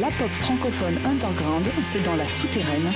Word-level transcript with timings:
La 0.00 0.08
pop 0.18 0.28
francophone 0.28 0.98
underground, 1.06 1.66
c'est 1.82 2.02
dans 2.02 2.16
la 2.16 2.28
souterraine. 2.28 2.92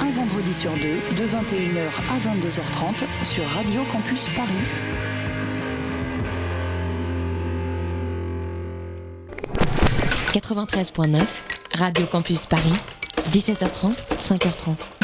Un 0.00 0.10
vendredi 0.10 0.52
sur 0.52 0.72
deux, 0.72 0.98
de 1.16 1.28
21h 1.28 1.86
à 2.10 2.18
22h30 2.18 3.04
sur 3.24 3.46
Radio 3.46 3.82
Campus 3.92 4.26
Paris. 4.34 4.50
«93.9, 10.32 11.20
Radio 11.74 12.06
Campus 12.06 12.46
Paris, 12.46 12.72
17h30, 13.30 13.94
5h30. 14.16 15.01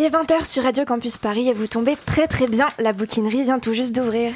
Il 0.00 0.04
est 0.04 0.08
20h 0.08 0.46
sur 0.50 0.62
Radio 0.62 0.86
Campus 0.86 1.18
Paris 1.18 1.48
et 1.48 1.52
vous 1.52 1.66
tombez 1.66 1.94
très 2.06 2.26
très 2.26 2.46
bien, 2.46 2.68
la 2.78 2.94
bouquinerie 2.94 3.42
vient 3.42 3.58
tout 3.58 3.74
juste 3.74 3.94
d'ouvrir. 3.94 4.32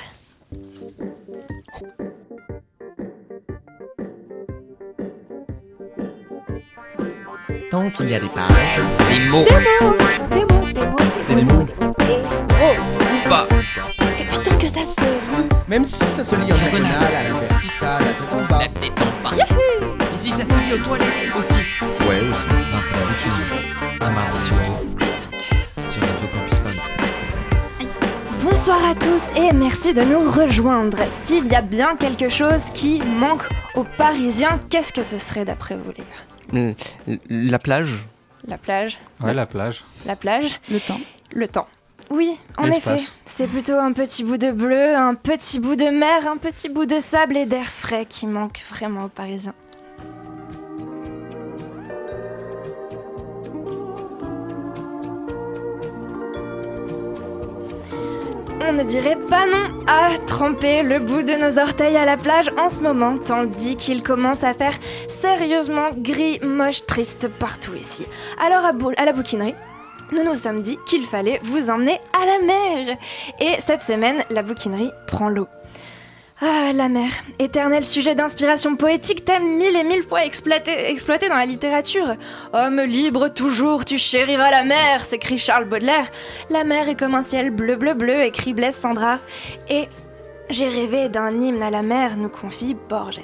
Tant 7.70 7.88
qu'il 7.88 8.10
y 8.10 8.14
a 8.14 8.20
des 8.20 8.28
pages, 8.28 8.80
Des 9.08 9.30
mots. 9.30 9.44
Des 9.44 9.86
mots, 9.86 9.96
des 10.28 10.44
mots, 10.44 10.66
des 10.76 10.84
mots, 10.84 11.34
Des 11.34 11.44
mots. 11.44 11.66
Ou 13.00 13.28
pas. 13.30 13.48
Et 14.20 14.24
putain 14.24 14.56
que 14.56 14.68
ça 14.68 14.84
se 14.84 15.00
lit 15.00 15.48
même 15.66 15.86
si 15.86 16.04
ça 16.04 16.22
se 16.22 16.36
lit 16.36 16.52
en 16.52 16.56
diagonale, 16.56 16.90
à 16.92 17.22
la 17.22 17.40
verticale, 17.40 18.02
la 18.02 18.06
tête 18.06 18.32
en 18.32 18.42
bas. 18.42 18.58
La 18.58 18.68
tête 18.68 19.00
en 19.00 19.30
bas. 19.30 19.44
Ici, 20.14 20.28
ça 20.28 20.44
se 20.44 20.52
lit 20.52 20.74
aux 20.74 20.84
toilettes 20.84 21.34
aussi. 21.38 21.54
Ouais, 21.54 22.20
aussi. 22.30 22.48
Ben, 22.48 22.80
c'est 22.82 22.92
la 22.92 23.06
bouquinerie. 23.06 23.98
Un 24.02 24.10
mardi 24.10 24.38
sur 24.38 24.56
deux. 24.56 25.03
Bonsoir 28.66 28.88
à 28.92 28.94
tous 28.94 29.30
et 29.38 29.52
merci 29.52 29.92
de 29.92 30.00
nous 30.00 30.30
rejoindre. 30.30 30.96
S'il 31.04 31.48
y 31.48 31.54
a 31.54 31.60
bien 31.60 31.96
quelque 31.96 32.30
chose 32.30 32.70
qui 32.72 32.98
manque 33.20 33.42
aux 33.74 33.84
Parisiens, 33.98 34.58
qu'est-ce 34.70 34.90
que 34.90 35.02
ce 35.02 35.18
serait 35.18 35.44
d'après 35.44 35.76
vous 35.76 35.90
les 35.90 36.02
gars 36.02 36.72
Hmm, 37.06 37.16
La 37.28 37.58
plage 37.58 37.90
La 38.48 38.56
plage 38.56 38.98
Ouais, 39.20 39.34
la 39.34 39.44
plage. 39.44 39.84
La 40.06 40.16
plage 40.16 40.56
Le 40.70 40.80
temps. 40.80 40.98
Le 41.34 41.46
temps. 41.46 41.66
Oui, 42.08 42.38
en 42.56 42.64
effet, 42.70 42.96
c'est 43.26 43.48
plutôt 43.48 43.74
un 43.74 43.92
petit 43.92 44.24
bout 44.24 44.38
de 44.38 44.50
bleu, 44.50 44.96
un 44.96 45.14
petit 45.14 45.60
bout 45.60 45.76
de 45.76 45.90
mer, 45.90 46.26
un 46.26 46.38
petit 46.38 46.70
bout 46.70 46.86
de 46.86 47.00
sable 47.00 47.36
et 47.36 47.44
d'air 47.44 47.66
frais 47.66 48.06
qui 48.06 48.26
manque 48.26 48.62
vraiment 48.70 49.04
aux 49.04 49.08
Parisiens. 49.08 49.52
On 58.66 58.72
ne 58.72 58.82
dirait 58.82 59.18
pas 59.28 59.44
non 59.46 59.84
à 59.86 60.16
tremper 60.26 60.82
le 60.82 60.98
bout 60.98 61.22
de 61.22 61.34
nos 61.34 61.58
orteils 61.58 61.98
à 61.98 62.06
la 62.06 62.16
plage 62.16 62.50
en 62.58 62.70
ce 62.70 62.82
moment, 62.82 63.18
tandis 63.18 63.76
qu'il 63.76 64.02
commence 64.02 64.42
à 64.42 64.54
faire 64.54 64.72
sérieusement 65.06 65.90
gris, 65.98 66.40
moche, 66.42 66.86
triste 66.86 67.28
partout 67.28 67.74
ici. 67.74 68.06
Alors 68.40 68.64
à, 68.64 68.72
à 68.96 69.04
la 69.04 69.12
bouquinerie, 69.12 69.54
nous 70.12 70.24
nous 70.24 70.36
sommes 70.36 70.60
dit 70.60 70.78
qu'il 70.86 71.02
fallait 71.04 71.40
vous 71.42 71.68
emmener 71.68 72.00
à 72.18 72.24
la 72.24 72.38
mer. 72.46 72.96
Et 73.38 73.60
cette 73.60 73.82
semaine, 73.82 74.24
la 74.30 74.42
bouquinerie 74.42 74.92
prend 75.06 75.28
l'eau. 75.28 75.48
Ah, 76.40 76.72
la 76.74 76.88
mer, 76.88 77.10
éternel 77.38 77.84
sujet 77.84 78.16
d'inspiration 78.16 78.74
poétique, 78.74 79.24
thème 79.24 79.56
mille 79.56 79.76
et 79.76 79.84
mille 79.84 80.02
fois 80.02 80.24
exploité, 80.24 81.28
dans 81.28 81.36
la 81.36 81.46
littérature. 81.46 82.16
Homme 82.52 82.80
libre 82.80 83.28
toujours, 83.28 83.84
tu 83.84 83.98
chériras 83.98 84.50
la 84.50 84.64
mer, 84.64 85.04
s'écrie 85.04 85.38
Charles 85.38 85.66
Baudelaire. 85.66 86.10
La 86.50 86.64
mer 86.64 86.88
est 86.88 86.98
comme 86.98 87.14
un 87.14 87.22
ciel 87.22 87.50
bleu, 87.50 87.76
bleu, 87.76 87.94
bleu, 87.94 88.24
écrit 88.24 88.52
Blaise 88.52 88.74
Sandra. 88.74 89.20
Et 89.70 89.88
j'ai 90.50 90.68
rêvé 90.68 91.08
d'un 91.08 91.40
hymne 91.40 91.62
à 91.62 91.70
la 91.70 91.82
mer, 91.82 92.16
nous 92.16 92.28
confie 92.28 92.76
Borges. 92.88 93.20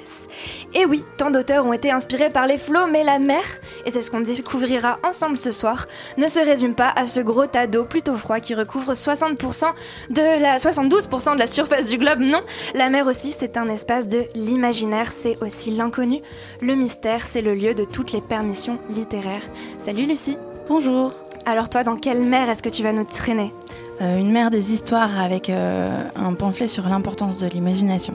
Et 0.73 0.85
oui, 0.85 1.03
tant 1.17 1.31
d'auteurs 1.31 1.65
ont 1.65 1.73
été 1.73 1.91
inspirés 1.91 2.29
par 2.29 2.47
les 2.47 2.57
flots, 2.57 2.87
mais 2.87 3.03
la 3.03 3.19
mer, 3.19 3.43
et 3.85 3.91
c'est 3.91 4.01
ce 4.01 4.09
qu'on 4.09 4.21
découvrira 4.21 4.99
ensemble 5.03 5.37
ce 5.37 5.51
soir, 5.51 5.87
ne 6.17 6.27
se 6.27 6.39
résume 6.39 6.73
pas 6.73 6.91
à 6.95 7.07
ce 7.07 7.19
gros 7.19 7.45
tas 7.45 7.67
d'eau 7.67 7.83
plutôt 7.83 8.15
froid 8.15 8.39
qui 8.39 8.55
recouvre 8.55 8.93
60% 8.93 9.65
de 10.09 10.41
la, 10.41 10.57
72% 10.57 11.33
de 11.33 11.39
la 11.39 11.47
surface 11.47 11.87
du 11.87 11.97
globe. 11.97 12.19
Non, 12.19 12.41
la 12.73 12.89
mer 12.89 13.07
aussi, 13.07 13.31
c'est 13.31 13.57
un 13.57 13.67
espace 13.67 14.07
de 14.07 14.23
l'imaginaire, 14.33 15.11
c'est 15.11 15.37
aussi 15.41 15.71
l'inconnu. 15.71 16.21
Le 16.61 16.75
mystère, 16.75 17.25
c'est 17.27 17.41
le 17.41 17.53
lieu 17.53 17.73
de 17.73 17.83
toutes 17.83 18.13
les 18.13 18.21
permissions 18.21 18.79
littéraires. 18.89 19.47
Salut 19.77 20.05
Lucie 20.05 20.37
Bonjour. 20.67 21.13
Alors 21.45 21.69
toi, 21.69 21.83
dans 21.83 21.97
quelle 21.97 22.21
mer 22.21 22.49
est-ce 22.49 22.63
que 22.63 22.69
tu 22.69 22.83
vas 22.83 22.93
nous 22.93 23.03
traîner? 23.03 23.51
Une 24.01 24.31
mer 24.31 24.49
des 24.49 24.73
histoires 24.73 25.19
avec 25.19 25.49
euh, 25.49 26.03
un 26.15 26.33
pamphlet 26.33 26.67
sur 26.67 26.87
l'importance 26.87 27.37
de 27.37 27.47
l'imagination. 27.47 28.13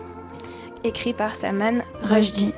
écrit 0.85 1.15
par 1.15 1.35
Salman 1.35 1.83
Rushdie. 2.03 2.55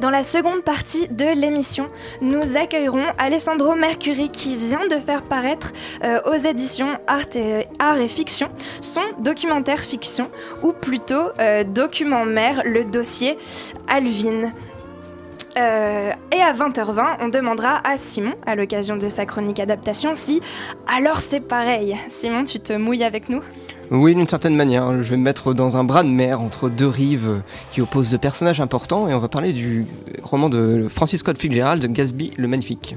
Dans 0.00 0.10
la 0.10 0.22
seconde 0.22 0.62
partie 0.62 1.08
de 1.08 1.26
l'émission, 1.38 1.88
nous 2.20 2.56
accueillerons 2.56 3.06
Alessandro 3.18 3.74
Mercuri 3.74 4.28
qui 4.30 4.56
vient 4.56 4.86
de 4.88 4.96
faire 4.96 5.22
paraître 5.22 5.72
euh, 6.02 6.20
aux 6.26 6.34
éditions 6.34 6.98
Art 7.06 7.34
et, 7.34 7.68
Art 7.78 7.98
et 7.98 8.08
Fiction 8.08 8.50
son 8.80 9.02
documentaire 9.20 9.80
fiction, 9.80 10.30
ou 10.62 10.72
plutôt 10.72 11.30
euh, 11.40 11.64
document 11.64 12.24
mère, 12.24 12.62
le 12.64 12.84
dossier 12.84 13.38
Alvin. 13.88 14.52
Euh, 15.58 16.12
et 16.34 16.40
à 16.40 16.52
20h20, 16.54 17.16
on 17.20 17.28
demandera 17.28 17.80
à 17.84 17.96
Simon, 17.96 18.34
à 18.46 18.54
l'occasion 18.54 18.96
de 18.96 19.08
sa 19.08 19.26
chronique 19.26 19.60
adaptation, 19.60 20.12
si 20.14 20.40
alors 20.86 21.20
c'est 21.20 21.40
pareil. 21.40 21.96
Simon, 22.08 22.44
tu 22.44 22.58
te 22.58 22.72
mouilles 22.72 23.04
avec 23.04 23.28
nous? 23.28 23.42
Oui, 23.90 24.14
d'une 24.14 24.28
certaine 24.28 24.56
manière. 24.56 25.02
Je 25.02 25.10
vais 25.10 25.18
me 25.18 25.22
mettre 25.22 25.52
dans 25.52 25.76
un 25.76 25.84
bras 25.84 26.02
de 26.02 26.08
mer 26.08 26.40
entre 26.40 26.70
deux 26.70 26.86
rives 26.86 27.42
qui 27.72 27.82
opposent 27.82 28.08
deux 28.08 28.18
personnages 28.18 28.60
importants 28.60 29.08
et 29.08 29.14
on 29.14 29.18
va 29.18 29.28
parler 29.28 29.52
du 29.52 29.86
roman 30.22 30.48
de 30.48 30.86
Francis 30.88 31.20
Scott 31.20 31.36
Fitzgerald, 31.36 31.84
Gatsby 31.84 32.32
le 32.38 32.48
Magnifique. 32.48 32.96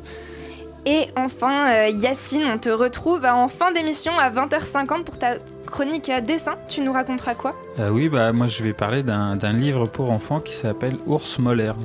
Et 0.85 1.07
enfin, 1.17 1.71
euh, 1.71 1.87
Yacine, 1.89 2.43
on 2.53 2.59
te 2.59 2.69
retrouve 2.69 3.25
en 3.25 3.47
fin 3.47 3.71
d'émission 3.71 4.17
à 4.17 4.29
20h50 4.29 5.03
pour 5.03 5.17
ta 5.17 5.35
chronique 5.65 6.11
dessin. 6.25 6.53
Tu 6.67 6.81
nous 6.81 6.93
raconteras 6.93 7.33
quoi? 7.33 7.55
Euh, 7.79 7.89
oui, 7.89 8.07
bah 8.07 8.31
moi 8.31 8.45
je 8.45 8.61
vais 8.63 8.73
parler 8.73 9.01
d'un 9.01 9.35
d'un 9.35 9.51
livre 9.51 9.87
pour 9.87 10.11
enfants 10.11 10.39
qui 10.39 10.53
s'appelle 10.53 10.95
Ours 11.07 11.39
Molaire. 11.39 11.75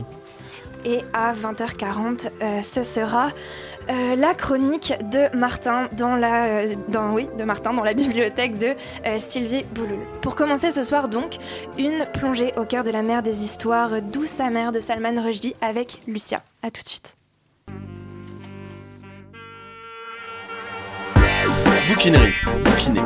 Et 0.85 1.03
à 1.13 1.33
20h40, 1.35 2.31
euh, 2.43 2.63
ce 2.63 2.83
sera 2.83 3.29
euh, 3.91 4.15
la 4.15 4.35
chronique 4.35 4.95
de 5.11 5.35
Martin 5.37 5.89
dans 5.97 6.15
la, 6.15 6.45
euh, 6.45 6.75
dans, 6.89 7.13
oui, 7.13 7.29
de 7.37 7.45
Martin 7.45 7.73
dans 7.75 7.83
la 7.83 7.95
bibliothèque 7.95 8.57
de 8.57 8.75
euh, 9.07 9.19
Sylvie 9.19 9.65
Bouloul. 9.75 9.99
Pour 10.21 10.37
commencer 10.37 10.71
ce 10.71 10.83
soir 10.83 11.09
donc, 11.09 11.39
une 11.77 12.07
plongée 12.13 12.53
au 12.57 12.65
cœur 12.65 12.85
de 12.85 12.91
la 12.91 13.03
mer 13.03 13.23
des 13.23 13.43
histoires 13.43 14.01
douce 14.01 14.39
amère 14.39 14.71
de 14.71 14.81
Salman 14.81 15.21
Rushdie 15.23 15.55
avec 15.61 16.01
Lucia. 16.07 16.43
À 16.63 16.71
tout 16.71 16.83
de 16.83 16.89
suite. 16.89 17.17
Bouquinerie. 21.89 22.33
Bouquiné. 22.65 23.01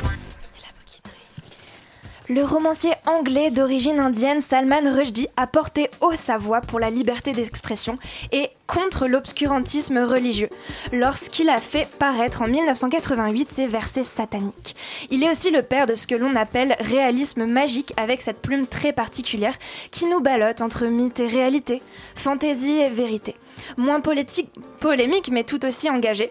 Le 2.30 2.44
romancier 2.44 2.92
anglais 3.06 3.52
d'origine 3.52 4.00
indienne 4.02 4.42
Salman 4.42 4.94
Rushdie 4.94 5.30
a 5.38 5.48
porté 5.48 5.90
haut 6.02 6.16
sa 6.16 6.38
voix 6.38 6.60
pour 6.60 6.78
la 6.78 6.90
liberté 6.90 7.32
d'expression 7.32 7.98
et 8.34 8.50
contre 8.68 9.08
l'obscurantisme 9.08 10.00
religieux 10.00 10.50
lorsqu'il 10.92 11.48
a 11.48 11.62
fait 11.62 11.88
paraître 12.00 12.42
en 12.42 12.50
1988 12.50 13.50
ses 13.50 13.66
versets 13.66 14.04
sataniques. 14.04 14.76
Il 15.10 15.24
est 15.24 15.32
aussi 15.32 15.52
le 15.52 15.62
père 15.62 15.86
de 15.86 15.96
ce 15.96 16.06
que 16.06 16.16
l'on 16.16 16.36
appelle 16.36 16.76
réalisme 16.82 17.46
magique 17.46 17.94
avec 17.96 18.22
cette 18.22 18.42
plume 18.42 18.68
très 18.68 18.92
particulière 18.92 19.56
qui 19.92 20.06
nous 20.06 20.20
ballotte 20.20 20.62
entre 20.62 20.86
mythe 20.86 21.22
et 21.22 21.28
réalité, 21.28 21.82
fantaisie 22.14 22.78
et 22.78 22.90
vérité. 22.90 23.36
Moins 23.78 24.02
polémique 24.02 25.30
mais 25.32 25.46
tout 25.46 25.66
aussi 25.66 25.90
engagé, 25.90 26.30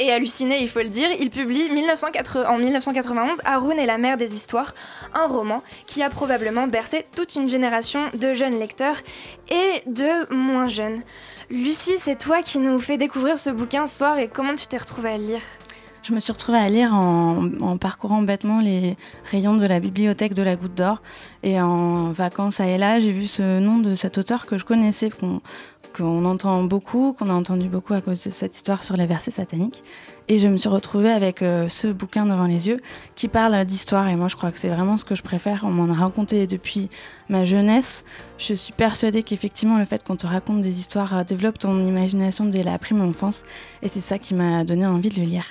et 0.00 0.12
halluciné, 0.12 0.60
il 0.60 0.68
faut 0.68 0.80
le 0.80 0.88
dire, 0.88 1.08
il 1.20 1.30
publie 1.30 1.70
1980 1.70 2.48
en 2.48 2.58
1991 2.58 3.40
Haroun 3.44 3.78
et 3.78 3.86
la 3.86 3.98
mer 3.98 4.16
des 4.16 4.34
histoires, 4.34 4.74
un 5.14 5.26
roman 5.26 5.62
qui 5.86 6.02
a 6.02 6.10
probablement 6.10 6.66
bercé 6.66 7.06
toute 7.14 7.34
une 7.36 7.48
génération 7.48 8.10
de 8.14 8.34
jeunes 8.34 8.58
lecteurs 8.58 8.96
et 9.48 9.82
de 9.86 10.34
moins 10.34 10.66
jeunes. 10.66 11.02
Lucie, 11.50 11.98
c'est 11.98 12.18
toi 12.18 12.42
qui 12.42 12.58
nous 12.58 12.78
fais 12.78 12.96
découvrir 12.96 13.38
ce 13.38 13.50
bouquin 13.50 13.86
ce 13.86 13.98
soir 13.98 14.18
et 14.18 14.28
comment 14.28 14.54
tu 14.54 14.66
t'es 14.66 14.78
retrouvée 14.78 15.10
à 15.10 15.18
le 15.18 15.24
lire? 15.24 15.42
Je 16.02 16.12
me 16.12 16.20
suis 16.20 16.32
retrouvée 16.32 16.58
à 16.58 16.68
lire 16.68 16.92
en, 16.92 17.78
parcourant 17.78 18.20
bêtement 18.20 18.60
les 18.60 18.98
rayons 19.30 19.54
de 19.54 19.66
la 19.66 19.80
bibliothèque 19.80 20.34
de 20.34 20.42
la 20.42 20.54
Goutte 20.54 20.74
d'Or. 20.74 21.00
Et 21.42 21.58
en 21.58 22.10
vacances 22.10 22.60
à 22.60 22.66
Ella, 22.66 23.00
j'ai 23.00 23.10
vu 23.10 23.26
ce 23.26 23.58
nom 23.58 23.78
de 23.78 23.94
cet 23.94 24.18
auteur 24.18 24.44
que 24.44 24.58
je 24.58 24.66
connaissais, 24.66 25.08
qu'on 25.94 26.24
entend 26.24 26.62
beaucoup, 26.64 27.14
qu'on 27.18 27.30
a 27.30 27.32
entendu 27.32 27.68
beaucoup 27.68 27.94
à 27.94 28.00
cause 28.00 28.22
de 28.24 28.30
cette 28.30 28.56
histoire 28.56 28.82
sur 28.82 28.96
les 28.96 29.06
versets 29.06 29.30
sataniques. 29.30 29.82
Et 30.28 30.38
je 30.38 30.48
me 30.48 30.56
suis 30.56 30.68
retrouvée 30.68 31.10
avec 31.10 31.42
euh, 31.42 31.68
ce 31.68 31.86
bouquin 31.86 32.26
devant 32.26 32.46
les 32.46 32.68
yeux 32.68 32.80
qui 33.14 33.28
parle 33.28 33.64
d'histoire. 33.64 34.08
Et 34.08 34.16
moi, 34.16 34.28
je 34.28 34.36
crois 34.36 34.50
que 34.50 34.58
c'est 34.58 34.68
vraiment 34.68 34.96
ce 34.96 35.04
que 35.04 35.14
je 35.14 35.22
préfère. 35.22 35.62
On 35.64 35.70
m'en 35.70 35.92
a 35.92 35.96
raconté 35.96 36.46
depuis 36.46 36.88
ma 37.28 37.44
jeunesse. 37.44 38.04
Je 38.38 38.54
suis 38.54 38.72
persuadée 38.72 39.22
qu'effectivement, 39.22 39.78
le 39.78 39.84
fait 39.84 40.02
qu'on 40.02 40.16
te 40.16 40.26
raconte 40.26 40.60
des 40.60 40.78
histoires 40.78 41.18
euh, 41.18 41.24
développe 41.24 41.58
ton 41.58 41.86
imagination 41.86 42.46
dès 42.46 42.62
la 42.62 42.78
prime 42.78 43.02
enfance. 43.02 43.42
Et 43.82 43.88
c'est 43.88 44.00
ça 44.00 44.18
qui 44.18 44.34
m'a 44.34 44.64
donné 44.64 44.86
envie 44.86 45.10
de 45.10 45.20
le 45.20 45.26
lire. 45.26 45.44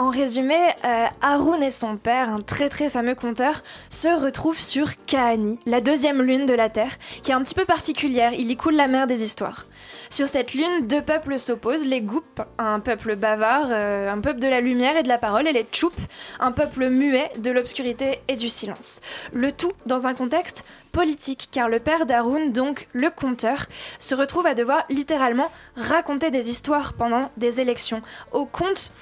En 0.00 0.10
résumé, 0.10 0.54
euh, 0.84 1.06
Haroun 1.22 1.60
et 1.60 1.72
son 1.72 1.96
père, 1.96 2.28
un 2.30 2.40
très 2.40 2.68
très 2.68 2.88
fameux 2.88 3.16
conteur, 3.16 3.64
se 3.90 4.06
retrouvent 4.06 4.60
sur 4.60 4.90
Kaani, 5.06 5.58
la 5.66 5.80
deuxième 5.80 6.22
lune 6.22 6.46
de 6.46 6.54
la 6.54 6.68
Terre, 6.68 6.96
qui 7.24 7.32
est 7.32 7.34
un 7.34 7.42
petit 7.42 7.56
peu 7.56 7.64
particulière, 7.64 8.32
il 8.32 8.48
y 8.48 8.56
coule 8.56 8.76
la 8.76 8.86
mer 8.86 9.08
des 9.08 9.24
histoires. 9.24 9.66
Sur 10.08 10.28
cette 10.28 10.54
lune, 10.54 10.86
deux 10.86 11.02
peuples 11.02 11.36
s'opposent, 11.40 11.84
les 11.84 12.00
Goup, 12.00 12.22
un 12.58 12.78
peuple 12.78 13.16
bavard, 13.16 13.66
euh, 13.70 14.12
un 14.12 14.20
peuple 14.20 14.38
de 14.38 14.46
la 14.46 14.60
lumière 14.60 14.96
et 14.96 15.02
de 15.02 15.08
la 15.08 15.18
parole, 15.18 15.48
et 15.48 15.52
les 15.52 15.64
Tchoup, 15.64 15.92
un 16.38 16.52
peuple 16.52 16.90
muet 16.90 17.32
de 17.38 17.50
l'obscurité 17.50 18.20
et 18.28 18.36
du 18.36 18.48
silence. 18.48 19.00
Le 19.32 19.50
tout 19.50 19.72
dans 19.86 20.06
un 20.06 20.14
contexte 20.14 20.64
politique, 20.92 21.48
car 21.50 21.68
le 21.68 21.80
père 21.80 22.06
d'Haroun, 22.06 22.52
donc 22.52 22.86
le 22.92 23.10
conteur, 23.10 23.66
se 23.98 24.14
retrouve 24.14 24.46
à 24.46 24.54
devoir 24.54 24.84
littéralement 24.90 25.50
raconter 25.74 26.30
des 26.30 26.50
histoires 26.50 26.92
pendant 26.92 27.32
des 27.36 27.60
élections, 27.60 28.00
au 28.30 28.46
compte 28.46 28.92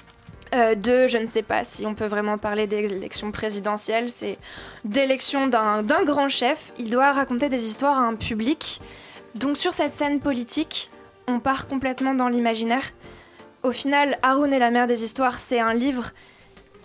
euh, 0.53 0.75
de, 0.75 1.07
je 1.07 1.17
ne 1.17 1.27
sais 1.27 1.41
pas 1.41 1.63
si 1.63 1.85
on 1.85 1.93
peut 1.93 2.05
vraiment 2.05 2.37
parler 2.37 2.67
d'élection 2.67 3.31
présidentielle, 3.31 4.09
c'est 4.09 4.37
d'élection 4.85 5.47
d'un 5.47 6.03
grand 6.05 6.29
chef. 6.29 6.71
Il 6.77 6.89
doit 6.89 7.11
raconter 7.11 7.49
des 7.49 7.65
histoires 7.65 7.97
à 7.97 8.03
un 8.03 8.15
public. 8.15 8.81
Donc 9.35 9.57
sur 9.57 9.73
cette 9.73 9.93
scène 9.93 10.19
politique, 10.19 10.89
on 11.27 11.39
part 11.39 11.67
complètement 11.67 12.13
dans 12.13 12.29
l'imaginaire. 12.29 12.91
Au 13.63 13.71
final, 13.71 14.17
Haroun 14.21 14.53
et 14.53 14.59
la 14.59 14.71
mère 14.71 14.87
des 14.87 15.03
histoires, 15.03 15.39
c'est 15.39 15.59
un 15.59 15.73
livre 15.73 16.11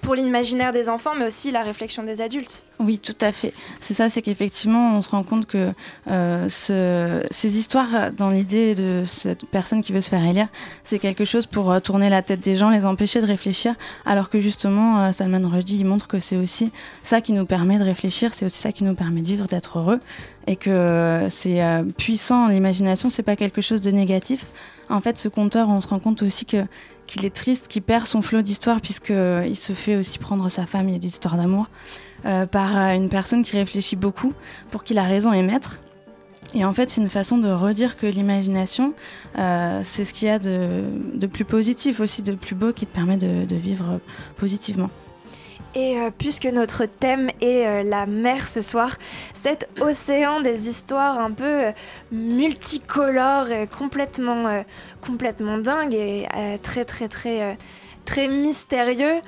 pour 0.02 0.14
l'imaginaire 0.16 0.72
des 0.72 0.88
enfants, 0.88 1.12
mais 1.18 1.26
aussi 1.26 1.50
la 1.52 1.62
réflexion 1.62 2.02
des 2.02 2.20
adultes. 2.20 2.64
Oui, 2.80 2.98
tout 2.98 3.14
à 3.20 3.30
fait. 3.30 3.54
C'est 3.80 3.94
ça, 3.94 4.10
c'est 4.10 4.20
qu'effectivement, 4.20 4.96
on 4.96 5.02
se 5.02 5.08
rend 5.10 5.22
compte 5.22 5.46
que 5.46 5.70
euh, 6.10 6.48
ce- 6.48 7.24
ces 7.30 7.56
histoires, 7.56 8.10
dans 8.12 8.28
l'idée 8.30 8.74
de 8.74 9.04
cette 9.06 9.44
personne 9.46 9.80
qui 9.80 9.92
veut 9.92 10.00
se 10.00 10.10
faire 10.10 10.24
élire, 10.24 10.48
c'est 10.82 10.98
quelque 10.98 11.24
chose 11.24 11.46
pour 11.46 11.70
euh, 11.70 11.78
tourner 11.78 12.10
la 12.10 12.20
tête 12.20 12.40
des 12.40 12.56
gens, 12.56 12.68
les 12.70 12.84
empêcher 12.84 13.20
de 13.20 13.26
réfléchir, 13.26 13.74
alors 14.04 14.28
que 14.28 14.40
justement, 14.40 15.00
euh, 15.04 15.12
Salman 15.12 15.46
Rushdie, 15.48 15.78
il 15.78 15.84
montre 15.86 16.08
que 16.08 16.18
c'est 16.18 16.36
aussi 16.36 16.72
ça 17.04 17.20
qui 17.20 17.32
nous 17.32 17.46
permet 17.46 17.78
de 17.78 17.84
réfléchir, 17.84 18.34
c'est 18.34 18.44
aussi 18.44 18.58
ça 18.58 18.72
qui 18.72 18.82
nous 18.82 18.94
permet 18.94 19.20
de 19.20 19.26
vivre, 19.26 19.46
d'être 19.46 19.78
heureux, 19.78 20.00
et 20.48 20.56
que 20.56 21.26
c'est 21.30 21.60
puissant, 21.96 22.48
l'imagination, 22.48 23.08
c'est 23.10 23.22
pas 23.22 23.36
quelque 23.36 23.60
chose 23.60 23.80
de 23.80 23.92
négatif. 23.92 24.46
En 24.90 25.00
fait, 25.00 25.16
ce 25.16 25.28
conteur, 25.28 25.68
on 25.68 25.80
se 25.80 25.86
rend 25.86 26.00
compte 26.00 26.22
aussi 26.22 26.44
que 26.44 26.64
qu'il 27.12 27.26
est 27.26 27.34
triste, 27.34 27.68
qu'il 27.68 27.82
perd 27.82 28.06
son 28.06 28.22
flot 28.22 28.40
d'histoire, 28.40 28.80
puisqu'il 28.80 29.56
se 29.56 29.74
fait 29.74 29.96
aussi 29.96 30.18
prendre 30.18 30.48
sa 30.48 30.64
femme, 30.64 30.88
il 30.88 30.92
y 30.92 30.96
a 30.96 30.98
des 30.98 31.08
histoires 31.08 31.36
d'amour 31.36 31.66
euh, 32.24 32.46
par 32.46 32.76
euh, 32.76 32.94
une 32.94 33.10
personne 33.10 33.44
qui 33.44 33.56
réfléchit 33.56 33.96
beaucoup 33.96 34.32
pour 34.70 34.82
qui 34.82 34.94
la 34.94 35.02
raison 35.02 35.30
est 35.32 35.42
maître. 35.42 35.78
Et 36.54 36.64
en 36.64 36.72
fait, 36.72 36.88
c'est 36.88 37.02
une 37.02 37.10
façon 37.10 37.36
de 37.36 37.50
redire 37.50 37.98
que 37.98 38.06
l'imagination, 38.06 38.94
euh, 39.38 39.80
c'est 39.84 40.04
ce 40.04 40.14
qu'il 40.14 40.28
y 40.28 40.30
a 40.30 40.38
de, 40.38 40.84
de 41.14 41.26
plus 41.26 41.44
positif 41.44 42.00
aussi, 42.00 42.22
de 42.22 42.32
plus 42.32 42.54
beau, 42.54 42.72
qui 42.72 42.86
te 42.86 42.94
permet 42.94 43.18
de 43.18 43.56
vivre 43.56 44.00
positivement. 44.36 44.90
Et 45.74 45.98
euh, 45.98 46.10
puisque 46.16 46.46
notre 46.46 46.84
thème 46.84 47.30
est 47.40 47.66
euh, 47.66 47.82
la 47.82 48.06
mer 48.06 48.46
ce 48.46 48.60
soir, 48.60 48.98
cet 49.32 49.68
océan 49.80 50.40
des 50.40 50.68
histoires 50.68 51.18
un 51.18 51.32
peu 51.32 51.44
euh, 51.44 51.72
multicolores, 52.10 53.48
complètement, 53.76 54.62
complètement 55.00 55.58
dingue 55.58 55.94
et 55.94 56.26
très 56.62 56.84
très 56.84 57.08
très 57.08 57.56
très 58.04 58.28
mystérieux, 58.28 59.20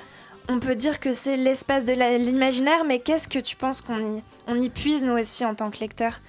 on 0.47 0.59
peut 0.59 0.75
dire 0.75 0.99
que 0.99 1.13
c'est 1.13 1.37
l'espace 1.37 1.85
de 1.85 1.93
l'imaginaire, 1.93 2.83
mais 2.85 2.99
qu'est-ce 2.99 3.27
que 3.27 3.39
tu 3.39 3.55
penses 3.55 3.81
qu'on 3.81 4.55
y, 4.55 4.69
puise 4.69 5.03
nous 5.03 5.13
aussi 5.13 5.43
en 5.45 5.55
tant 5.55 5.71
que 5.71 5.79
lecteur 5.79 6.19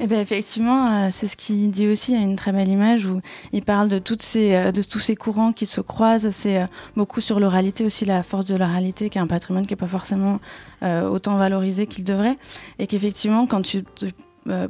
Et 0.00 0.08
bien 0.08 0.20
effectivement, 0.20 0.92
euh, 0.92 1.08
c'est 1.12 1.28
ce 1.28 1.36
qu'il 1.36 1.70
dit 1.70 1.86
aussi. 1.86 2.12
Il 2.12 2.18
y 2.18 2.20
a 2.20 2.24
une 2.24 2.34
très 2.34 2.50
belle 2.50 2.68
image 2.68 3.06
où 3.06 3.20
il 3.52 3.62
parle 3.62 3.88
de, 3.88 3.98
toutes 3.98 4.22
ces, 4.22 4.54
euh, 4.54 4.72
de 4.72 4.82
tous 4.82 4.98
ces 4.98 5.14
courants 5.14 5.52
qui 5.52 5.66
se 5.66 5.80
croisent. 5.80 6.30
C'est 6.30 6.62
euh, 6.62 6.66
beaucoup 6.96 7.20
sur 7.20 7.38
l'oralité 7.38 7.84
aussi, 7.84 8.04
la 8.04 8.24
force 8.24 8.44
de 8.46 8.56
l'oralité, 8.56 9.08
qui 9.08 9.18
est 9.18 9.20
un 9.20 9.28
patrimoine 9.28 9.66
qui 9.66 9.72
n'est 9.72 9.78
pas 9.78 9.86
forcément 9.86 10.40
autant 10.82 11.36
valorisé 11.36 11.86
qu'il 11.86 12.04
devrait. 12.04 12.36
Et 12.78 12.86
qu'effectivement, 12.86 13.46
quand 13.46 13.62
tu 13.62 13.84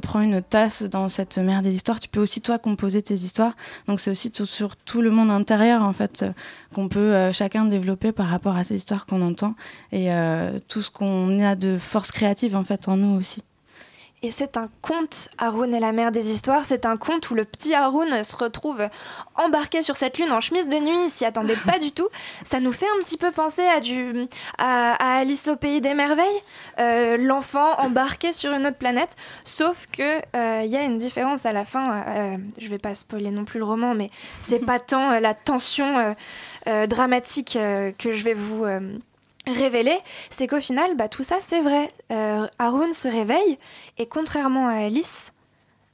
prends 0.01 0.21
une 0.21 0.41
tasse 0.41 0.83
dans 0.83 1.09
cette 1.09 1.37
mer 1.37 1.61
des 1.61 1.75
histoires, 1.75 1.99
tu 1.99 2.07
peux 2.07 2.21
aussi 2.21 2.39
toi 2.39 2.57
composer 2.57 3.01
tes 3.01 3.15
histoires. 3.15 3.53
Donc 3.87 3.99
c'est 3.99 4.11
aussi 4.11 4.31
sur 4.45 4.77
tout 4.77 5.01
le 5.01 5.09
monde 5.09 5.29
intérieur 5.29 5.81
en 5.81 5.91
fait 5.91 6.23
qu'on 6.73 6.87
peut 6.87 7.33
chacun 7.33 7.65
développer 7.65 8.13
par 8.13 8.27
rapport 8.27 8.55
à 8.55 8.63
ces 8.63 8.75
histoires 8.75 9.05
qu'on 9.05 9.21
entend 9.21 9.55
et 9.91 10.07
tout 10.69 10.81
ce 10.81 10.89
qu'on 10.89 11.43
a 11.43 11.55
de 11.55 11.77
force 11.77 12.11
créative 12.11 12.55
en 12.55 12.63
fait 12.63 12.87
en 12.87 12.95
nous 12.95 13.19
aussi. 13.19 13.43
Et 14.25 14.31
c'est 14.31 14.57
un 14.57 14.69
conte, 14.81 15.29
Haroun 15.37 15.71
et 15.75 15.79
la 15.79 15.91
mer 15.91 16.11
des 16.11 16.31
histoires. 16.31 16.65
C'est 16.65 16.87
un 16.87 16.97
conte 16.97 17.29
où 17.29 17.35
le 17.35 17.45
petit 17.45 17.75
Haroun 17.75 18.23
se 18.23 18.35
retrouve 18.35 18.89
embarqué 19.35 19.83
sur 19.83 19.97
cette 19.97 20.17
lune 20.17 20.31
en 20.31 20.41
chemise 20.41 20.67
de 20.67 20.77
nuit. 20.77 21.03
Il 21.03 21.09
s'y 21.11 21.25
attendait 21.25 21.55
pas 21.63 21.77
du 21.77 21.91
tout. 21.91 22.07
Ça 22.43 22.59
nous 22.59 22.71
fait 22.71 22.87
un 22.87 23.03
petit 23.03 23.17
peu 23.17 23.29
penser 23.29 23.61
à, 23.61 23.81
du, 23.81 24.25
à, 24.57 25.17
Alice 25.17 25.47
au 25.47 25.57
pays 25.57 25.79
des 25.79 25.93
merveilles. 25.93 26.41
Euh, 26.79 27.17
L'enfant 27.17 27.79
embarqué 27.79 28.33
sur 28.33 28.51
une 28.51 28.65
autre 28.65 28.77
planète. 28.77 29.15
Sauf 29.43 29.85
que 29.91 30.17
euh, 30.35 30.63
il 30.65 30.71
y 30.71 30.75
a 30.75 30.81
une 30.81 30.97
différence 30.97 31.45
à 31.45 31.53
la 31.53 31.63
fin. 31.63 32.03
Euh, 32.07 32.37
je 32.57 32.67
vais 32.67 32.79
pas 32.79 32.95
spoiler 32.95 33.29
non 33.29 33.45
plus 33.45 33.59
le 33.59 33.65
roman, 33.65 33.93
mais 33.93 34.09
c'est 34.39 34.57
pas 34.57 34.79
tant 34.79 35.11
euh, 35.11 35.19
la 35.19 35.35
tension 35.35 35.99
euh, 35.99 36.13
euh, 36.65 36.87
dramatique 36.87 37.57
euh, 37.57 37.91
que 37.91 38.11
je 38.11 38.23
vais 38.23 38.33
vous. 38.33 38.65
Révéler, 39.47 39.97
c'est 40.29 40.47
qu'au 40.47 40.59
final, 40.59 40.95
bah, 40.95 41.09
tout 41.09 41.23
ça 41.23 41.37
c'est 41.39 41.61
vrai. 41.61 41.89
Euh, 42.11 42.47
Haroun 42.59 42.93
se 42.93 43.07
réveille 43.07 43.57
et 43.97 44.05
contrairement 44.05 44.67
à 44.67 44.85
Alice, 44.85 45.31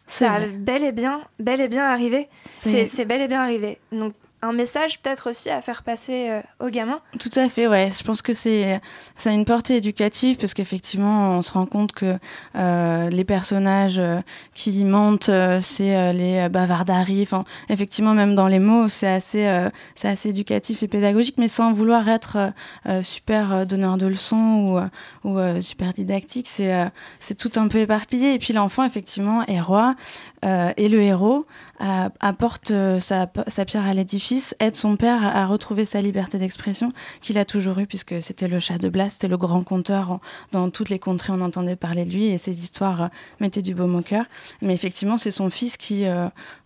ça 0.07 0.33
a 0.33 0.39
bel 0.41 0.83
et 0.83 0.91
bien, 0.91 1.21
bel 1.39 1.61
et 1.61 1.69
bien 1.69 1.85
arrivé. 1.85 2.27
C'est 2.47 3.05
bel 3.05 3.21
et 3.21 3.27
bien 3.27 3.41
arrivé. 3.41 3.79
Donc 3.91 4.13
un 4.41 4.53
message 4.53 4.99
peut-être 5.01 5.29
aussi 5.29 5.49
à 5.49 5.61
faire 5.61 5.83
passer 5.83 6.29
euh, 6.29 6.41
aux 6.59 6.69
gamins. 6.69 6.99
Tout 7.19 7.29
à 7.35 7.47
fait, 7.47 7.67
ouais. 7.67 7.89
Je 7.95 8.03
pense 8.03 8.21
que 8.21 8.33
c'est 8.33 8.81
ça 9.15 9.29
a 9.29 9.33
une 9.33 9.45
portée 9.45 9.75
éducative 9.75 10.37
parce 10.37 10.53
qu'effectivement, 10.53 11.37
on 11.37 11.41
se 11.41 11.51
rend 11.51 11.65
compte 11.65 11.91
que 11.91 12.17
euh, 12.55 13.09
les 13.09 13.23
personnages 13.23 13.99
euh, 13.99 14.19
qui 14.53 14.83
mentent, 14.83 15.29
c'est 15.61 16.13
les 16.13 16.49
bavardaries. 16.49 17.21
Enfin, 17.21 17.43
effectivement, 17.69 18.13
même 18.13 18.35
dans 18.35 18.47
les 18.47 18.59
mots, 18.59 18.87
c'est 18.87 19.07
assez, 19.07 19.69
c'est 19.95 20.07
assez 20.07 20.29
éducatif 20.29 20.83
et 20.83 20.87
pédagogique, 20.87 21.35
mais 21.37 21.47
sans 21.47 21.73
vouloir 21.73 22.07
être 22.09 22.53
super 23.01 23.65
donneur 23.65 23.97
de 23.97 24.07
leçons 24.07 24.89
ou, 25.23 25.29
ou 25.29 25.61
super 25.61 25.93
didactique. 25.93 26.47
C'est 26.47 26.89
c'est 27.19 27.35
tout 27.35 27.51
un 27.59 27.67
peu 27.67 27.79
éparpillé. 27.79 28.33
Et 28.33 28.39
puis 28.39 28.53
l'enfant, 28.53 28.83
effectivement, 28.83 29.45
est 29.45 29.61
roi 29.61 29.95
euh, 30.43 30.73
et 30.75 30.89
le 30.89 31.01
héros 31.01 31.45
euh, 31.81 32.09
apporte 32.19 32.71
euh, 32.71 32.99
sa, 32.99 33.27
pierre 33.27 33.85
à 33.85 33.93
l'édifice, 33.93 34.55
aide 34.59 34.75
son 34.75 34.95
père 34.95 35.23
à, 35.23 35.45
retrouver 35.45 35.85
sa 35.85 36.01
liberté 36.01 36.37
d'expression 36.39 36.93
qu'il 37.21 37.37
a 37.37 37.45
toujours 37.45 37.77
eu 37.79 37.85
puisque 37.85 38.21
c'était 38.21 38.47
le 38.47 38.59
chat 38.59 38.79
de 38.79 38.89
Blas, 38.89 39.09
c'était 39.09 39.27
le 39.27 39.37
grand 39.37 39.63
conteur. 39.63 40.19
Dans 40.51 40.69
toutes 40.71 40.89
les 40.89 40.99
contrées, 40.99 41.31
on 41.33 41.41
entendait 41.41 41.75
parler 41.75 42.05
de 42.05 42.11
lui 42.11 42.25
et 42.25 42.37
ses 42.37 42.63
histoires 42.63 43.09
mettaient 43.39 43.61
du 43.61 43.75
baume 43.75 43.95
au 43.95 44.01
cœur. 44.01 44.25
Mais 44.61 44.73
effectivement, 44.73 45.17
c'est 45.17 45.31
son 45.31 45.49
fils 45.49 45.77
qui 45.77 46.05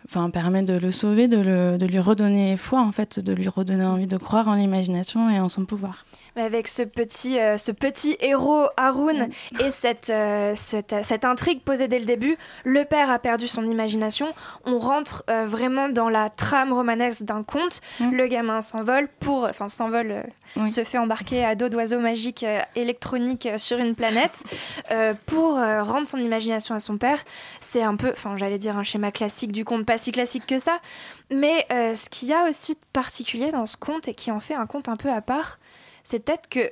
enfin, 0.08 0.30
permet 0.30 0.64
de 0.64 0.76
le 0.76 0.92
sauver, 0.92 1.28
de, 1.28 1.78
de 1.78 1.86
lui 1.86 2.00
redonner 2.00 2.56
foi, 2.58 2.82
en 2.82 2.92
fait, 2.92 3.20
de 3.20 3.34
lui 3.34 3.50
redonner 3.50 3.86
envie 3.86 4.08
de 4.08 4.18
croire 4.18 4.48
en 4.48 4.54
l'imagination 4.54 5.30
et 5.30 5.40
en 5.40 5.50
son 5.50 5.66
pouvoir. 5.66 6.06
Mais 6.36 6.42
avec 6.44 6.68
ce 6.68 6.82
petit, 6.82 7.40
euh, 7.40 7.58
ce 7.58 7.72
petit 7.72 8.18
héros 8.20 8.66
Haroun 8.78 9.30
et 9.60 9.72
cette, 9.72 10.10
euh, 10.10 10.54
cette, 10.56 10.96
cette 11.04 11.24
intrigue 11.26 11.62
posée 11.62 11.88
dès 11.88 12.00
le 12.00 12.06
début, 12.06 12.38
le 12.64 12.84
père 12.84 13.10
a 13.10 13.20
perdu 13.20 13.48
son 13.48 13.66
imagination. 13.66 14.28
On 14.66 14.78
rentre 14.80 15.24
euh, 15.30 15.46
vraiment 15.46 15.88
dans 15.90 16.10
la 16.10 16.30
trame 16.30 16.74
romanesque 16.74 17.24
d'un 17.24 17.44
conte. 17.44 17.82
Mm. 18.00 18.12
Le 18.12 18.28
gamin 18.28 18.62
s'envole 18.62 19.08
pour, 19.20 19.44
enfin 19.46 19.70
s'envole, 19.70 20.12
euh, 20.12 20.24
Oui. 20.58 20.68
se 20.70 20.84
fait 20.84 20.98
embarquer 20.98 21.46
à 21.46 21.56
dos 21.56 21.70
d'oiseau 21.70 22.00
magique 22.00 22.44
euh, 22.44 22.60
électronique 22.76 23.46
euh, 23.46 23.58
sur 23.58 23.78
une 23.78 23.96
planète 23.96 24.44
euh, 24.92 25.14
pour 25.26 25.58
euh, 25.58 25.84
rendre 25.84 26.08
son 26.08 26.18
imagination 26.18 26.76
à 26.76 26.80
son 26.80 26.98
père. 26.98 27.20
C'est 27.62 27.82
un 27.84 27.96
peu, 27.96 28.10
enfin 28.12 28.36
j'allais 28.38 28.60
dire 28.60 28.78
un 28.78 28.84
schéma 28.84 29.12
classique 29.12 29.52
du 29.52 29.64
conte, 29.64 29.86
pas 29.86 29.98
si 29.98 30.12
classique 30.12 30.46
que 30.46 30.60
ça. 30.60 30.80
Mais 31.32 31.66
euh, 31.72 31.96
ce 31.96 32.10
qu'il 32.10 32.28
y 32.28 32.34
a 32.34 32.48
aussi 32.50 32.74
de 32.74 32.80
particulier 32.94 33.52
dans 33.52 33.66
ce 33.66 33.78
conte 33.78 34.08
et 34.08 34.14
qui 34.14 34.32
en 34.32 34.40
fait 34.40 34.54
un 34.54 34.66
conte 34.66 34.90
un 34.90 34.96
peu 34.96 35.10
à 35.10 35.22
part, 35.22 35.58
c'est 36.06 36.20
peut-être 36.20 36.48
que 36.48 36.72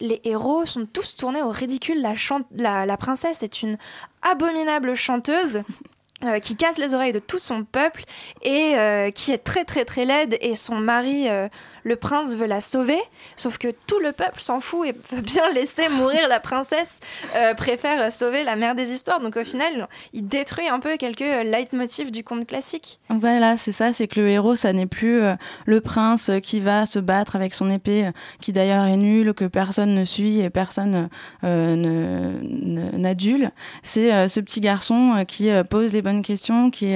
les 0.00 0.20
héros 0.24 0.66
sont 0.66 0.86
tous 0.86 1.16
tournés 1.16 1.42
au 1.42 1.50
ridicule. 1.50 2.06
La, 2.52 2.96
princesse 2.96 3.42
est 3.42 3.62
une 3.62 3.78
abominable 4.22 4.94
chanteuse. 4.94 5.62
euh, 6.22 6.38
qui 6.38 6.56
casse 6.56 6.78
les 6.78 6.94
oreilles 6.94 7.12
de 7.12 7.18
tout 7.18 7.40
son 7.40 7.64
peuple 7.64 8.04
et 8.40 8.78
euh, 8.78 9.10
qui 9.10 9.32
est 9.32 9.38
très 9.38 9.64
très 9.64 9.84
très 9.84 10.06
laide 10.06 10.38
et 10.40 10.54
son 10.54 10.76
mari 10.76 11.28
euh, 11.28 11.48
le 11.84 11.96
prince 11.96 12.34
veut 12.34 12.46
la 12.46 12.60
sauver 12.60 12.98
sauf 13.36 13.58
que 13.58 13.68
tout 13.86 14.00
le 14.00 14.12
peuple 14.12 14.40
s'en 14.40 14.58
fout 14.60 14.88
et 14.88 14.92
veut 15.14 15.20
bien 15.22 15.48
laisser 15.54 15.88
mourir 15.88 16.26
la 16.28 16.40
princesse 16.40 16.98
euh, 17.36 17.54
préfère 17.54 18.10
sauver 18.12 18.42
la 18.42 18.56
mère 18.56 18.74
des 18.74 18.90
histoires 18.90 19.20
donc 19.20 19.36
au 19.36 19.44
final 19.44 19.88
il 20.12 20.26
détruit 20.26 20.68
un 20.68 20.80
peu 20.80 20.96
quelques 20.96 21.20
leitmotifs 21.20 22.10
du 22.10 22.24
conte 22.24 22.46
classique 22.46 22.98
Voilà, 23.10 23.56
c'est 23.56 23.72
ça, 23.72 23.92
c'est 23.92 24.08
que 24.08 24.20
le 24.20 24.28
héros, 24.28 24.56
ça 24.56 24.72
n'est 24.72 24.86
plus 24.86 25.20
euh, 25.22 25.34
le 25.66 25.80
prince 25.80 26.30
qui 26.42 26.58
va 26.60 26.86
se 26.86 26.98
battre 26.98 27.36
avec 27.36 27.54
son 27.54 27.70
épée, 27.70 28.06
euh, 28.06 28.10
qui 28.40 28.52
d'ailleurs 28.52 28.84
est 28.86 28.96
nul, 28.96 29.34
que 29.34 29.44
personne 29.44 29.94
ne 29.94 30.04
suit 30.04 30.40
et 30.40 30.50
personne 30.50 31.08
ne- 31.42 31.76
ne- 31.76 32.96
n'adule. 32.96 33.50
C'est 33.82 34.28
ce 34.28 34.40
petit 34.40 34.60
garçon 34.60 35.24
qui 35.26 35.50
pose 35.70 35.92
les 35.92 36.02
bonnes 36.02 36.22
questions, 36.22 36.70
qui 36.70 36.94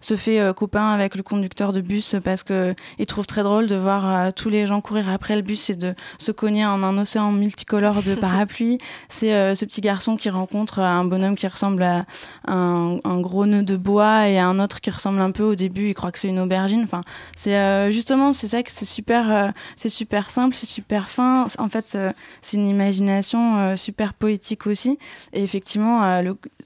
se 0.00 0.16
fait 0.16 0.40
copain 0.56 0.90
avec 0.90 1.14
le 1.14 1.22
conducteur 1.22 1.72
de 1.72 1.80
bus 1.80 2.16
parce 2.24 2.42
que 2.42 2.74
il 2.98 3.06
trouve 3.06 3.26
très 3.26 3.42
drôle 3.42 3.66
de 3.66 3.76
voir 3.76 4.23
tous 4.32 4.48
les 4.48 4.66
gens 4.66 4.80
courir 4.80 5.08
après 5.08 5.36
le 5.36 5.42
bus 5.42 5.70
et 5.70 5.74
de 5.74 5.94
se 6.18 6.32
cogner 6.32 6.64
en 6.66 6.82
un 6.82 6.98
océan 6.98 7.32
multicolore 7.32 8.02
de 8.02 8.14
parapluies. 8.20 8.78
C'est 9.08 9.34
euh, 9.34 9.54
ce 9.54 9.64
petit 9.64 9.80
garçon 9.80 10.16
qui 10.16 10.30
rencontre 10.30 10.78
euh, 10.80 10.84
un 10.84 11.04
bonhomme 11.04 11.36
qui 11.36 11.46
ressemble 11.46 11.82
à 11.82 12.04
un, 12.46 12.98
un 13.04 13.20
gros 13.20 13.46
nœud 13.46 13.62
de 13.62 13.76
bois 13.76 14.28
et 14.28 14.38
un 14.38 14.60
autre 14.60 14.80
qui 14.80 14.90
ressemble 14.90 15.20
un 15.20 15.30
peu 15.30 15.42
au 15.42 15.54
début, 15.54 15.88
il 15.88 15.94
croit 15.94 16.12
que 16.12 16.18
c'est 16.18 16.28
une 16.28 16.40
aubergine. 16.40 16.82
Enfin, 16.84 17.02
c'est 17.36 17.56
euh, 17.56 17.90
justement 17.90 18.32
c'est 18.32 18.48
ça 18.48 18.62
que 18.62 18.70
c'est 18.70 18.84
super, 18.84 19.52
c'est 19.76 19.88
super 19.88 20.30
simple, 20.30 20.54
c'est 20.54 20.66
super 20.66 21.08
fin. 21.08 21.46
En 21.58 21.68
fait, 21.68 21.96
c'est 22.42 22.56
une 22.56 22.68
imagination 22.68 23.76
super 23.76 24.14
poétique 24.14 24.66
aussi. 24.66 24.98
Et 25.32 25.42
effectivement, 25.42 26.20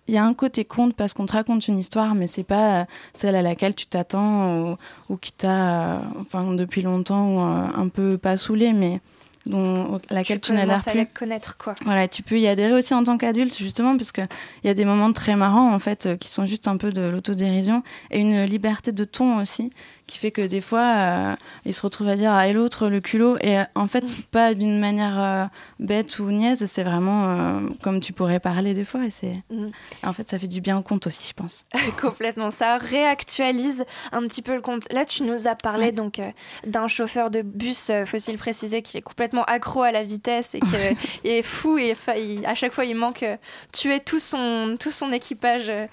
il 0.08 0.14
y 0.14 0.18
a 0.18 0.24
un 0.24 0.34
côté 0.34 0.64
conte 0.64 0.94
parce 0.94 1.14
qu'on 1.14 1.26
te 1.26 1.32
raconte 1.32 1.68
une 1.68 1.78
histoire, 1.78 2.14
mais 2.14 2.26
c'est 2.26 2.44
pas 2.44 2.86
celle 3.12 3.36
à 3.36 3.42
laquelle 3.42 3.74
tu 3.74 3.86
t'attends 3.86 4.72
ou, 4.72 4.76
ou 5.08 5.16
qui 5.16 5.32
t'a, 5.32 6.02
enfin, 6.20 6.52
depuis 6.54 6.82
longtemps 6.82 7.08
euh, 7.40 7.47
un 7.48 7.88
peu 7.88 8.18
pas 8.18 8.36
saoulé, 8.36 8.72
mais 8.72 9.00
dont 9.46 10.00
laquelle 10.10 10.40
tu, 10.40 10.52
n'adhères 10.52 10.82
commences 10.82 10.88
à 10.88 10.92
plus. 10.92 11.06
connaître 11.06 11.56
quoi 11.56 11.74
Voilà, 11.84 12.08
tu 12.08 12.22
peux 12.22 12.38
y 12.38 12.46
adhérer 12.46 12.72
aussi 12.72 12.94
en 12.94 13.04
tant 13.04 13.18
qu'adulte, 13.18 13.56
justement, 13.56 13.96
parce 13.96 14.12
qu'il 14.12 14.28
y 14.64 14.68
a 14.68 14.74
des 14.74 14.84
moments 14.84 15.12
très 15.12 15.36
marrants, 15.36 15.72
en 15.72 15.78
fait, 15.78 16.06
euh, 16.06 16.16
qui 16.16 16.28
sont 16.28 16.46
juste 16.46 16.68
un 16.68 16.76
peu 16.76 16.90
de 16.92 17.02
l'autodérision 17.02 17.82
et 18.10 18.20
une 18.20 18.44
liberté 18.44 18.92
de 18.92 19.04
ton 19.04 19.38
aussi, 19.40 19.70
qui 20.08 20.18
fait 20.18 20.32
que 20.32 20.44
des 20.44 20.60
fois, 20.60 20.80
euh, 20.96 21.36
ils 21.64 21.74
se 21.74 21.82
retrouvent 21.82 22.08
à 22.08 22.16
dire 22.16 22.32
Ah, 22.32 22.48
et 22.48 22.52
l'autre, 22.52 22.88
le 22.88 23.00
culot. 23.00 23.36
Et 23.40 23.58
euh, 23.60 23.64
en 23.76 23.86
fait, 23.86 24.04
pas 24.32 24.54
d'une 24.54 24.80
manière 24.80 25.20
euh, 25.20 25.44
bête 25.78 26.18
ou 26.18 26.30
niaise, 26.32 26.64
c'est 26.66 26.82
vraiment 26.82 27.60
comme 27.82 28.00
tu 28.00 28.12
pourrais 28.12 28.40
parler 28.40 28.72
des 28.74 28.84
fois. 28.84 29.04
Et 29.04 29.10
c'est. 29.10 29.42
Mm. 29.50 29.68
En 30.02 30.12
fait, 30.12 30.28
ça 30.28 30.38
fait 30.38 30.48
du 30.48 30.60
bien 30.60 30.78
au 30.78 30.82
compte 30.82 31.06
aussi, 31.06 31.28
je 31.28 31.34
pense. 31.34 31.64
Complètement, 32.00 32.50
ça 32.50 32.78
réactualise 32.78 33.84
un 34.10 34.22
petit 34.22 34.42
peu 34.42 34.54
le 34.54 34.62
compte. 34.62 34.90
Là, 34.92 35.04
tu 35.04 35.22
nous 35.22 35.46
as 35.46 35.54
parlé 35.54 35.78
Ouais. 35.78 35.92
donc 35.92 36.20
d'un 36.66 36.88
chauffeur 36.88 37.30
de 37.30 37.42
bus. 37.42 37.92
Faut-il 38.06 38.36
préciser 38.38 38.82
qu'il 38.82 38.98
est 38.98 39.02
complètement 39.02 39.37
accro 39.44 39.82
à 39.82 39.92
la 39.92 40.02
vitesse 40.04 40.54
et 40.54 40.60
qu'il 40.60 40.96
est 41.30 41.42
fou 41.42 41.78
et 41.78 41.94
il- 42.16 42.44
à 42.46 42.54
chaque 42.54 42.72
fois 42.72 42.84
il 42.84 42.94
manque 42.96 43.22
euh, 43.22 43.36
tuer 43.72 44.00
tout 44.00 44.18
son 44.20 44.76
tout 44.78 44.90
son 44.92 45.12
équipage. 45.12 45.68
euh, 45.68 45.86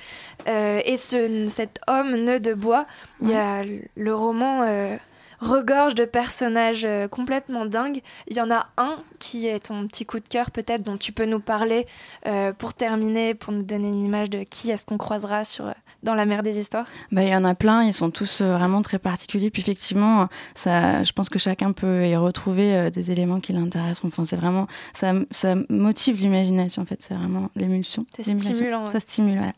euh, 0.47 0.81
et 0.85 0.97
ce 0.97 1.47
cet 1.47 1.79
homme 1.87 2.15
nœud 2.15 2.39
de 2.39 2.53
bois, 2.53 2.85
il 3.21 3.29
y 3.29 3.33
a 3.35 3.63
le 3.95 4.15
roman. 4.15 4.63
euh, 4.63 4.97
regorge 5.41 5.95
de 5.95 6.05
personnages 6.05 6.85
euh, 6.85 7.09
complètement 7.09 7.65
dingues. 7.65 8.01
Il 8.27 8.37
y 8.37 8.41
en 8.41 8.49
a 8.49 8.67
un 8.77 8.95
qui 9.19 9.47
est 9.47 9.67
ton 9.67 9.85
petit 9.85 10.05
coup 10.05 10.19
de 10.21 10.27
cœur 10.27 10.49
peut-être 10.49 10.81
dont 10.81 10.95
tu 10.97 11.11
peux 11.11 11.25
nous 11.25 11.41
parler 11.41 11.87
pour 12.57 12.73
terminer, 12.73 13.33
pour 13.35 13.51
nous 13.51 13.61
donner 13.63 13.89
une 13.89 14.03
image 14.05 14.29
de 14.29 14.43
qui 14.43 14.71
est-ce 14.71 14.85
qu'on 14.85 14.97
croisera 14.97 15.43
sur, 15.43 15.65
dans 16.05 16.15
la 16.15 16.25
mer 16.25 16.43
des 16.43 16.57
histoires? 16.57 16.85
Bah, 17.11 17.23
il 17.23 17.29
y 17.29 17.35
en 17.35 17.43
a 17.43 17.55
plein, 17.55 17.83
ils 17.83 17.93
sont 17.93 18.11
tous 18.11 18.39
euh, 18.39 18.55
vraiment 18.55 18.81
très 18.81 18.99
particuliers. 18.99 19.49
Puis 19.49 19.61
effectivement, 19.61 20.29
ça, 20.53 21.03
je 21.03 21.11
pense 21.11 21.27
que 21.27 21.39
chacun 21.39 21.73
peut 21.73 22.07
y 22.07 22.15
retrouver 22.15 22.73
euh, 22.73 22.89
des 22.89 23.11
éléments 23.11 23.41
qui 23.41 23.51
l'intéressent. 23.51 24.05
Enfin, 24.05 24.23
c'est 24.23 24.37
vraiment, 24.37 24.67
ça, 24.93 25.13
ça 25.31 25.55
motive 25.69 26.17
l'imagination. 26.19 26.83
En 26.83 26.85
fait, 26.85 27.01
c'est 27.01 27.15
vraiment 27.15 27.49
l'émulsion. 27.55 28.05
C'est 28.15 28.39
stimulant, 28.39 28.85
ouais. 28.85 28.91
Ça 28.91 28.99
stimule. 29.01 29.37
Voilà. 29.37 29.53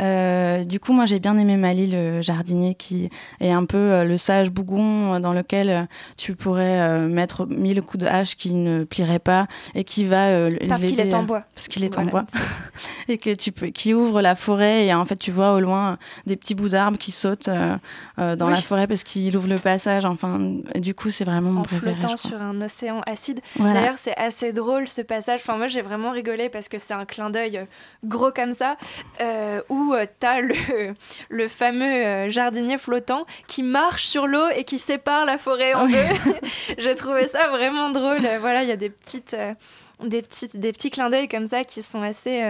Euh, 0.00 0.64
du 0.64 0.80
coup, 0.80 0.92
moi, 0.92 1.06
j'ai 1.06 1.18
bien 1.18 1.36
aimé 1.38 1.56
Mali, 1.56 1.88
le 1.88 2.20
jardinier, 2.20 2.74
qui 2.74 3.10
est 3.40 3.50
un 3.50 3.64
peu 3.64 3.76
euh, 3.76 4.04
le 4.04 4.18
sage 4.18 4.50
bougon 4.50 5.14
euh, 5.14 5.20
dans 5.20 5.32
lequel 5.32 5.88
tu 6.16 6.34
pourrais 6.34 6.98
mettre 7.00 7.46
mille 7.46 7.82
coups 7.82 8.04
de 8.04 8.08
hache 8.08 8.36
qui 8.36 8.52
ne 8.54 8.84
plieraient 8.84 9.18
pas 9.18 9.46
et 9.74 9.84
qui 9.84 10.04
va 10.04 10.48
Parce 10.68 10.84
qu'il 10.84 11.00
est 11.00 11.14
en 11.14 11.22
bois. 11.22 11.42
parce 11.54 11.68
qu'il 11.68 11.84
est 11.84 11.98
en 11.98 12.04
bois 12.04 12.24
et 13.08 13.18
que 13.18 13.34
tu 13.34 13.52
peux 13.52 13.68
qui 13.68 13.94
ouvre 13.94 14.22
la 14.22 14.34
forêt 14.34 14.86
et 14.86 14.94
en 14.94 15.04
fait 15.04 15.16
tu 15.16 15.30
vois 15.30 15.54
au 15.54 15.60
loin 15.60 15.98
des 16.26 16.36
petits 16.36 16.54
bouts 16.54 16.68
d'arbres 16.68 16.98
qui 16.98 17.12
sautent 17.12 17.48
dans 17.48 17.78
Oui. 18.18 18.36
la 18.50 18.56
forêt 18.56 18.86
parce 18.86 19.02
qu'il 19.02 19.36
ouvre 19.36 19.48
le 19.48 19.58
passage 19.58 20.04
enfin 20.04 20.38
du 20.76 20.94
coup 20.94 21.10
c'est 21.10 21.24
vraiment 21.24 21.50
mon 21.50 21.60
en 21.60 21.64
préféré 21.64 21.96
flottant 21.96 22.16
sur 22.16 22.40
un 22.40 22.60
océan 22.62 23.00
acide. 23.10 23.40
Voilà. 23.56 23.74
D'ailleurs, 23.74 23.98
c'est 23.98 24.16
assez 24.16 24.52
drôle 24.52 24.88
ce 24.88 25.02
passage. 25.02 25.40
Enfin, 25.42 25.56
moi, 25.56 25.66
j'ai 25.68 25.82
vraiment 25.82 26.10
rigolé 26.10 26.48
parce 26.48 26.68
que 26.68 26.78
c'est 26.78 26.94
un 26.94 27.04
clin 27.04 27.30
d'œil 27.30 27.66
gros 28.04 28.30
comme 28.30 28.52
ça, 28.52 28.76
euh, 29.20 29.60
où 29.68 29.89
euh, 29.94 30.06
t'as 30.18 30.40
le, 30.40 30.54
le 31.28 31.48
fameux 31.48 31.84
euh, 31.84 32.30
jardinier 32.30 32.78
flottant 32.78 33.26
qui 33.46 33.62
marche 33.62 34.04
sur 34.06 34.26
l'eau 34.26 34.48
et 34.54 34.64
qui 34.64 34.78
sépare 34.78 35.24
la 35.24 35.38
forêt 35.38 35.74
en 35.74 35.86
Oui. 35.86 35.92
deux. 35.92 36.32
j'ai 36.78 36.94
trouvé 36.94 37.26
ça 37.28 37.48
vraiment 37.48 37.90
drôle. 37.90 38.20
Voilà, 38.40 38.62
il 38.62 38.68
y 38.68 38.72
a 38.72 38.76
des 38.76 38.90
petites, 38.90 39.34
euh, 39.34 39.54
des 40.02 40.22
petites, 40.22 40.56
des 40.56 40.72
petits 40.72 40.90
clins 40.90 41.10
d'œil 41.10 41.28
comme 41.28 41.46
ça 41.46 41.64
qui 41.64 41.82
sont 41.82 42.02
assez, 42.02 42.42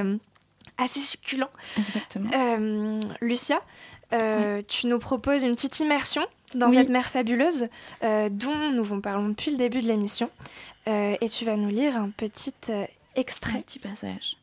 assez 0.78 1.00
succulents. 1.00 1.50
exactement 1.78 2.30
Lucia, 3.20 3.60
euh, 4.22 4.62
tu 4.66 4.86
nous 4.86 4.98
proposes 4.98 5.42
une 5.42 5.54
petite 5.54 5.80
immersion 5.80 6.26
dans 6.54 6.68
Oui. 6.68 6.76
cette 6.76 6.88
mer 6.88 7.06
fabuleuse 7.06 7.68
euh, 8.02 8.28
dont 8.28 8.56
nous 8.72 8.82
vous 8.82 9.00
parlons 9.00 9.28
depuis 9.28 9.52
le 9.52 9.56
début 9.56 9.80
de 9.82 9.86
l'émission. 9.86 10.30
Euh, 10.88 11.14
et 11.20 11.28
tu 11.28 11.44
vas 11.44 11.56
nous 11.56 11.68
lire 11.68 11.96
un 11.96 12.10
petit 12.10 12.52
euh, 12.70 12.82
un 12.82 13.20
extrait. 13.20 13.60
petit 13.60 13.78
passage 13.78 14.36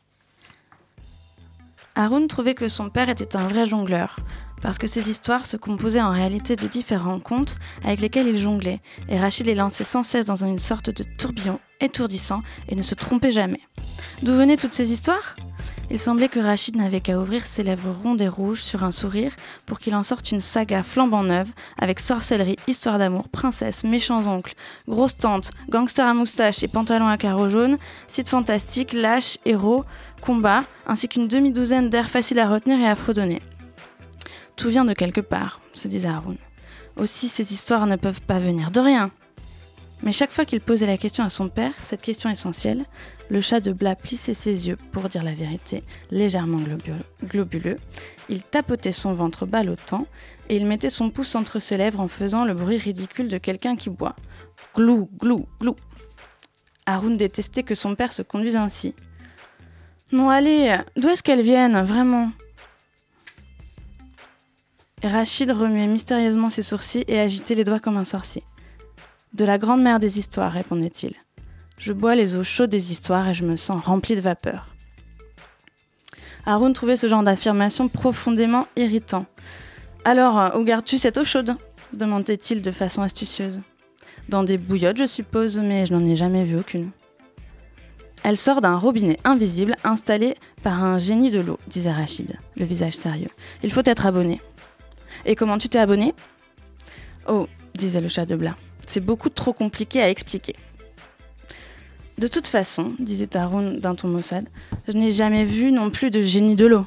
Haroun 1.98 2.28
trouvait 2.28 2.54
que 2.54 2.68
son 2.68 2.92
père 2.92 3.10
était 3.10 3.36
un 3.36 3.48
vrai 3.48 3.66
jongleur 3.66 4.18
parce 4.62 4.78
que 4.78 4.86
ses 4.86 5.10
histoires 5.10 5.48
se 5.48 5.58
composaient 5.58 6.02
en 6.02 6.12
réalité 6.12 6.56
de 6.56 6.68
différents 6.68 7.20
contes 7.20 7.56
avec 7.84 8.02
lesquels 8.02 8.28
il 8.28 8.38
jonglait, 8.38 8.82
et 9.10 9.20
Rachid 9.20 9.46
les 9.48 9.56
lançait 9.56 9.84
sans 9.84 10.04
cesse 10.04 10.28
dans 10.28 10.44
une 10.44 10.60
sorte 10.60 10.90
de 10.90 11.04
tourbillon 11.18 11.60
étourdissant 11.80 12.42
et 12.70 12.76
ne 12.76 12.82
se 12.82 12.96
trompait 12.96 13.32
jamais. 13.32 13.62
D'où 14.22 14.34
venaient 14.34 14.58
toutes 14.58 14.74
ces 14.74 14.92
histoires? 14.92 15.36
Il 15.90 16.00
semblait 16.00 16.28
que 16.28 16.40
Rachid 16.40 16.76
n'avait 16.76 17.00
qu'à 17.00 17.18
ouvrir 17.18 17.46
ses 17.46 17.64
lèvres 17.64 17.96
rondes 18.04 18.22
et 18.22 18.28
rouges 18.28 18.62
sur 18.62 18.84
un 18.84 18.92
sourire 18.92 19.32
pour 19.66 19.80
qu'il 19.80 19.96
en 19.96 20.04
sorte 20.04 20.32
une 20.32 20.42
saga 20.42 20.84
flambant 20.84 21.24
neuve 21.24 21.50
avec 21.78 22.00
sorcellerie, 22.00 22.58
histoire 22.68 23.00
d'amour, 23.00 23.30
princesse, 23.30 23.84
méchants 23.84 24.26
oncles, 24.28 24.56
grosse 24.88 25.18
tante, 25.18 25.52
gangster 25.70 26.06
à 26.06 26.14
moustache 26.14 26.62
et 26.62 26.68
pantalon 26.68 27.08
à 27.08 27.18
carreaux 27.18 27.48
jaunes, 27.48 27.78
site 28.08 28.28
fantastique, 28.28 28.92
lâche, 28.92 29.38
héros, 29.46 29.86
combat, 30.22 30.64
ainsi 30.86 31.08
qu'une 31.08 31.28
demi-douzaine 31.28 31.90
d'airs 31.90 32.10
faciles 32.10 32.40
à 32.40 32.50
retenir 32.50 32.80
et 32.80 32.88
à 32.88 32.96
fredonner. 32.96 33.42
Tout 34.56 34.70
vient 34.70 34.86
de 34.86 34.94
quelque 34.94 35.22
part, 35.22 35.62
se 35.74 35.88
disait 35.88 36.10
Haroun. 36.10 36.38
Aussi, 36.96 37.28
ces 37.30 37.54
histoires 37.54 37.86
ne 37.86 37.96
peuvent 37.96 38.22
pas 38.22 38.40
venir 38.40 38.72
de 38.72 38.80
rien. 38.80 39.12
Mais 40.04 40.12
chaque 40.12 40.32
fois 40.32 40.46
qu'il 40.46 40.62
posait 40.62 40.86
la 40.86 40.98
question 40.98 41.24
à 41.24 41.30
son 41.30 41.50
père, 41.50 41.74
cette 41.84 42.02
question 42.02 42.30
essentielle, 42.30 42.86
le 43.30 43.42
chat 43.42 43.60
de 43.60 43.72
Blas 43.72 43.96
plissait 43.96 44.34
ses 44.34 44.68
yeux 44.68 44.78
pour 44.92 45.10
dire 45.10 45.24
la 45.24 45.34
vérité, 45.34 45.84
légèrement 46.12 46.60
globu- 46.60 46.94
globuleux. 47.24 47.78
Il 48.30 48.44
tapotait 48.44 48.92
son 48.92 49.14
ventre 49.14 49.46
ballottant 49.46 50.06
et 50.50 50.56
il 50.56 50.66
mettait 50.66 50.90
son 50.90 51.10
pouce 51.10 51.36
entre 51.36 51.60
ses 51.60 51.78
lèvres 51.78 52.00
en 52.00 52.08
faisant 52.08 52.46
le 52.46 52.54
bruit 52.54 52.78
ridicule 52.78 53.28
de 53.28 53.38
quelqu'un 53.38 53.76
qui 53.76 53.90
boit. 53.90 54.16
Glou, 54.76 55.10
glou, 55.20 55.48
glou. 55.60 55.76
Haroun 56.86 57.18
détestait 57.18 57.64
que 57.64 57.76
son 57.76 57.96
père 57.96 58.14
se 58.14 58.22
conduise 58.22 58.56
ainsi. 58.56 58.94
Non, 60.12 60.30
allez, 60.30 60.78
d'où 60.96 61.10
est-ce 61.10 61.22
qu'elles 61.22 61.42
viennent, 61.42 61.82
vraiment? 61.84 62.32
Rachid 65.04 65.52
remuait 65.52 65.88
mystérieusement 65.88 66.50
ses 66.50 66.64
sourcils 66.64 67.04
et 67.08 67.20
agitait 67.20 67.56
les 67.56 67.64
doigts 67.64 67.80
comme 67.80 67.98
un 67.98 68.04
sorcier. 68.04 68.44
De 69.34 69.46
la 69.46 69.58
grande 69.58 69.82
mère 69.82 70.00
des 70.00 70.18
histoires, 70.18 70.52
répondait-il. 70.52 71.14
Je 71.78 71.94
bois 71.94 72.16
les 72.16 72.36
eaux 72.36 72.44
chaudes 72.44 72.70
des 72.70 72.92
histoires 72.92 73.28
et 73.30 73.34
je 73.34 73.46
me 73.46 73.56
sens 73.56 73.84
rempli 73.84 74.16
de 74.16 74.22
vapeur. 74.22 74.74
Haroun 76.46 76.74
trouvait 76.74 76.98
ce 76.98 77.08
genre 77.08 77.24
d'affirmation 77.24 77.90
profondément 77.90 78.68
irritant. 78.78 79.26
Alors, 80.06 80.40
euh, 80.40 80.58
où 80.58 80.64
gardes-tu 80.64 80.98
cette 80.98 81.18
eau 81.18 81.26
chaude? 81.26 81.56
demandait-il 81.94 82.62
de 82.62 82.72
façon 82.72 83.02
astucieuse. 83.02 83.62
Dans 84.30 84.44
des 84.44 84.58
bouillottes, 84.58 84.98
je 84.98 85.06
suppose, 85.06 85.60
mais 85.60 85.86
je 85.86 85.94
n'en 85.94 86.06
ai 86.06 86.16
jamais 86.16 86.44
vu 86.44 86.58
aucune. 86.58 86.92
Elle 88.28 88.36
sort 88.36 88.60
d'un 88.60 88.76
robinet 88.76 89.18
invisible 89.24 89.78
installé 89.86 90.36
par 90.62 90.84
un 90.84 90.98
génie 90.98 91.30
de 91.30 91.40
l'eau, 91.40 91.60
disait 91.68 91.94
Rachid, 91.94 92.38
le 92.58 92.66
visage 92.66 92.98
sérieux. 92.98 93.30
Il 93.64 93.72
faut 93.72 93.84
être 93.86 94.06
abonné. 94.06 94.42
Et 95.26 95.34
comment 95.34 95.58
tu 95.58 95.70
t'es 95.70 95.80
abonné? 95.80 96.14
Oh, 97.30 97.48
disait 97.74 98.02
le 98.02 98.10
chat 98.10 98.26
de 98.26 98.36
Blas, 98.36 98.58
c'est 98.86 99.00
beaucoup 99.00 99.30
trop 99.30 99.54
compliqué 99.54 100.02
à 100.02 100.10
expliquer. 100.10 100.58
De 102.18 102.28
toute 102.28 102.48
façon, 102.48 102.96
disait 103.00 103.38
Haroun 103.38 103.80
d'un 103.80 103.96
ton 103.96 104.10
maussade, 104.10 104.50
je 104.90 104.98
n'ai 104.98 105.12
jamais 105.12 105.46
vu 105.46 105.72
non 105.72 105.90
plus 105.90 106.12
de 106.12 106.22
génie 106.22 106.58
de 106.58 106.66
l'eau. 106.66 106.86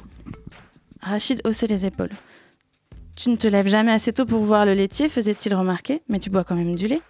Rachid 1.01 1.41
haussait 1.43 1.65
les 1.65 1.87
épaules. 1.87 2.11
Tu 3.15 3.31
ne 3.31 3.35
te 3.35 3.47
lèves 3.47 3.67
jamais 3.67 3.93
assez 3.93 4.13
tôt 4.13 4.27
pour 4.27 4.43
voir 4.43 4.67
le 4.67 4.75
laitier, 4.75 5.09
faisait-il 5.09 5.55
remarquer, 5.55 6.03
mais 6.07 6.19
tu 6.19 6.29
bois 6.29 6.43
quand 6.43 6.55
même 6.55 6.75
du 6.75 6.85
lait. 6.85 7.01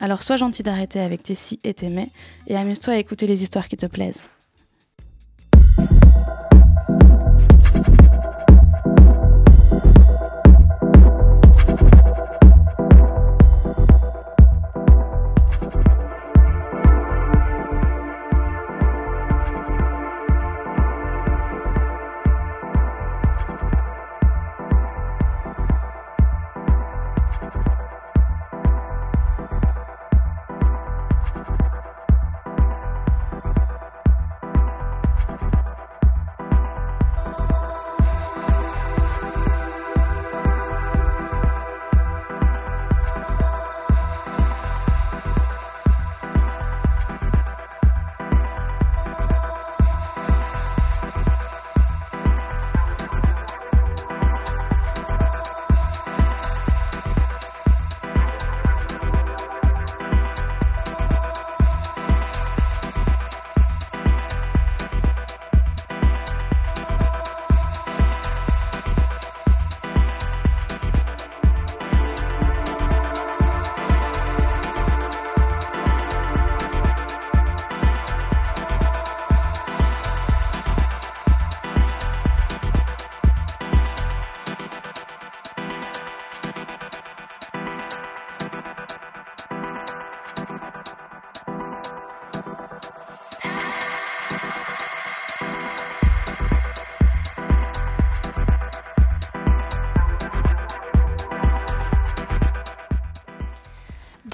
Alors 0.00 0.22
sois 0.22 0.36
gentil 0.36 0.62
d'arrêter 0.62 1.00
avec 1.00 1.22
tes 1.22 1.34
si 1.34 1.58
et 1.64 1.74
tes 1.74 1.88
mais, 1.88 2.08
et 2.46 2.56
amuse-toi 2.56 2.94
à 2.94 2.98
écouter 2.98 3.26
les 3.26 3.42
histoires 3.42 3.68
qui 3.68 3.76
te 3.76 3.86
plaisent. 3.86 4.22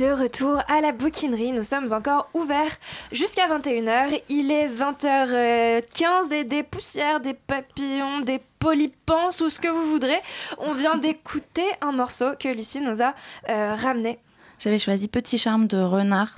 De 0.04 0.11
retour 0.11 0.61
à 0.68 0.82
la 0.82 0.92
bouquinerie, 0.92 1.52
nous 1.52 1.62
sommes 1.62 1.90
encore 1.94 2.28
ouverts 2.34 2.76
jusqu'à 3.11 3.49
21h. 3.49 4.20
Il 4.28 4.50
est 4.50 4.68
20h15 4.68 6.30
et 6.30 6.44
des 6.44 6.62
poussières, 6.62 7.20
des 7.20 7.32
papillons, 7.32 8.20
des 8.20 8.38
polypans 8.58 9.28
ou 9.40 9.49
ce 9.49 9.58
que 9.58 9.68
vous 9.68 9.90
voudrez. 9.90 10.20
On 10.58 10.75
vient 10.75 10.99
d'écouter 10.99 11.64
un 11.80 11.92
morceau 11.92 12.32
que 12.38 12.49
Lucie 12.49 12.82
nous 12.82 13.00
a 13.00 13.14
euh, 13.49 13.75
ramené. 13.75 14.18
J'avais 14.58 14.78
choisi 14.78 15.08
Petit 15.08 15.38
Charme 15.38 15.68
de 15.68 15.78
Renard. 15.78 16.37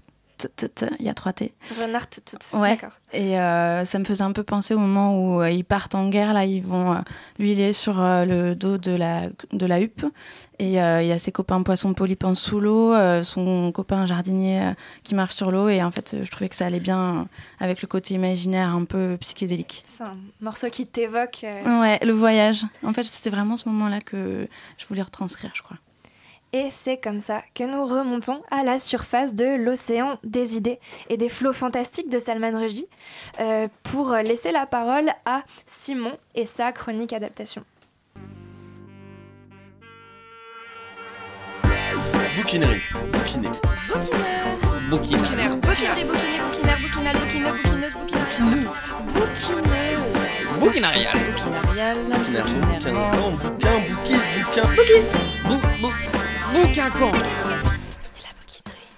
Il 1.00 1.06
y 1.06 1.08
a 1.08 1.14
trois 1.14 1.32
T. 1.32 1.54
Renard, 1.80 2.06
Ouais. 2.54 2.70
d'accord. 2.70 2.92
Et 3.12 3.38
euh, 3.40 3.84
ça 3.84 3.98
me 3.98 4.04
faisait 4.04 4.24
un 4.24 4.32
peu 4.32 4.42
penser 4.42 4.74
au 4.74 4.78
moment 4.78 5.18
où 5.18 5.40
euh, 5.40 5.50
ils 5.50 5.64
partent 5.64 5.94
en 5.94 6.08
guerre. 6.08 6.34
Là, 6.34 6.44
ils 6.44 6.62
vont. 6.62 6.92
euh, 6.92 6.98
lui, 7.38 7.52
il 7.52 7.60
est 7.60 7.72
sur 7.72 8.00
euh, 8.00 8.24
le 8.24 8.54
dos 8.54 8.76
de 8.78 8.90
la, 8.90 9.28
de 9.52 9.66
la 9.66 9.80
huppe. 9.80 10.04
Et 10.58 10.64
il 10.68 10.72
y 10.72 10.78
a 10.78 11.18
ses 11.18 11.32
copains 11.32 11.62
poissons 11.62 11.92
polypans 11.92 12.34
sous 12.34 12.60
l'eau, 12.60 12.94
son 13.22 13.72
copain 13.72 14.06
jardinier 14.06 14.72
qui 15.04 15.14
marche 15.14 15.34
sur 15.34 15.50
l'eau. 15.50 15.68
Et 15.68 15.82
en 15.82 15.90
fait, 15.90 16.16
je 16.22 16.30
trouvais 16.30 16.48
que 16.48 16.56
ça 16.56 16.64
allait 16.64 16.80
bien 16.80 17.28
avec 17.60 17.82
le 17.82 17.88
côté 17.88 18.14
imaginaire 18.14 18.70
un 18.70 18.84
peu 18.86 19.18
psychédélique. 19.20 19.84
C'est 19.86 20.04
un 20.04 20.16
morceau 20.40 20.68
qui 20.70 20.86
t'évoque. 20.86 21.44
Ouais, 21.44 21.98
le 22.02 22.12
voyage. 22.12 22.64
En 22.84 22.94
fait, 22.94 23.04
c'est 23.04 23.28
vraiment 23.28 23.56
ce 23.58 23.68
moment-là 23.68 24.00
que 24.00 24.48
je 24.78 24.86
voulais 24.86 25.02
retranscrire, 25.02 25.50
je 25.54 25.60
crois. 25.62 25.76
Et 26.56 26.70
c'est 26.70 26.96
comme 26.96 27.20
ça 27.20 27.42
que 27.54 27.64
nous 27.64 27.84
remontons 27.84 28.40
à 28.50 28.64
la 28.64 28.78
surface 28.78 29.34
de 29.34 29.44
l'océan 29.44 30.18
des 30.24 30.56
idées 30.56 30.80
et 31.10 31.18
des 31.18 31.28
flots 31.28 31.52
fantastiques 31.52 32.08
de 32.08 32.18
Salman 32.18 32.58
Rushdie 32.58 32.88
euh, 33.40 33.68
pour 33.82 34.14
laisser 34.14 34.52
la 34.52 34.64
parole 34.64 35.10
à 35.26 35.42
Simon 35.66 36.16
et 36.34 36.46
sa 36.46 36.72
chronique 36.72 37.12
adaptation. 37.12 37.62
Bouquinerie. 42.38 42.80
Bouquiné. 43.12 43.48
Bouquinaire. 44.88 45.56
Bouquineuse, 45.56 45.56
bouquineuse. 45.60 45.92
Bouquineuse. 49.12 49.66
Bouquinariale. 50.58 51.18
Bouquin. 51.36 51.52
Bouquin. 53.46 53.80
Bouquin. 54.46 54.64
Bouquise. 54.74 55.08
Bouquin. 55.82 56.05
Bou, 56.56 56.62
bouquincan. 56.62 57.12
C'est 58.00 58.22
la 58.22 58.30
bouquinerie. 58.38 58.88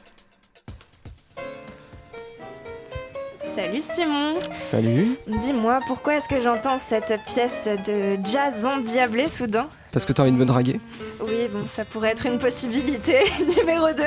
Salut 3.53 3.81
Simon. 3.81 4.39
Salut. 4.53 5.19
Dis-moi, 5.27 5.81
pourquoi 5.89 6.15
est-ce 6.15 6.29
que 6.29 6.41
j'entends 6.41 6.79
cette 6.79 7.19
pièce 7.27 7.69
de 7.87 8.17
jazz 8.25 8.65
endiablé 8.65 9.27
soudain? 9.27 9.69
Parce 9.93 10.05
que 10.05 10.13
t'as 10.13 10.23
envie 10.23 10.33
de 10.33 10.37
me 10.37 10.45
draguer. 10.45 10.81
Oui, 11.21 11.49
bon, 11.53 11.67
ça 11.67 11.85
pourrait 11.85 12.11
être 12.11 12.27
une 12.27 12.39
possibilité. 12.39 13.19
Numéro 13.59 13.87
2. 13.97 14.03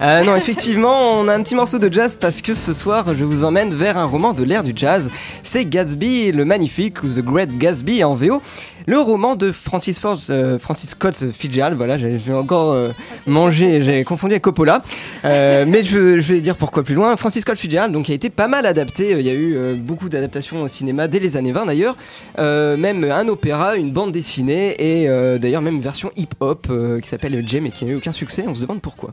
Euh, 0.00 0.24
non, 0.24 0.36
effectivement, 0.36 1.20
on 1.20 1.28
a 1.28 1.34
un 1.34 1.42
petit 1.42 1.54
morceau 1.54 1.78
de 1.78 1.92
jazz 1.92 2.16
parce 2.18 2.42
que 2.42 2.54
ce 2.54 2.72
soir, 2.72 3.14
je 3.14 3.24
vous 3.24 3.44
emmène 3.44 3.72
vers 3.72 3.96
un 3.96 4.04
roman 4.04 4.32
de 4.32 4.42
l'ère 4.42 4.62
du 4.62 4.72
jazz. 4.74 5.10
C'est 5.42 5.64
Gatsby 5.64 6.32
le 6.32 6.44
Magnifique 6.44 7.02
ou 7.02 7.08
The 7.08 7.20
Great 7.20 7.56
Gatsby 7.56 8.02
en 8.04 8.14
VO. 8.14 8.42
Le 8.86 8.98
roman 8.98 9.36
de 9.36 9.52
Francis, 9.52 10.00
Ford, 10.00 10.18
euh, 10.30 10.58
Francis 10.58 10.90
Scott 10.90 11.14
Fitzgerald. 11.32 11.76
Voilà, 11.76 11.98
j'ai 11.98 12.32
encore 12.32 12.72
euh, 12.72 12.88
mangé, 13.26 13.84
j'ai 13.84 14.02
confondu 14.04 14.34
avec 14.34 14.42
Coppola. 14.42 14.82
Euh, 15.24 15.64
mais 15.66 15.82
je, 15.82 16.20
je 16.20 16.32
vais 16.32 16.40
dire 16.40 16.56
pourquoi 16.56 16.82
plus 16.82 16.94
loin. 16.94 17.16
Francis 17.16 17.42
Scott 17.42 17.56
Fitzgerald, 17.56 17.92
donc, 17.92 18.10
a 18.10 18.12
été 18.12 18.30
pas 18.30 18.48
mal 18.48 18.66
adapté. 18.66 19.10
Il 19.12 19.26
y 19.26 19.30
a 19.30 19.34
eu 19.34 19.56
euh, 19.56 19.74
beaucoup 19.76 20.08
d'adaptations 20.08 20.62
au 20.62 20.68
cinéma 20.68 21.06
dès 21.06 21.20
les 21.20 21.36
années 21.36 21.52
20 21.52 21.66
d'ailleurs. 21.66 21.96
Euh, 22.38 22.76
même 22.76 23.04
un 23.04 23.28
opéra, 23.28 23.76
une 23.76 23.92
bande 23.92 24.12
dessinée 24.12 24.74
et 24.78 25.08
euh, 25.12 25.38
d'ailleurs 25.38 25.62
même 25.62 25.80
version 25.80 26.10
hip-hop 26.16 26.66
euh, 26.70 27.00
qui 27.00 27.08
s'appelle 27.08 27.46
Jem 27.48 27.66
et 27.66 27.70
qui 27.70 27.84
n'a 27.84 27.92
eu 27.92 27.96
aucun 27.96 28.12
succès. 28.12 28.44
On 28.46 28.54
se 28.54 28.60
demande 28.62 28.80
pourquoi. 28.80 29.10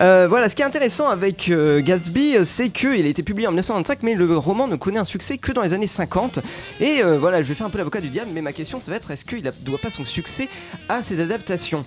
Euh, 0.00 0.26
voilà, 0.28 0.48
ce 0.48 0.56
qui 0.56 0.62
est 0.62 0.64
intéressant 0.64 1.08
avec 1.08 1.50
Gatsby, 1.50 2.36
c'est 2.44 2.70
qu'il 2.70 3.06
a 3.06 3.08
été 3.08 3.22
publié 3.22 3.46
en 3.46 3.50
1925, 3.50 4.02
mais 4.02 4.14
le 4.14 4.36
roman 4.36 4.66
ne 4.68 4.76
connaît 4.76 4.98
un 4.98 5.04
succès 5.04 5.38
que 5.38 5.52
dans 5.52 5.62
les 5.62 5.72
années 5.72 5.86
50. 5.86 6.40
Et 6.80 7.02
voilà, 7.18 7.42
je 7.42 7.48
vais 7.48 7.54
faire 7.54 7.66
un 7.66 7.70
peu 7.70 7.78
l'avocat 7.78 8.00
du 8.00 8.08
diable, 8.08 8.30
mais 8.34 8.42
ma 8.42 8.52
question, 8.52 8.80
ça 8.80 8.90
va 8.90 8.96
être 8.96 9.10
est-ce 9.10 9.24
qu'il 9.24 9.44
ne 9.44 9.50
doit 9.64 9.78
pas 9.78 9.90
son 9.90 10.04
succès 10.04 10.48
à 10.88 11.02
ses 11.02 11.20
adaptations? 11.20 11.84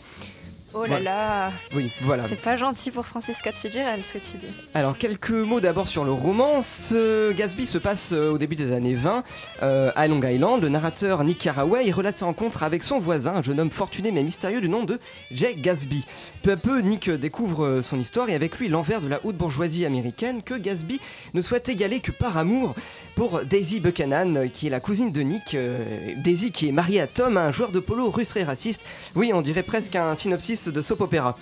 Oh 0.76 0.82
là 0.84 0.88
Voilà. 0.88 1.04
là. 1.04 1.52
Oui, 1.76 1.92
voilà. 2.02 2.24
C'est 2.28 2.42
pas 2.42 2.58
gentil 2.58 2.90
pour 2.92 3.06
Francis 3.06 3.38
Scott 3.38 3.54
Fitzgerald 3.54 4.02
ce 4.04 4.14
que 4.18 4.24
tu 4.24 4.38
dis. 4.38 4.48
Alors, 4.74 4.98
quelques 4.98 5.30
mots 5.32 5.60
d'abord 5.60 5.88
sur 5.88 6.04
le 6.04 6.12
roman. 6.12 6.62
Ce 6.64 7.32
Gatsby 7.34 7.66
se 7.68 7.78
passe 7.78 8.10
euh, 8.12 8.32
au 8.32 8.38
début 8.38 8.56
des 8.56 8.72
années 8.72 8.96
20 8.96 9.24
euh, 9.62 9.92
à 9.96 10.08
Long 10.08 10.22
Island. 10.24 10.62
Le 10.62 10.70
narrateur 10.70 11.24
Nick 11.24 11.40
Carraway 11.40 11.92
relate 11.92 12.18
sa 12.18 12.26
rencontre 12.26 12.64
avec 12.64 12.84
son 12.84 13.00
voisin, 13.00 13.36
un 13.36 13.42
jeune 13.42 13.60
homme 13.60 13.70
fortuné 13.70 14.12
mais 14.12 14.24
mystérieux 14.24 14.62
du 14.62 14.70
nom 14.70 14.84
de 14.84 15.00
Jake 15.32 15.62
Gatsby. 15.62 16.04
Peu 16.42 16.52
à 16.52 16.58
peu, 16.58 16.80
Nick 16.80 17.10
découvre 17.10 17.66
euh, 17.66 17.82
son 17.82 18.00
histoire 18.00 18.30
et 18.30 18.36
avec 18.36 18.58
lui 18.58 18.68
l'envers 18.68 19.02
de 19.02 19.08
la 19.08 19.20
haute 19.24 19.38
bourgeoisie 19.38 19.86
américaine 19.86 20.42
que 20.44 20.56
Gatsby 20.56 21.00
ne 21.34 21.42
souhaite 21.42 21.70
égaler 21.70 22.00
que 22.00 22.12
par 22.12 22.38
amour 22.38 22.76
pour 23.16 23.42
Daisy 23.42 23.80
Buchanan, 23.80 24.50
qui 24.52 24.68
est 24.68 24.70
la 24.72 24.80
cousine 24.80 25.12
de 25.12 25.22
Nick. 25.22 25.54
euh, 25.54 25.78
Daisy 26.24 26.52
qui 26.52 26.68
est 26.70 26.72
mariée 26.72 27.00
à 27.00 27.06
Tom, 27.06 27.38
un 27.38 27.52
joueur 27.52 27.72
de 27.72 27.80
polo 27.80 28.10
russe 28.10 28.30
très 28.30 28.44
raciste. 28.44 28.82
Oui, 29.16 29.32
on 29.36 29.42
dirait 29.42 29.62
presque 29.62 29.96
un 29.96 30.16
synopsis 30.16 30.68
de 30.68 30.82
soap 30.82 31.02
opéra. 31.02 31.38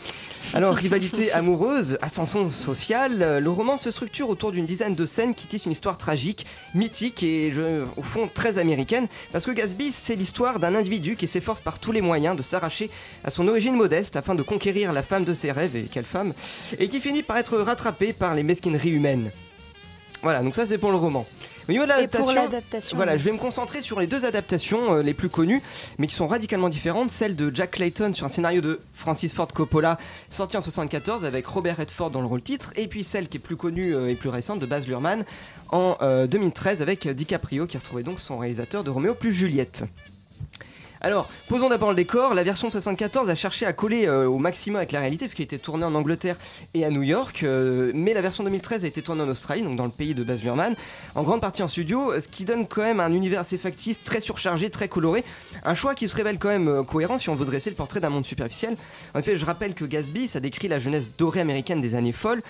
Alors, 0.54 0.76
rivalité 0.76 1.32
amoureuse, 1.32 1.98
ascension 2.02 2.50
sociale, 2.50 3.20
euh, 3.22 3.40
le 3.40 3.50
roman 3.50 3.78
se 3.78 3.90
structure 3.90 4.30
autour 4.30 4.52
d'une 4.52 4.66
dizaine 4.66 4.96
de 4.96 5.06
scènes 5.06 5.34
qui 5.34 5.48
tissent 5.48 5.66
une 5.66 5.72
histoire 5.72 5.98
tragique, 5.98 6.46
mythique 6.76 7.24
et 7.24 7.54
je- 7.56 7.84
au 7.96 8.02
fond 8.04 8.30
très 8.34 8.58
américaine, 8.58 9.08
parce 9.32 9.46
que 9.46 9.52
Gatsby, 9.52 9.94
c'est 9.94 10.16
l'histoire 10.16 10.60
d'un 10.60 10.76
individu 10.76 11.16
qui 11.16 11.30
s'efforce 11.30 11.62
par 11.62 11.80
tous 11.80 11.94
les 11.94 12.02
moyens 12.02 12.36
de 12.36 12.44
s'arracher 12.44 12.90
à 13.24 13.32
son 13.32 13.48
origine 13.48 13.76
modeste 13.76 14.18
afin 14.18 14.36
de 14.36 14.42
conquérir 14.44 14.92
la 14.92 15.04
femme 15.04 15.24
de 15.24 15.34
ses 15.34 15.54
rêves, 15.54 15.78
et 15.78 15.84
quelle 15.90 16.04
femme, 16.06 16.34
et 16.80 16.90
qui 16.90 17.00
finit 17.00 17.24
par 17.24 17.38
être 17.38 17.58
rattrapé 17.60 18.12
par 18.12 18.36
les 18.36 18.44
mesquineries 18.44 18.90
humaines. 18.92 19.32
Voilà, 20.22 20.44
donc 20.44 20.54
ça 20.54 20.66
c'est 20.66 20.78
pour 20.78 20.92
le 20.92 20.98
roman. 20.98 21.26
Au 21.68 21.72
niveau 21.72 21.84
de 21.84 21.90
l'adaptation, 21.90 22.34
l'adaptation. 22.34 22.96
voilà, 22.98 23.18
je 23.18 23.24
vais 23.24 23.32
me 23.32 23.38
concentrer 23.38 23.82
sur 23.82 24.00
les 24.00 24.08
deux 24.08 24.26
adaptations 24.26 24.96
euh, 24.96 25.04
les 25.04 25.14
plus 25.14 25.30
connues, 25.30 25.62
mais 25.98 26.08
qui 26.08 26.16
sont 26.16 26.28
radicalement 26.28 26.70
différentes. 26.70 27.12
Celle 27.12 27.36
de 27.36 27.54
Jack 27.54 27.72
Clayton 27.72 28.14
sur 28.14 28.26
un 28.26 28.30
scénario 28.30 28.62
de 28.62 28.80
Francis 28.94 29.34
Ford 29.34 29.48
Coppola, 29.48 29.98
sorti 30.30 30.58
en 30.58 30.62
74 30.62 31.26
avec 31.26 31.46
Robert 31.46 31.78
Redford 31.78 32.12
dans 32.12 32.22
le 32.22 32.28
rôle 32.28 32.42
titre, 32.42 32.72
et 32.76 32.88
puis 32.88 33.04
celle 33.04 33.28
qui 33.28 33.38
est 33.38 33.42
plus 33.42 33.56
connue 33.56 33.96
euh, 33.96 34.10
et 34.10 34.16
plus 34.16 34.30
récente 34.30 34.60
de 34.60 34.66
Baz 34.66 34.88
Luhrmann 34.88 35.24
en 35.70 35.98
euh, 36.02 36.28
2013 36.28 36.82
avec 36.82 37.08
DiCaprio, 37.08 37.68
qui 37.68 37.78
retrouvait 37.78 38.04
donc 38.04 38.20
son 38.20 38.38
réalisateur 38.38 38.84
de 38.84 38.90
Roméo 38.90 39.14
plus 39.14 39.34
Juliette. 39.34 39.84
Alors, 41.04 41.28
posons 41.50 41.70
d'abord 41.70 41.90
le 41.90 41.96
décor. 41.96 42.36
La 42.36 42.44
version 42.44 42.68
de 42.68 42.72
74 42.74 43.28
a 43.28 43.34
cherché 43.34 43.66
à 43.66 43.74
coller 43.74 44.06
euh, 44.06 44.28
au 44.28 44.38
maximum 44.38 44.76
avec 44.78 44.92
la 44.92 45.00
réalité, 45.00 45.26
puisqu'il 45.26 45.42
était 45.42 45.58
tourné 45.58 45.84
en 45.84 45.96
Angleterre 45.96 46.36
et 46.76 46.86
à 46.86 46.92
New 46.92 47.02
York. 47.02 47.42
euh, 47.42 47.92
mais 47.96 48.14
la 48.14 48.22
version 48.22 48.44
2013 48.44 48.86
a 48.86 48.88
été 48.88 49.02
tournée 49.02 49.24
en 49.24 49.30
Australie, 49.30 49.64
donc 49.64 49.76
dans 49.76 49.86
le 49.86 49.92
pays 49.92 50.14
de 50.14 50.24
Baz 50.24 50.44
Luhrmann, 50.44 50.76
en 51.16 51.24
grande 51.24 51.42
partie 51.42 51.64
en 51.64 51.68
studio, 51.68 52.14
ce 52.20 52.28
qui 52.28 52.46
donne 52.46 52.68
quand 52.68 52.84
même 52.84 53.00
un 53.00 53.12
univers 53.12 53.40
assez 53.40 53.58
factice, 53.58 54.00
très 54.04 54.20
surchargé, 54.20 54.70
très 54.70 54.88
coloré. 54.88 55.26
Un 55.64 55.74
choix 55.74 55.96
qui 55.96 56.08
se 56.08 56.16
révèle 56.16 56.38
quand 56.38 56.50
même 56.50 56.68
euh, 56.68 56.84
cohérent 56.84 57.18
si 57.18 57.30
on 57.30 57.36
veut 57.36 57.46
dresser 57.46 57.72
le 57.72 57.76
portrait 57.76 58.00
d'un 58.00 58.12
monde 58.12 58.26
superficiel. 58.26 58.76
En 59.16 59.20
effet, 59.20 59.38
je 59.38 59.46
rappelle 59.46 59.74
que 59.74 59.86
Gatsby, 59.86 60.28
ça 60.28 60.40
décrit 60.40 60.68
la 60.68 60.78
jeunesse 60.78 61.10
dorée 61.18 61.40
américaine 61.40 61.82
des 61.82 61.96
années 61.96 62.12
folles. 62.12 62.44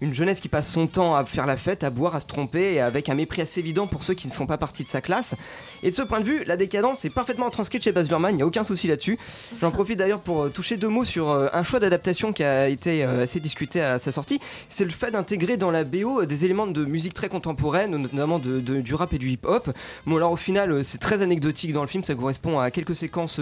Une 0.00 0.14
jeunesse 0.14 0.40
qui 0.40 0.48
passe 0.48 0.68
son 0.70 0.86
temps 0.86 1.16
à 1.16 1.24
faire 1.24 1.46
la 1.46 1.56
fête, 1.56 1.82
à 1.82 1.90
boire, 1.90 2.14
à 2.14 2.20
se 2.20 2.26
tromper, 2.26 2.74
et 2.74 2.80
avec 2.80 3.08
un 3.08 3.14
mépris 3.14 3.42
assez 3.42 3.58
évident 3.60 3.86
pour 3.88 4.04
ceux 4.04 4.14
qui 4.14 4.28
ne 4.28 4.32
font 4.32 4.46
pas 4.46 4.56
partie 4.58 4.84
de 4.84 4.88
sa 4.88 5.00
classe. 5.00 5.34
Et 5.82 5.90
de 5.90 5.96
ce 5.96 6.02
point 6.02 6.20
de 6.20 6.24
vue, 6.24 6.44
la 6.46 6.56
décadence 6.56 7.04
est 7.04 7.10
parfaitement 7.10 7.50
transcrite 7.50 7.82
chez 7.82 7.92
Baz 7.92 8.08
Luhrmann, 8.08 8.32
il 8.32 8.36
n'y 8.36 8.42
a 8.42 8.46
aucun 8.46 8.64
souci 8.64 8.86
là-dessus. 8.86 9.18
J'en 9.60 9.70
profite 9.70 9.98
d'ailleurs 9.98 10.20
pour 10.20 10.42
euh, 10.44 10.48
toucher 10.50 10.76
deux 10.76 10.88
mots 10.88 11.04
sur 11.04 11.30
euh, 11.30 11.48
un 11.52 11.62
choix 11.64 11.80
d'adaptation 11.80 12.32
qui 12.32 12.44
a 12.44 12.68
été 12.68 13.04
euh, 13.04 13.24
assez 13.24 13.40
discuté 13.40 13.80
à 13.80 13.98
sa 13.98 14.12
sortie. 14.12 14.40
C'est 14.68 14.84
le 14.84 14.90
fait 14.90 15.10
d'intégrer 15.10 15.56
dans 15.56 15.70
la 15.70 15.84
BO 15.84 16.24
des 16.24 16.44
éléments 16.44 16.66
de 16.66 16.84
musique 16.84 17.14
très 17.14 17.28
contemporaine, 17.28 17.96
notamment 17.96 18.38
de- 18.38 18.60
de- 18.60 18.80
du 18.80 18.94
rap 18.94 19.12
et 19.14 19.18
du 19.18 19.30
hip-hop. 19.30 19.70
Bon, 20.06 20.16
alors 20.16 20.32
au 20.32 20.36
final, 20.36 20.84
c'est 20.84 20.98
très 20.98 21.22
anecdotique 21.22 21.72
dans 21.72 21.82
le 21.82 21.88
film, 21.88 22.04
ça 22.04 22.14
correspond 22.14 22.58
à 22.60 22.70
quelques 22.70 22.94
séquences 22.96 23.40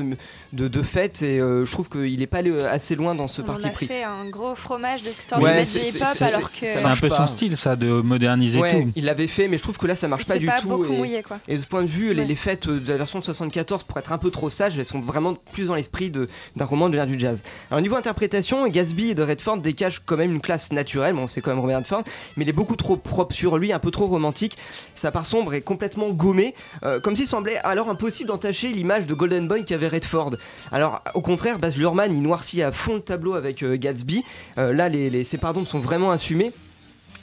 de, 0.52 0.68
de 0.68 0.82
fêtes, 0.82 1.22
et 1.22 1.38
euh, 1.40 1.64
je 1.66 1.72
trouve 1.72 1.88
qu'il 1.88 2.18
n'est 2.18 2.26
pas 2.26 2.38
allé 2.38 2.58
assez 2.64 2.94
loin 2.96 3.14
dans 3.14 3.28
ce 3.28 3.42
On 3.42 3.44
parti 3.44 3.66
a 3.66 3.70
pris. 3.70 3.86
fait 3.86 4.02
un 4.04 4.28
gros 4.30 4.54
fromage 4.54 5.02
de 5.02 5.08
cette 5.10 5.18
histoire 5.20 5.40
Ouais, 5.42 5.60
de 5.62 5.66
hip-hop 5.66 6.06
alors 6.46 6.52
que 6.60 6.66
ça 6.66 6.80
C'est 6.80 6.84
un 6.86 6.96
peu 6.96 7.08
pas. 7.08 7.16
son 7.16 7.26
style, 7.26 7.56
ça, 7.56 7.76
de 7.76 7.86
moderniser 8.00 8.60
Ouais, 8.60 8.82
tout. 8.82 8.90
il 8.96 9.04
l'avait 9.04 9.26
fait, 9.26 9.48
mais 9.48 9.58
je 9.58 9.62
trouve 9.62 9.76
que 9.78 9.86
là 9.86 9.96
ça 9.96 10.08
marche 10.08 10.26
pas 10.26 10.38
du 10.38 10.46
pas 10.46 10.60
tout. 10.60 10.68
beaucoup 10.68 10.84
et- 10.92 10.96
mouillé 10.96 11.22
quoi. 11.22 11.38
et 11.48 11.56
de 11.56 11.60
ce 11.62 11.66
point 11.66 11.82
de 11.82 11.88
vue, 11.88 12.12
les, 12.14 12.22
Ouais. 12.22 12.26
les 12.28 12.34
fêtes 12.34 12.68
de 12.68 12.88
la 12.90 12.96
version 12.96 13.18
de 13.18 13.24
74, 13.24 13.82
pour 13.82 13.98
être 13.98 14.12
un 14.12 14.18
peu 14.18 14.30
trop 14.30 14.50
sages, 14.50 14.78
elles 14.78 14.84
sont 14.84 15.00
vraiment 15.00 15.34
plus 15.52 15.66
dans 15.66 15.74
l'esprit 15.74 16.10
de- 16.10 16.28
d'un 16.56 16.64
roman 16.64 16.88
de 16.88 16.94
l'ère 16.96 17.06
du 17.06 17.18
jazz. 17.18 17.42
Alors, 17.70 17.78
au 17.78 17.82
niveau 17.82 17.96
interprétation, 17.96 18.66
Gatsby 18.68 19.10
et 19.10 19.14
de 19.14 19.22
Redford 19.22 19.58
dégagent 19.58 20.02
quand 20.04 20.16
même 20.16 20.32
une 20.32 20.40
classe 20.40 20.72
naturelle. 20.72 21.14
Bon, 21.14 21.26
c'est 21.28 21.40
quand 21.40 21.50
même 21.50 21.60
Robert 21.60 21.78
Redford, 21.78 22.02
mais 22.36 22.44
il 22.44 22.48
est 22.48 22.52
beaucoup 22.52 22.76
trop 22.76 22.96
propre 22.96 23.34
sur 23.34 23.58
lui, 23.58 23.72
un 23.72 23.78
peu 23.78 23.90
trop 23.90 24.06
romantique. 24.06 24.56
Sa 24.94 25.10
part 25.10 25.26
sombre 25.26 25.54
est 25.54 25.60
complètement 25.62 26.08
gommée, 26.10 26.54
euh, 26.84 27.00
comme 27.00 27.16
s'il 27.16 27.26
semblait 27.26 27.58
alors 27.64 27.88
impossible 27.88 28.28
d'entacher 28.28 28.68
l'image 28.68 29.06
de 29.06 29.14
Golden 29.14 29.48
Boy 29.48 29.64
qu'avait 29.64 29.88
Redford. 29.88 30.36
Alors, 30.72 31.02
au 31.14 31.20
contraire, 31.20 31.58
Baz 31.58 31.76
Luhrmann, 31.76 32.14
il 32.14 32.22
noircit 32.22 32.62
à 32.62 32.72
fond 32.72 32.94
le 32.94 33.00
tableau 33.00 33.34
avec 33.34 33.62
euh, 33.62 33.76
Gatsby. 33.76 34.24
Euh, 34.58 34.72
là, 34.72 34.88
les, 34.88 35.10
les, 35.10 35.24
ses 35.24 35.38
pardons 35.38 35.64
sont 35.64 35.78
vraiment 35.78 36.10
assumés. 36.10 36.35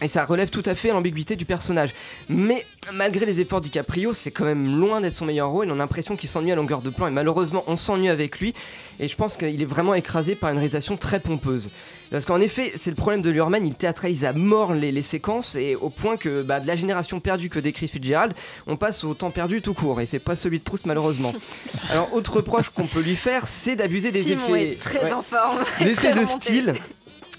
Et 0.01 0.07
ça 0.09 0.25
relève 0.25 0.49
tout 0.49 0.63
à 0.65 0.75
fait 0.75 0.89
l'ambiguïté 0.89 1.37
du 1.37 1.45
personnage. 1.45 1.91
Mais 2.27 2.65
malgré 2.93 3.25
les 3.25 3.39
efforts 3.39 3.61
DiCaprio, 3.61 4.13
c'est 4.13 4.31
quand 4.31 4.43
même 4.43 4.77
loin 4.79 4.99
d'être 4.99 5.13
son 5.13 5.23
meilleur 5.25 5.49
rôle. 5.49 5.69
On 5.69 5.75
a 5.75 5.77
l'impression 5.77 6.17
qu'il 6.17 6.27
s'ennuie 6.27 6.51
à 6.51 6.55
longueur 6.55 6.81
de 6.81 6.89
plan 6.89 7.07
et 7.07 7.11
malheureusement 7.11 7.63
on 7.67 7.77
s'ennuie 7.77 8.09
avec 8.09 8.39
lui. 8.39 8.53
Et 8.99 9.07
je 9.07 9.15
pense 9.15 9.37
qu'il 9.37 9.61
est 9.61 9.65
vraiment 9.65 9.93
écrasé 9.93 10.35
par 10.35 10.49
une 10.49 10.57
réalisation 10.57 10.97
très 10.97 11.21
pompeuse. 11.21 11.69
Parce 12.11 12.25
qu'en 12.25 12.41
effet, 12.41 12.73
c'est 12.75 12.89
le 12.89 12.95
problème 12.97 13.21
de 13.21 13.29
Luhrmann, 13.29 13.65
il 13.65 13.75
théâtralise 13.75 14.25
à 14.25 14.33
mort 14.33 14.73
les, 14.73 14.91
les 14.91 15.01
séquences 15.01 15.55
et 15.55 15.75
au 15.75 15.89
point 15.89 16.17
que 16.17 16.41
bah, 16.41 16.59
de 16.59 16.67
la 16.67 16.75
génération 16.75 17.19
perdue 17.21 17.49
que 17.49 17.59
décrit 17.59 17.87
Fitzgerald, 17.87 18.33
on 18.67 18.75
passe 18.75 19.03
au 19.05 19.13
temps 19.13 19.31
perdu 19.31 19.61
tout 19.61 19.73
court. 19.73 20.01
Et 20.01 20.05
c'est 20.05 20.19
pas 20.19 20.35
celui 20.35 20.59
de 20.59 20.63
Proust 20.63 20.85
malheureusement. 20.85 21.33
Alors 21.89 22.13
autre 22.13 22.33
reproche 22.37 22.69
qu'on 22.69 22.87
peut 22.87 22.99
lui 23.01 23.15
faire, 23.15 23.47
c'est 23.47 23.77
d'abuser 23.77 24.11
des 24.11 24.21
Simon 24.23 24.53
effets. 24.55 24.71
est 24.71 24.79
très 24.81 25.03
Ouais. 25.05 25.13
en 25.13 25.21
forme. 25.21 25.59
De 25.79 26.25
style. 26.25 26.75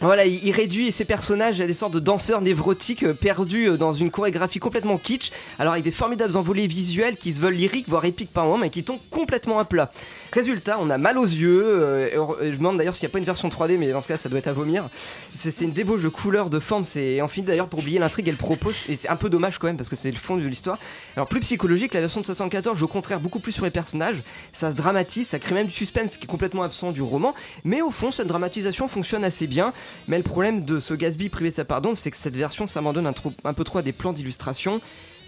Voilà, 0.05 0.27
il, 0.27 0.51
réduit 0.51 0.93
ses 0.93 1.07
personnages 1.07 1.63
à 1.63 1.65
des 1.65 1.73
sortes 1.73 1.95
de 1.95 1.99
danseurs 1.99 2.43
névrotiques 2.43 3.05
euh, 3.05 3.15
perdus 3.15 3.71
euh, 3.71 3.77
dans 3.79 3.95
une 3.95 4.11
chorégraphie 4.11 4.59
complètement 4.59 4.99
kitsch, 4.99 5.31
alors 5.59 5.73
avec 5.73 5.85
des 5.85 5.91
formidables 5.91 6.37
envolées 6.37 6.67
visuelles 6.67 7.17
qui 7.17 7.33
se 7.33 7.41
veulent 7.41 7.55
lyriques, 7.55 7.89
voire 7.89 8.05
épiques 8.05 8.31
par 8.31 8.45
moments, 8.45 8.59
mais 8.59 8.69
qui 8.69 8.85
tombent 8.85 9.01
complètement 9.11 9.59
à 9.59 9.65
plat. 9.65 9.91
Résultat, 10.31 10.79
on 10.79 10.91
a 10.91 10.99
mal 10.99 11.17
aux 11.17 11.25
yeux, 11.25 11.65
euh, 11.65 12.11
je 12.43 12.51
me 12.51 12.57
demande 12.57 12.77
d'ailleurs 12.77 12.95
s'il 12.95 13.07
n'y 13.07 13.13
a 13.13 13.13
pas 13.13 13.19
une 13.19 13.25
version 13.25 13.49
3D, 13.49 13.79
mais 13.79 13.93
dans 13.93 14.03
ce 14.03 14.09
cas, 14.09 14.19
ça 14.19 14.29
doit 14.29 14.41
être 14.41 14.49
à 14.49 14.53
vomir. 14.53 14.85
C'est 15.35 15.51
c'est 15.51 15.65
une 15.65 15.73
débauche 15.73 16.03
de 16.03 16.11
couleurs, 16.11 16.51
de 16.51 16.59
formes, 16.59 16.85
c'est 16.85 17.23
en 17.23 17.29
finit 17.29 17.47
d'ailleurs 17.47 17.69
pour 17.69 17.79
oublier 17.79 17.99
l'intrigue, 17.99 18.29
elle 18.29 18.37
propose, 18.37 18.85
et 18.91 18.97
c'est 18.97 19.09
un 19.09 19.17
peu 19.17 19.31
dommage 19.31 19.57
quand 19.59 19.69
même, 19.69 19.79
parce 19.79 19.89
que 19.89 19.97
c'est 19.97 20.11
le 20.11 20.19
fond 20.19 20.37
de 20.37 20.43
l'histoire. 20.43 20.79
Alors, 21.17 21.29
plus 21.29 21.41
psychologique, 21.41 21.95
la 21.95 22.01
version 22.01 22.21
de 22.21 22.27
74 22.27 22.77
joue 22.77 22.85
au 22.85 22.89
contraire 22.89 23.21
beaucoup 23.21 23.39
plus 23.39 23.53
sur 23.53 23.65
les 23.65 23.71
personnages, 23.71 24.23
ça 24.53 24.71
se 24.71 24.77
dramatise, 24.77 25.29
ça 25.29 25.39
crée 25.39 25.55
même 25.55 25.67
du 25.67 25.73
suspense 25.73 26.19
qui 26.19 26.25
est 26.25 26.29
complètement 26.29 26.63
absent 26.63 26.93
du 26.93 27.01
roman, 27.01 27.35
mais 27.65 27.81
au 27.81 27.91
fond, 27.91 28.11
cette 28.11 28.27
dramatisation 28.27 28.87
fonctionne 28.87 29.25
assez 29.25 29.47
bien. 29.47 29.73
Mais 30.09 30.17
le 30.19 30.23
problème 30.23 30.65
de 30.65 30.81
ce 30.81 30.95
Gatsby 30.95 31.29
privé 31.29 31.51
de 31.51 31.55
sa 31.55 31.65
pardon, 31.65 31.95
c'est 31.95 32.11
que 32.11 32.17
cette 32.17 32.37
version 32.37 32.67
s'abandonne 32.67 33.07
un, 33.07 33.13
trop- 33.13 33.33
un 33.45 33.53
peu 33.55 33.65
trop 33.65 33.79
à 33.79 33.83
des 33.83 33.93
plans 33.93 34.13
d'illustration. 34.13 34.81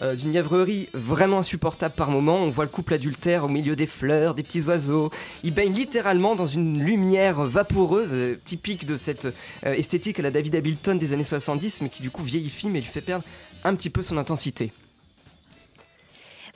euh, 0.02 0.14
d'une 0.14 0.28
mièvrerie 0.28 0.90
vraiment 0.92 1.38
insupportable 1.38 1.94
par 1.94 2.10
moment. 2.10 2.36
On 2.36 2.50
voit 2.50 2.64
le 2.64 2.70
couple 2.70 2.92
adultère 2.92 3.44
au 3.44 3.48
milieu 3.48 3.74
des 3.76 3.86
fleurs, 3.86 4.34
des 4.34 4.42
petits 4.42 4.60
oiseaux. 4.60 5.10
Il 5.42 5.54
baigne 5.54 5.72
littéralement 5.72 6.36
dans 6.36 6.46
une 6.46 6.84
lumière 6.84 7.40
vaporeuse, 7.46 8.10
euh, 8.12 8.38
typique 8.44 8.84
de 8.84 8.96
cette 8.96 9.24
euh, 9.24 9.72
esthétique 9.72 10.18
à 10.18 10.22
la 10.22 10.30
David 10.30 10.54
Hamilton 10.54 10.98
des 10.98 11.14
années 11.14 11.24
70, 11.24 11.80
mais 11.80 11.88
qui 11.88 12.02
du 12.02 12.10
coup 12.10 12.22
film 12.24 12.76
et 12.76 12.80
lui 12.80 12.86
fait 12.86 13.00
perdre 13.00 13.24
un 13.64 13.74
petit 13.74 13.88
peu 13.88 14.02
son 14.02 14.18
intensité. 14.18 14.70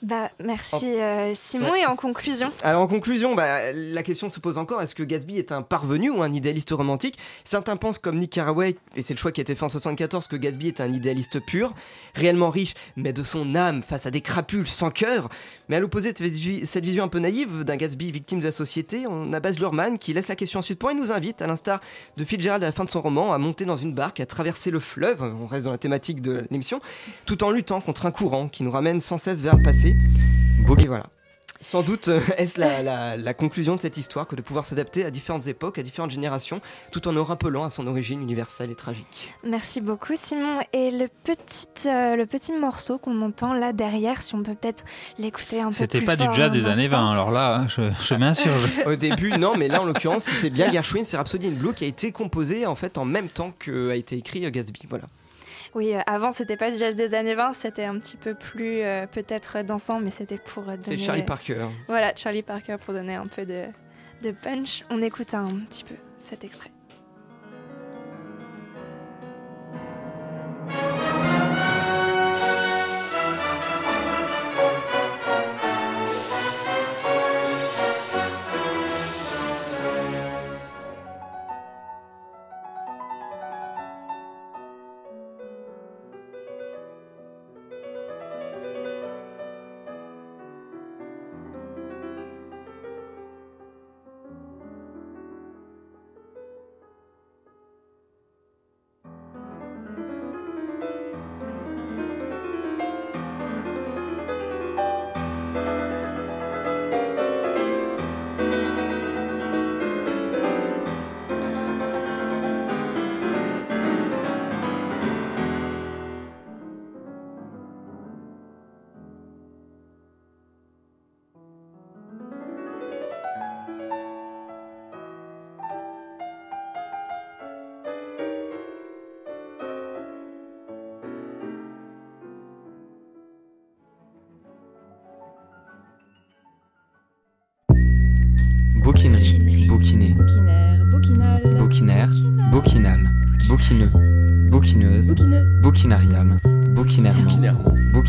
Bah, 0.03 0.31
merci 0.43 0.87
euh, 0.87 1.35
Simon. 1.35 1.73
Ouais. 1.73 1.81
Et 1.81 1.87
en 1.87 1.97
conclusion, 1.97 2.53
Alors 2.63 2.83
en 2.83 2.87
conclusion, 2.87 3.35
bah, 3.35 3.73
la 3.73 4.03
question 4.03 4.29
se 4.29 4.41
pose 4.41 4.59
encore 4.59 4.81
est-ce 4.83 4.95
que 4.95 5.03
Gatsby 5.03 5.39
est 5.39 5.53
un 5.53 5.63
parvenu 5.63 6.11
ou 6.11 6.23
un 6.23 6.33
idéaliste 6.33 6.71
romantique? 6.71 7.19
Certains 7.45 7.77
pensent 7.77 7.99
comme 7.99 8.19
Nick 8.19 8.33
Carraway, 8.33 8.77
et 8.97 9.03
c'est 9.03 9.15
le 9.15 9.19
choix 9.19 9.33
qui 9.33 9.41
a 9.41 9.43
été 9.43 9.55
fait 9.55 9.65
en 9.65 9.69
74, 9.69 10.27
que 10.27 10.37
Gatsby 10.37 10.69
est 10.69 10.81
un 10.81 10.93
idéaliste 10.93 11.41
pur, 11.41 11.75
réellement 12.15 12.51
riche, 12.51 12.75
mais 12.97 13.13
de 13.13 13.23
son 13.23 13.55
âme 13.55 13.83
face 13.83 14.07
à 14.07 14.11
des 14.11 14.21
crapules 14.21 14.67
sans 14.67 14.91
cœur. 14.91 15.29
Mais 15.69 15.77
à 15.77 15.81
l'opposé 15.81 16.13
de 16.13 16.65
cette 16.65 16.85
vision 16.85 17.05
un 17.05 17.09
peu 17.09 17.19
naïve 17.19 17.65
d'un 17.65 17.77
Gatsby 17.77 18.11
victime 18.11 18.41
de 18.41 18.45
la 18.45 18.53
société, 18.53 19.07
on 19.09 19.33
a 19.33 19.41
Baz 19.41 19.59
Luhrmann 19.59 19.99
qui 19.99 20.13
laisse 20.13 20.29
la 20.29 20.37
question 20.37 20.61
en 20.61 20.63
suspens 20.63 20.91
et 20.91 20.95
nous 20.95 21.13
invite, 21.13 21.43
à 21.43 21.47
l'instar 21.47 21.81
de 22.17 22.25
Fitzgerald 22.25 22.63
à 22.63 22.67
la 22.67 22.73
fin 22.73 22.85
de 22.85 22.91
son 22.91 23.01
roman, 23.01 23.33
à 23.33 23.39
monter 23.39 23.65
dans 23.65 23.77
une 23.77 23.93
barque, 23.93 24.21
à 24.21 24.27
traverser 24.27 24.71
le 24.71 24.81
fleuve, 24.81 25.23
on 25.23 25.47
reste 25.47 25.65
dans 25.65 25.71
la 25.71 25.79
thématique 25.79 26.23
de 26.23 26.45
l'émission, 26.51 26.81
tout 27.27 27.45
en 27.45 27.51
luttant 27.51 27.81
contre 27.81 28.07
un 28.07 28.11
courant 28.11 28.49
qui 28.49 28.63
nous 28.63 28.71
ramène 28.71 29.01
sans 29.01 29.19
cesse 29.19 29.43
vers 29.43 29.57
le 29.57 29.63
passé. 29.63 29.90
Et 30.79 30.87
voilà. 30.87 31.07
Sans 31.63 31.83
doute 31.83 32.09
euh, 32.09 32.21
est-ce 32.39 32.59
la, 32.59 32.83
la- 32.83 33.17
la 33.19 33.35
conclusion 33.35 33.77
de 33.77 33.83
cette 33.83 33.99
histoire 33.99 34.27
que 34.27 34.35
de 34.35 34.41
pouvoir 34.41 34.65
s'adapter 34.65 35.05
à 35.05 35.11
différentes 35.11 35.47
époques, 35.47 35.79
à 35.79 35.83
différentes 35.83 36.11
générations, 36.11 36.63
tout 36.91 37.07
en 37.07 37.13
nous 37.13 37.23
rappelant 37.23 37.65
à 37.65 37.71
son 37.71 37.87
origine 37.87 38.23
universelle 38.23 38.71
et 38.71 38.75
tragique? 38.75 39.35
merci 39.45 39.83
beaucoup 39.83 40.15
Simon. 40.17 40.61
Et 40.73 40.91
le 40.91 41.07
petit, 41.23 41.67
euh, 41.87 42.17
le 42.17 42.25
petit 42.25 42.53
morceau 42.55 42.97
qu'on 42.97 43.21
entend 43.21 43.53
là 43.53 43.75
derrière, 43.75 44.23
si 44.23 44.35
on 44.35 44.43
peut 44.43 44.55
peut-être 44.55 44.85
l'écouter 45.19 45.61
un 45.61 45.69
peu 45.69 45.75
C'était 45.75 46.01
pas 46.01 46.17
du 46.17 46.25
jazz 46.33 46.51
des 46.51 46.65
années 46.65 46.87
instant. 46.87 47.05
20, 47.05 47.11
alors 47.13 47.31
là, 47.31 47.57
hein, 47.57 47.67
je, 47.69 47.91
je 48.07 48.15
m'insurge. 48.15 48.71
Au 48.87 48.97
début, 48.97 49.33
non, 49.37 49.55
mais 49.59 49.69
là 49.69 49.83
en 49.83 49.85
l'occurrence, 49.85 50.25
si 50.25 50.35
c'est 50.37 50.51
bien 50.51 50.73
Gershwin, 50.73 51.05
c'est 51.05 51.19
Rhapsody 51.19 51.49
in 51.49 51.51
Blue 51.51 51.75
qui 51.75 51.85
a 51.85 51.89
été 51.89 52.11
composé 52.11 52.65
en 52.65 52.75
fait 52.75 52.97
en 52.97 53.05
même 53.05 53.29
temps 53.29 53.53
que 53.59 53.91
a 53.91 53.97
été 53.97 54.17
écrit 54.17 54.47
euh, 54.47 54.51
Gatsby. 54.51 54.87
Voilà. 54.89 55.05
Oui, 55.75 55.95
euh, 55.95 56.01
avant 56.07 56.33
c'était 56.33 56.57
pas 56.57 56.71
du 56.71 56.79
jazz 56.79 56.97
des 56.97 57.15
années 57.15 57.35
20, 57.35 57.53
c'était 57.53 57.85
un 57.85 57.99
petit 57.99 58.17
peu 58.17 58.35
plus 58.35 58.83
euh, 58.83 59.07
peut-être 59.07 59.63
dansant, 59.63 60.01
mais 60.01 60.11
c'était 60.11 60.39
pour 60.39 60.69
euh, 60.69 60.73
C'est 60.83 60.91
donner. 60.91 60.97
Charlie 61.03 61.23
Parker. 61.23 61.67
Voilà, 61.89 62.13
Charlie 62.17 62.43
Parker 62.43 62.77
pour 62.85 62.95
donner 62.95 63.15
un 63.15 63.27
peu 63.27 63.45
de, 63.45 63.65
de 64.23 64.31
punch. 64.31 64.85
On 64.91 65.03
écoute 65.03 65.35
un 65.35 65.49
petit 65.69 65.85
peu 65.85 65.95
cet 66.19 66.45
extrait. 66.45 66.71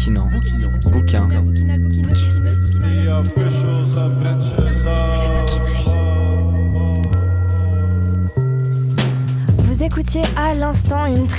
Bouquinairement, 0.01 0.25
bouquinant, 0.31 0.60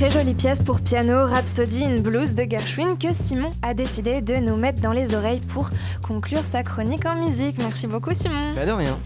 très 0.03 0.11
jolie 0.11 0.35
pièce 0.35 0.61
pour 0.61 0.81
piano, 0.81 1.27
Rhapsody 1.27 1.85
in 1.85 2.01
Blues 2.01 2.35
de 2.35 2.43
Gershwin 2.43 2.97
que 2.99 3.13
Simon 3.13 3.53
a 3.63 3.73
décidé 3.73 4.21
de 4.21 4.35
nous 4.35 4.57
mettre 4.57 4.81
dans 4.81 4.91
les 4.91 5.15
oreilles 5.15 5.39
pour 5.39 5.71
conclure 6.03 6.45
sa 6.45 6.65
chronique 6.65 7.07
en 7.07 7.15
musique. 7.15 7.57
Merci 7.59 7.87
beaucoup 7.87 8.13
Simon. 8.13 8.53
Bah 8.53 8.67
de 8.67 8.73
rien. 8.73 8.99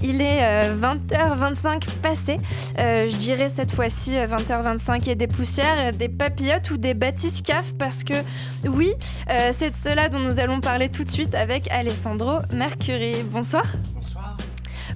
Il 0.00 0.22
est 0.22 0.44
euh, 0.44 0.76
20h25 0.80 1.98
passé. 2.00 2.38
Euh, 2.78 3.08
je 3.08 3.16
dirais 3.16 3.48
cette 3.48 3.74
fois-ci 3.74 4.16
euh, 4.16 4.28
20h25 4.28 5.10
et 5.10 5.16
des 5.16 5.26
poussières, 5.26 5.88
euh, 5.88 5.90
des 5.90 6.08
papillotes 6.08 6.70
ou 6.70 6.76
des 6.76 6.94
bathyscaphes 6.94 7.74
parce 7.76 8.04
que 8.04 8.22
oui, 8.64 8.92
euh, 9.30 9.50
c'est 9.50 9.70
de 9.70 9.76
cela 9.76 10.08
dont 10.08 10.20
nous 10.20 10.38
allons 10.38 10.60
parler 10.60 10.88
tout 10.88 11.02
de 11.02 11.10
suite 11.10 11.34
avec 11.34 11.68
Alessandro 11.72 12.42
Mercuri. 12.52 13.24
Bonsoir. 13.24 13.64
Bonsoir. 13.92 14.33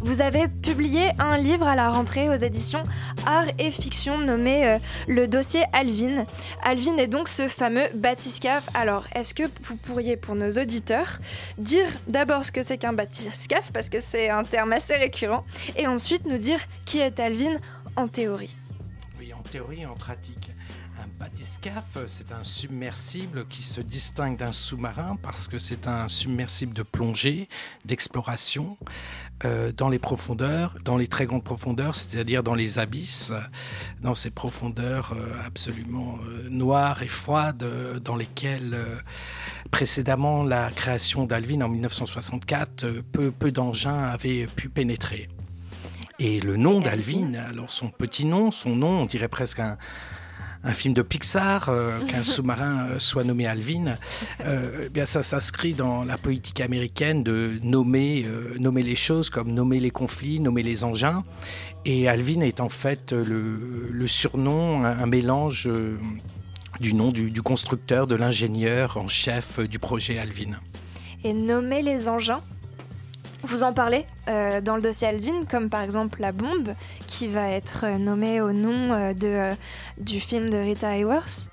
Vous 0.00 0.20
avez 0.20 0.46
publié 0.48 1.11
un 1.18 1.37
livre 1.37 1.66
à 1.66 1.74
la 1.74 1.90
rentrée 1.90 2.28
aux 2.28 2.34
éditions 2.34 2.84
Art 3.26 3.46
et 3.58 3.70
Fiction 3.70 4.18
nommé 4.18 4.64
euh, 4.64 4.78
Le 5.08 5.26
dossier 5.26 5.64
Alvin. 5.72 6.24
Alvin 6.62 6.96
est 6.98 7.08
donc 7.08 7.28
ce 7.28 7.48
fameux 7.48 7.88
bathyscaphe. 7.94 8.68
Alors, 8.74 9.06
est-ce 9.14 9.34
que 9.34 9.42
vous 9.64 9.76
pourriez, 9.76 10.16
pour 10.16 10.37
nos 10.37 10.50
auditeurs, 10.50 11.18
dire 11.58 11.87
d'abord 12.06 12.44
ce 12.44 12.52
que 12.52 12.62
c'est 12.62 12.78
qu'un 12.78 12.92
bathyscaphe, 12.92 13.72
parce 13.72 13.88
que 13.88 13.98
c'est 13.98 14.30
un 14.30 14.44
terme 14.44 14.72
assez 14.72 14.94
récurrent, 14.94 15.44
et 15.76 15.87
ensuite 15.87 16.26
nous 16.26 16.38
dire 16.38 16.61
qui 16.84 17.00
est 17.00 17.18
Alvin 17.18 17.56
en 17.96 18.06
théorie? 18.06 18.56
Oui, 19.18 19.32
en 19.34 19.42
théorie 19.42 19.80
et 19.82 19.87
en 19.87 19.94
pratique. 19.94 20.52
Bathyscaphe, 21.18 21.98
c'est 22.07 22.33
un 22.33 22.44
submersible 22.44 23.46
qui 23.48 23.62
se 23.62 23.81
distingue 23.81 24.37
d'un 24.37 24.52
sous-marin 24.52 25.16
parce 25.22 25.48
que 25.48 25.59
c'est 25.59 25.87
un 25.87 26.09
submersible 26.09 26.72
de 26.74 26.83
plongée, 26.83 27.48
d'exploration 27.85 28.76
euh, 29.44 29.72
dans 29.72 29.88
les 29.88 29.98
profondeurs, 29.98 30.76
dans 30.85 30.96
les 30.96 31.09
très 31.09 31.26
grandes 31.26 31.44
profondeurs, 31.44 31.96
c'est-à-dire 31.96 32.42
dans 32.42 32.54
les 32.54 32.78
abysses, 32.78 33.33
dans 34.00 34.14
ces 34.14 34.31
profondeurs 34.31 35.12
euh, 35.16 35.46
absolument 35.46 36.18
euh, 36.28 36.48
noires 36.50 37.02
et 37.02 37.09
froides 37.09 37.64
dans 38.02 38.16
lesquelles 38.16 38.76
précédemment 39.70 40.44
la 40.44 40.70
création 40.70 41.24
d'Alvin 41.24 41.61
en 41.61 41.68
1964, 41.68 42.85
euh, 42.85 43.02
peu, 43.12 43.31
peu 43.31 43.52
d'engins 43.52 44.04
avaient 44.04 44.46
pu 44.46 44.68
pénétrer. 44.68 45.28
Et 46.18 46.40
le 46.40 46.57
nom 46.57 46.81
d'Alvin, 46.81 47.35
alors 47.35 47.70
son 47.70 47.90
petit 47.90 48.24
nom, 48.24 48.50
son 48.50 48.74
nom, 48.74 49.02
on 49.02 49.07
dirait 49.07 49.28
presque 49.28 49.61
un, 49.61 49.78
un 50.64 50.73
film 50.73 50.94
de 50.94 51.03
Pixar, 51.03 51.68
euh, 51.68 52.01
qu'un 52.07 52.23
sous-marin 52.23 52.88
euh, 52.88 52.99
soit 52.99 53.25
nommé 53.25 53.47
Alvin, 53.47 53.97
euh, 54.44 54.85
eh 54.87 54.88
bien 54.88 55.07
ça 55.07 55.23
s'inscrit 55.23 55.75
dans 55.75 56.05
la 56.05 56.18
politique 56.18 56.61
américaine 56.61 57.23
de 57.23 57.53
nommer, 57.62 58.25
euh, 58.27 58.59
nommer 58.59 58.83
les 58.83 58.97
choses 58.97 59.31
comme 59.31 59.53
nommer 59.53 59.81
les 59.81 59.90
conflits, 59.90 60.40
nommer 60.40 60.62
les 60.62 60.85
engins. 60.85 61.25
Et 61.85 62.09
Alvin 62.09 62.40
est 62.40 62.61
en 62.61 62.68
fait 62.68 63.12
le, 63.12 63.88
le 63.90 64.07
surnom, 64.07 64.85
un, 64.85 64.99
un 64.99 65.07
mélange 65.07 65.71
du 66.81 66.94
nom 66.94 67.12
du, 67.12 67.31
du 67.31 67.42
constructeur, 67.42 68.07
de 68.07 68.14
l'ingénieur 68.14 68.97
en 68.97 69.09
chef 69.09 69.61
du 69.61 69.79
projet 69.79 70.18
Alvin. 70.18 70.57
Et 71.25 71.33
nommer 71.33 71.83
les 71.83 72.09
engins? 72.09 72.42
Vous 73.42 73.62
en 73.62 73.72
parlez 73.72 74.07
euh, 74.29 74.61
dans 74.61 74.77
le 74.77 74.83
dossier 74.83 75.09
Alvin, 75.09 75.44
comme 75.44 75.70
par 75.70 75.83
exemple 75.83 76.20
la 76.20 76.33
bombe, 76.33 76.74
qui 77.07 77.27
va 77.27 77.51
être 77.51 77.85
euh, 77.85 77.98
nommée 77.98 78.40
au 78.40 78.53
nom 78.53 78.92
euh, 78.92 79.14
de, 79.14 79.55
du 79.98 80.20
film 80.20 80.51
de 80.51 80.57
Rita 80.57 80.96
Hayworth. 80.96 81.51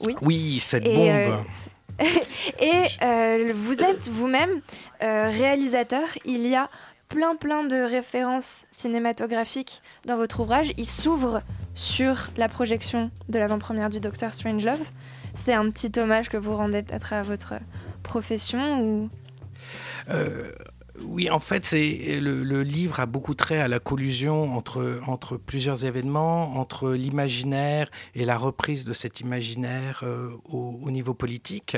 Oui. 0.00 0.16
Oui, 0.22 0.60
cette 0.60 0.86
Et, 0.86 0.94
bombe. 0.94 1.44
Et 2.60 2.72
euh, 3.02 3.52
vous 3.54 3.80
êtes 3.80 4.08
vous-même 4.08 4.60
euh, 5.02 5.30
réalisateur. 5.30 6.04
Il 6.24 6.46
y 6.46 6.54
a 6.54 6.68
plein 7.08 7.36
plein 7.36 7.64
de 7.64 7.76
références 7.76 8.66
cinématographiques 8.72 9.82
dans 10.04 10.16
votre 10.16 10.40
ouvrage. 10.40 10.72
Il 10.76 10.86
s'ouvre 10.86 11.42
sur 11.74 12.30
la 12.36 12.48
projection 12.48 13.10
de 13.28 13.38
l'avant-première 13.38 13.90
du 13.90 14.00
Docteur 14.00 14.34
Strangelove. 14.34 14.82
C'est 15.34 15.52
un 15.52 15.70
petit 15.70 15.98
hommage 15.98 16.28
que 16.28 16.36
vous 16.36 16.56
rendez 16.56 16.82
peut-être 16.82 17.12
à 17.12 17.22
votre 17.22 17.54
profession 18.02 18.82
ou 18.82 19.10
Euh, 20.10 20.52
oui, 21.02 21.28
en 21.28 21.40
fait, 21.40 21.64
c'est 21.64 22.20
le, 22.20 22.62
livre 22.62 23.00
a 23.00 23.06
beaucoup 23.06 23.34
trait 23.34 23.58
à 23.58 23.66
la 23.66 23.80
collusion 23.80 24.56
entre, 24.56 25.00
entre 25.06 25.36
plusieurs 25.36 25.84
événements, 25.84 26.56
entre 26.56 26.92
l'imaginaire 26.92 27.90
et 28.14 28.24
la 28.24 28.38
reprise 28.38 28.84
de 28.84 28.92
cet 28.92 29.18
imaginaire 29.18 30.02
euh, 30.04 30.30
au, 30.44 30.78
au 30.80 30.90
niveau 30.92 31.12
politique. 31.12 31.76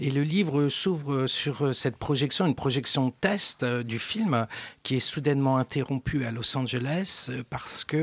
Et 0.00 0.10
le 0.10 0.22
livre 0.22 0.68
s'ouvre 0.68 1.28
sur 1.28 1.72
cette 1.72 1.96
projection, 1.98 2.46
une 2.46 2.56
projection 2.56 3.10
test 3.10 3.62
euh, 3.62 3.84
du 3.84 4.00
film 4.00 4.48
qui 4.82 4.96
est 4.96 5.00
soudainement 5.00 5.58
interrompue 5.58 6.24
à 6.24 6.32
Los 6.32 6.56
Angeles 6.56 7.30
parce 7.50 7.84
que 7.84 7.98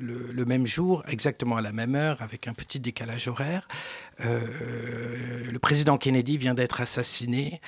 le, 0.00 0.44
même 0.44 0.66
jour, 0.66 1.02
exactement 1.08 1.56
à 1.56 1.60
la 1.60 1.72
même 1.72 1.96
heure, 1.96 2.22
avec 2.22 2.46
un 2.46 2.54
petit 2.54 2.80
décalage 2.80 3.28
horaire, 3.28 3.66
le 4.18 5.58
président 5.58 5.98
Kennedy 5.98 6.38
vient 6.38 6.54
d'être 6.54 6.80
assassiné 6.80 7.60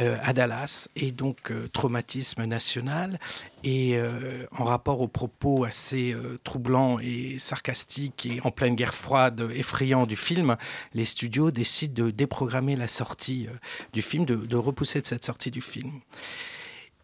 euh, 0.00 0.16
à 0.22 0.32
Dallas 0.32 0.88
et 0.96 1.12
donc 1.12 1.52
euh, 1.52 1.68
traumatisme 1.68 2.44
national 2.46 3.20
et 3.62 3.96
euh, 3.96 4.44
en 4.50 4.64
rapport 4.64 5.00
aux 5.00 5.08
propos 5.08 5.64
assez 5.64 6.12
euh, 6.12 6.38
troublants 6.42 6.98
et 6.98 7.38
sarcastiques 7.38 8.26
et 8.26 8.40
en 8.42 8.50
pleine 8.50 8.74
guerre 8.74 8.92
froide 8.92 9.48
effrayant 9.54 10.06
du 10.06 10.16
film, 10.16 10.56
les 10.94 11.04
studios 11.04 11.52
décident 11.52 12.06
de 12.06 12.10
déprogrammer 12.10 12.74
la 12.74 12.88
sortie 12.88 13.46
euh, 13.48 13.56
du 13.92 14.02
film, 14.02 14.24
de, 14.24 14.34
de 14.34 14.56
repousser 14.56 15.00
de 15.00 15.06
cette 15.06 15.24
sortie 15.24 15.50
du 15.52 15.60
film. 15.60 15.92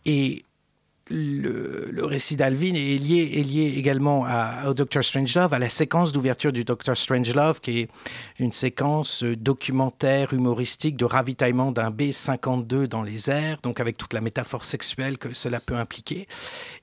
Et 0.05 0.45
le, 1.11 2.05
récit 2.05 2.37
d'Alvin 2.37 2.75
est 2.75 2.99
lié, 2.99 3.33
est 3.37 3.43
lié 3.43 3.75
également 3.77 4.25
à, 4.27 4.69
au 4.69 4.75
Doctor 4.75 5.03
Strangelove, 5.03 5.53
à 5.53 5.59
la 5.59 5.69
séquence 5.69 6.13
d'ouverture 6.13 6.53
du 6.53 6.65
Doctor 6.65 6.97
Strangelove, 6.97 7.61
qui 7.61 7.81
est 7.81 7.89
une 8.39 8.53
séquence 8.53 9.23
euh, 9.23 9.37
documentaire 9.37 10.33
humoristique 10.33 10.97
de 10.97 11.05
ravitaillement 11.05 11.73
d'un 11.73 11.91
B-52 11.91 12.87
dans 12.87 13.03
les 13.03 13.31
airs, 13.31 13.59
donc 13.63 13.81
avec 13.81 13.97
toute 13.97 14.13
la 14.13 14.21
métaphore 14.21 14.65
sexuelle 14.65 15.19
que 15.19 15.33
cela 15.33 15.61
peut 15.61 15.77
impliquer. 15.77 16.27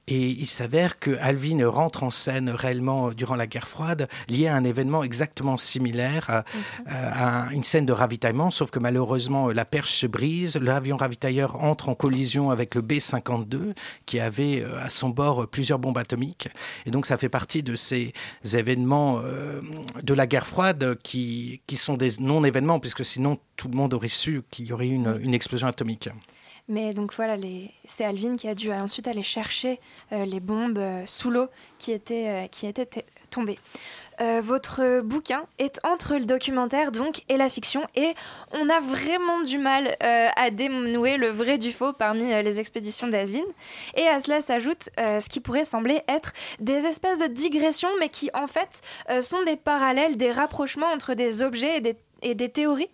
Et 0.07 0.29
il 0.29 0.45
s'avère 0.45 0.99
que 0.99 1.17
Alvin 1.19 1.67
rentre 1.67 2.03
en 2.03 2.09
scène 2.09 2.49
réellement 2.49 3.11
durant 3.11 3.35
la 3.35 3.47
guerre 3.47 3.67
froide, 3.67 4.07
lié 4.29 4.47
à 4.47 4.55
un 4.55 4.63
événement 4.63 5.03
exactement 5.03 5.57
similaire 5.57 6.43
à, 6.85 7.45
à 7.45 7.51
une 7.51 7.63
scène 7.63 7.85
de 7.85 7.93
ravitaillement, 7.93 8.51
sauf 8.51 8.71
que 8.71 8.79
malheureusement 8.79 9.49
la 9.49 9.65
perche 9.65 9.91
se 9.91 10.07
brise, 10.07 10.57
l'avion 10.57 10.97
ravitailleur 10.97 11.63
entre 11.63 11.89
en 11.89 11.95
collision 11.95 12.51
avec 12.51 12.75
le 12.75 12.81
B-52 12.81 13.73
qui 14.05 14.19
avait 14.19 14.61
euh, 14.61 14.79
à 14.81 14.89
son 14.89 15.09
bord 15.09 15.47
plusieurs 15.47 15.79
bombes 15.79 15.97
atomiques. 15.97 16.49
Et 16.85 16.91
donc 16.91 17.05
ça 17.05 17.17
fait 17.17 17.29
partie 17.29 17.63
de 17.63 17.75
ces 17.75 18.13
événements 18.53 19.19
euh, 19.23 19.61
de 20.03 20.13
la 20.13 20.27
guerre 20.27 20.47
froide 20.47 20.97
qui, 21.03 21.61
qui 21.67 21.75
sont 21.75 21.97
des 21.97 22.11
non-événements, 22.19 22.79
puisque 22.79 23.05
sinon 23.05 23.37
tout 23.55 23.67
le 23.67 23.75
monde 23.75 23.93
aurait 23.93 24.07
su 24.07 24.43
qu'il 24.51 24.67
y 24.67 24.73
aurait 24.73 24.87
eu 24.87 24.93
une, 24.93 25.19
une 25.21 25.33
explosion 25.33 25.67
atomique. 25.67 26.09
Mais 26.69 26.91
donc 26.91 27.13
voilà, 27.15 27.37
c'est 27.85 28.03
Alvin 28.03 28.35
qui 28.35 28.49
a 28.49 28.55
dû 28.55 28.71
euh, 28.71 28.81
ensuite 28.81 29.07
aller 29.07 29.23
chercher 29.23 29.79
euh, 30.11 30.25
les 30.25 30.41
bombes 30.41 30.77
euh, 30.77 31.03
sous 31.05 31.29
l'eau 31.29 31.47
qui 31.77 31.93
étaient, 31.93 32.49
qui 32.51 32.67
étaient 32.67 33.05
tombées. 33.29 33.59
Votre 34.41 35.01
bouquin 35.01 35.43
est 35.59 35.79
entre 35.85 36.15
le 36.15 36.25
documentaire 36.25 36.91
donc 36.91 37.21
et 37.29 37.37
la 37.37 37.49
fiction 37.49 37.85
et 37.95 38.15
on 38.51 38.67
a 38.67 38.79
vraiment 38.79 39.41
du 39.41 39.59
mal 39.59 39.95
à 39.99 40.49
dénouer 40.49 41.17
le 41.17 41.29
vrai 41.29 41.59
du 41.59 41.71
faux 41.71 41.93
parmi 41.93 42.23
les 42.23 42.59
expéditions 42.59 43.07
d'Alvin. 43.07 43.43
Et 43.95 44.07
à 44.07 44.19
cela 44.19 44.41
s'ajoute 44.41 44.89
ce 44.97 45.29
qui 45.29 45.39
pourrait 45.39 45.65
sembler 45.65 46.01
être 46.07 46.33
des 46.59 46.87
espèces 46.87 47.19
de 47.19 47.27
digressions 47.27 47.91
mais 47.99 48.09
qui 48.09 48.31
en 48.33 48.47
fait 48.47 48.81
sont 49.21 49.43
des 49.43 49.55
parallèles, 49.55 50.17
des 50.17 50.31
rapprochements 50.31 50.91
entre 50.91 51.13
des 51.13 51.43
objets 51.43 51.77
et 51.77 51.81
des, 51.81 51.95
et 52.21 52.35
des 52.35 52.49
théories 52.49 52.89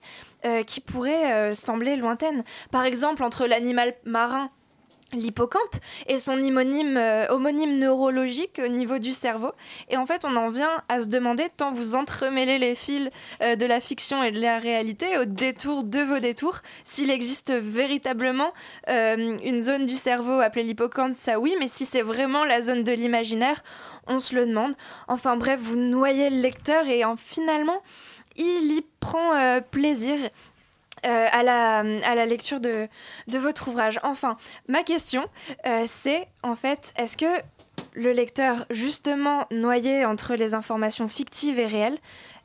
euh, 0.45 0.63
qui 0.63 0.81
pourraient 0.81 1.31
euh, 1.31 1.53
sembler 1.53 1.95
lointaines. 1.95 2.43
Par 2.69 2.83
exemple 2.83 3.23
entre 3.23 3.47
l'animal 3.47 3.95
marin 4.03 4.49
l'hippocampe 5.13 5.75
et 6.07 6.17
son 6.17 6.41
homonyme, 6.41 6.97
euh, 6.97 7.27
homonyme 7.29 7.77
neurologique 7.77 8.59
au 8.61 8.67
niveau 8.67 8.97
du 8.97 9.13
cerveau. 9.13 9.51
Et 9.89 9.95
en 9.95 10.05
fait, 10.07 10.25
on 10.25 10.35
en 10.35 10.49
vient 10.49 10.81
à 10.89 11.01
se 11.01 11.05
demander, 11.05 11.49
tant 11.55 11.71
vous 11.71 11.95
entremêlez 11.95 12.57
les 12.57 12.73
fils 12.73 13.09
de 13.39 13.65
la 13.65 13.79
fiction 13.79 14.23
et 14.23 14.31
de 14.31 14.41
la 14.41 14.57
réalité, 14.57 15.17
au 15.19 15.25
détour 15.25 15.83
de 15.83 15.99
vos 15.99 16.17
détours, 16.17 16.61
s'il 16.83 17.11
existe 17.11 17.51
véritablement 17.51 18.53
une 18.87 19.61
zone 19.61 19.85
du 19.85 19.93
cerveau 19.93 20.39
appelée 20.39 20.63
l'hippocampe, 20.63 21.13
ça 21.15 21.39
oui, 21.39 21.55
mais 21.59 21.67
si 21.67 21.85
c'est 21.85 22.01
vraiment 22.01 22.43
la 22.43 22.61
zone 22.61 22.83
de 22.83 22.91
l'imaginaire, 22.91 23.61
on 24.07 24.19
se 24.19 24.35
le 24.35 24.45
demande. 24.47 24.73
Enfin 25.07 25.37
bref, 25.37 25.59
vous 25.61 25.75
noyez 25.75 26.31
le 26.31 26.37
lecteur 26.37 26.87
et 26.87 27.05
en, 27.05 27.15
finalement, 27.15 27.81
il 28.35 28.75
y 28.75 28.83
prend 28.99 29.35
euh, 29.35 29.61
plaisir 29.61 30.17
euh, 31.05 31.27
à, 31.31 31.43
la, 31.43 32.25
lecture 32.25 32.59
de, 32.59 32.87
votre 33.27 33.67
ouvrage. 33.67 33.99
Enfin, 34.03 34.37
ma 34.69 34.83
question, 34.83 35.25
euh, 35.65 35.83
c'est 35.85 36.27
en 36.43 36.55
fait, 36.55 36.93
est-ce 36.97 37.17
que 37.17 37.41
le 37.93 38.13
lecteur 38.13 38.65
justement 38.69 39.45
noyé 39.51 40.05
entre 40.05 40.35
les 40.35 40.53
informations 40.53 41.07
fictives 41.07 41.59
et 41.59 41.67
réelles, 41.67 41.97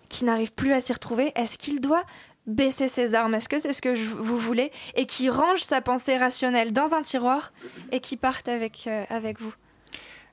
qui 0.08 0.24
n'arrive 0.24 0.52
plus 0.52 0.72
à 0.72 0.80
s'y 0.80 0.92
retrouver, 0.92 1.32
est-ce 1.36 1.58
qu'il 1.58 1.80
doit 1.80 2.04
baisser 2.46 2.88
ses 2.88 3.14
armes? 3.14 3.34
Est-ce 3.34 3.48
que 3.48 3.58
c'est 3.58 3.72
ce 3.72 3.82
que 3.82 3.94
vous 3.94 4.38
voulez 4.38 4.72
Et 4.96 5.06
qui 5.06 5.28
range 5.28 5.60
sa 5.60 5.80
pensée 5.80 6.16
rationnelle 6.16 6.72
dans 6.72 6.94
un 6.94 7.02
tiroir 7.02 7.52
et 7.92 8.00
qui 8.00 8.16
parte 8.16 8.48
avec, 8.48 8.88
avec 9.10 9.38
vous? 9.38 9.52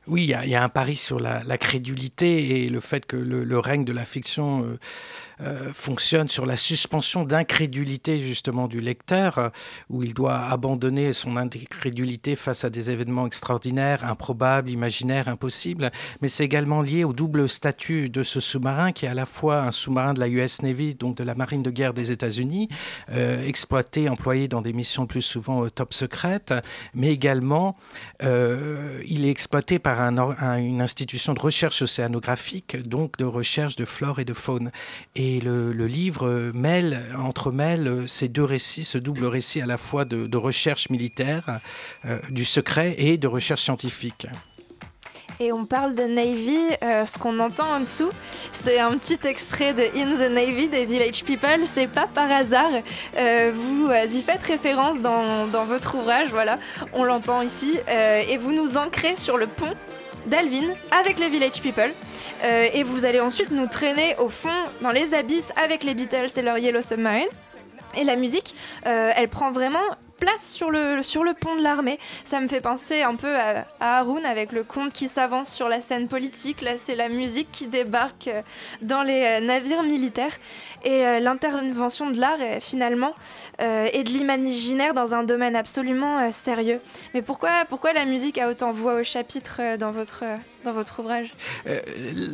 Oui, 0.08 0.24
il 0.24 0.50
y, 0.50 0.56
a- 0.56 0.64
un 0.64 0.70
pari 0.70 0.96
sur 0.96 1.20
la, 1.20 1.58
crédulité 1.58 2.64
et 2.64 2.70
le 2.70 2.80
fait 2.80 3.06
que 3.06 3.18
le 3.18 3.60
règne 3.60 3.84
de 3.84 3.92
la 3.92 4.06
fiction 4.06 4.78
euh, 5.42 5.74
fonctionne 5.74 6.30
sur 6.30 6.46
la 6.46 6.56
suspension 6.56 7.24
d'incrédulité 7.26 8.20
justement 8.20 8.68
du 8.68 8.80
lecteur, 8.80 9.38
euh, 9.38 9.50
où 9.90 10.04
il 10.04 10.14
doit 10.14 10.38
abandonner 10.38 11.12
son 11.12 11.36
incrédulité 11.36 12.36
face 12.36 12.64
à 12.64 12.70
des 12.70 12.90
événements 12.90 13.28
extraordinaires, 13.28 14.06
improbables, 14.06 14.70
imaginaires, 14.70 15.28
impossibles. 15.28 15.92
Mais 16.22 16.30
c'est 16.30 16.46
également 16.46 16.82
lié 16.82 17.04
au 17.04 17.12
double 17.12 17.50
statut 17.50 18.10
de 18.10 18.24
ce 18.24 18.40
sous-marin, 18.40 18.94
qui 18.94 19.06
est 19.06 19.10
à 19.10 19.14
la 19.14 19.26
fois 19.26 19.62
un 19.62 19.72
sous-marin 19.72 20.14
de 20.14 20.22
la 20.22 20.30
US 20.30 20.62
Navy, 20.62 20.96
donc 20.96 21.18
de 21.18 21.24
la 21.24 21.36
marine 21.36 21.64
de 21.64 21.72
guerre 21.72 21.94
des 21.94 22.12
États-Unis, 22.12 22.70
euh, 23.12 23.46
exploité, 23.46 24.08
employé 24.08 24.48
dans 24.48 24.62
des 24.62 24.74
missions 24.74 25.06
plus 25.06 25.22
souvent 25.22 25.68
top 25.70 25.94
secrètes, 25.94 26.54
mais 26.94 27.12
également 27.12 27.76
il 28.22 29.26
est 29.26 29.30
exploité 29.30 29.80
par 29.80 30.00
une 30.00 30.82
institution 30.82 31.34
de 31.34 31.40
recherche 31.40 31.82
océanographique, 31.82 32.78
donc 32.88 33.18
de 33.18 33.26
recherche 33.26 33.76
de 33.76 33.86
flore 33.86 34.20
et 34.20 34.26
de 34.26 34.34
faune. 34.34 34.72
Et 35.16 35.25
le, 35.44 35.72
le 35.74 35.88
livre 35.88 36.52
mêle, 36.54 37.02
entremêle 37.18 38.04
ces 38.08 38.28
deux 38.28 38.44
récits, 38.44 38.84
ce 38.84 38.98
double 38.98 39.26
récit 39.26 39.62
à 39.62 39.66
la 39.66 39.78
fois 39.78 40.06
de, 40.06 40.38
recherche 40.38 40.90
militaire, 40.90 41.60
euh, 42.06 42.20
du 42.30 42.46
secret 42.46 42.96
et 42.98 43.18
de 43.18 43.28
recherche 43.28 43.62
scientifique. 43.62 44.28
Et 45.40 45.52
on 45.52 45.66
parle 45.66 45.96
de 45.96 46.04
Navy, 46.04 46.58
euh, 46.82 47.06
ce 47.06 47.18
qu'on 47.18 47.40
entend 47.40 47.68
en 47.68 47.82
dessous, 47.82 48.10
c'est 48.54 48.80
un 48.80 48.98
petit 48.98 49.20
extrait 49.28 49.74
de 49.74 49.82
In 49.82 50.16
the 50.16 50.32
Navy 50.32 50.70
des 50.70 50.86
Village 50.86 51.26
People. 51.26 51.66
C'est 51.66 51.88
pas 51.88 52.08
par 52.08 52.32
hasard. 52.32 52.72
Euh, 53.18 53.52
vous 53.54 53.92
y 53.92 54.22
faites 54.22 54.44
référence 54.44 55.02
dans, 55.02 55.48
dans 55.48 55.66
votre 55.66 55.96
ouvrage, 55.96 56.30
voilà, 56.30 56.58
on 56.94 57.04
l'entend 57.04 57.42
ici. 57.42 57.78
Et 58.30 58.38
vous 58.38 58.54
nous 58.54 58.78
ancrez 58.78 59.18
sur 59.18 59.38
le 59.38 59.48
pont 59.48 59.74
d'Alvin 60.26 60.74
avec 60.92 61.20
les 61.20 61.30
Village 61.30 61.62
People. 61.62 61.92
Euh, 62.44 62.68
et 62.74 62.84
vous 62.84 63.06
allez 63.06 63.20
ensuite 63.20 63.52
nous 63.52 63.68
traîner 63.68 64.16
au 64.18 64.30
fond, 64.30 64.50
dans 64.82 64.92
les 64.92 65.14
abysses, 65.14 65.52
avec 65.56 65.84
les 65.84 65.94
Beatles 65.94 66.28
et 66.36 66.42
leur 66.42 66.58
Yellow 66.58 66.82
Submarine. 66.82 67.28
Et 67.98 68.04
la 68.04 68.16
musique, 68.16 68.56
euh, 68.86 69.12
elle 69.16 69.30
prend 69.30 69.52
vraiment 69.52 69.80
place 70.18 70.52
sur 70.52 70.72
le, 70.72 71.04
sur 71.04 71.24
le 71.24 71.34
pont 71.34 71.56
de 71.56 71.62
l'armée. 71.62 72.00
Ça 72.24 72.40
me 72.40 72.48
fait 72.48 72.62
penser 72.62 73.02
un 73.02 73.16
peu 73.16 73.36
à, 73.36 73.66
Haroun 73.80 74.26
avec 74.26 74.52
le 74.52 74.64
conte 74.64 74.94
qui 74.94 75.08
s'avance 75.08 75.54
sur 75.54 75.70
la 75.70 75.82
scène 75.82 76.08
politique. 76.08 76.62
Là, 76.62 76.78
c'est 76.78 76.96
la 76.96 77.10
musique 77.10 77.52
qui 77.52 77.68
débarque 77.68 78.28
euh, 78.28 78.42
dans 78.82 79.04
les 79.04 79.24
euh, 79.24 79.40
navires 79.46 79.84
militaires. 79.84 80.34
Et 80.84 81.06
euh, 81.06 81.20
l'intervention 81.20 82.12
de 82.12 82.20
l'art, 82.20 82.38
finalement, 82.62 83.14
et 83.60 84.04
de 84.04 84.10
l'imaginaire 84.10 84.94
dans 84.94 85.16
un 85.16 85.24
domaine 85.24 85.56
absolument 85.56 86.32
sérieux. 86.32 86.80
Mais 87.14 87.24
pourquoi, 87.24 87.66
pourquoi 87.68 87.94
la 87.94 88.06
musique 88.06 88.38
a 88.38 88.50
autant 88.50 88.72
voix 88.72 88.96
au 88.96 89.04
chapitre 89.04 89.78
dans, 89.78 89.92
votre, 89.92 90.24
dans 90.66 90.74
votre 90.74 91.00
ouvrage? 91.00 91.30
Euh, 91.68 91.80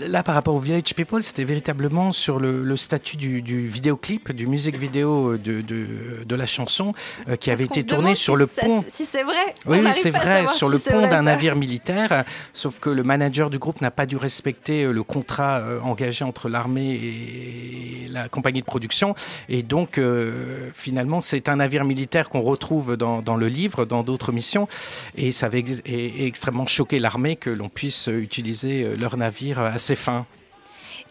là, 0.07 0.23
par 0.23 0.33
rapport 0.35 0.55
au 0.55 0.59
Village 0.59 0.95
People, 0.95 1.21
c'était 1.21 1.43
véritablement 1.43 2.11
sur 2.13 2.39
le, 2.39 2.63
le 2.63 2.77
statut 2.77 3.17
du, 3.17 3.41
du 3.41 3.67
vidéoclip, 3.67 4.31
du 4.31 4.47
musique 4.47 4.77
vidéo 4.77 5.37
de, 5.37 5.61
de, 5.61 5.85
de 6.25 6.35
la 6.35 6.45
chanson, 6.45 6.93
euh, 7.29 7.35
qui 7.35 7.51
avait 7.51 7.67
Parce 7.67 7.77
été 7.79 7.87
tourné 7.87 8.15
sur 8.15 8.33
si 8.35 8.39
le 8.39 8.47
ça- 8.47 8.61
pont. 8.65 8.83
Si 8.87 9.05
c'est 9.05 9.23
vrai. 9.23 9.53
Oui, 9.65 9.79
oui, 9.83 9.91
c'est 9.93 10.09
vrai, 10.09 10.47
sur 10.47 10.67
si 10.69 10.73
le 10.73 10.79
pont 10.79 11.07
d'un 11.07 11.23
navire 11.23 11.55
militaire, 11.55 12.23
sauf 12.53 12.79
que 12.79 12.89
le 12.89 13.03
manager 13.03 13.49
du 13.49 13.59
groupe 13.59 13.81
n'a 13.81 13.91
pas 13.91 14.05
dû 14.05 14.17
respecter 14.17 14.83
euh, 14.85 14.91
le 14.91 15.03
contrat 15.03 15.61
engagé 15.83 16.23
entre 16.25 16.49
l'armée 16.49 16.93
et 16.93 18.07
la 18.09 18.29
compagnie 18.29 18.61
de 18.61 18.65
production. 18.65 19.13
Et 19.49 19.61
donc, 19.63 19.97
euh, 19.97 20.69
finalement, 20.73 21.21
c'est 21.21 21.49
un 21.49 21.57
navire 21.57 21.85
militaire 21.85 22.29
qu'on 22.29 22.41
retrouve 22.41 22.95
dans, 22.97 23.21
dans 23.21 23.35
le 23.35 23.47
livre, 23.47 23.85
dans 23.85 24.03
d'autres 24.03 24.31
missions. 24.31 24.67
Et 25.15 25.31
ça 25.31 25.47
avait 25.47 25.59
ex- 25.59 25.81
et- 25.85 26.23
et 26.23 26.25
extrêmement 26.25 26.67
choqué 26.67 26.99
l'armée 26.99 27.35
que 27.35 27.49
l'on 27.49 27.69
puisse 27.69 28.07
utiliser 28.21 28.83
euh, 28.83 28.95
leur 28.95 29.17
navire 29.17 29.59
à 29.59 29.77
ses 29.77 29.95
fins. 29.95 30.25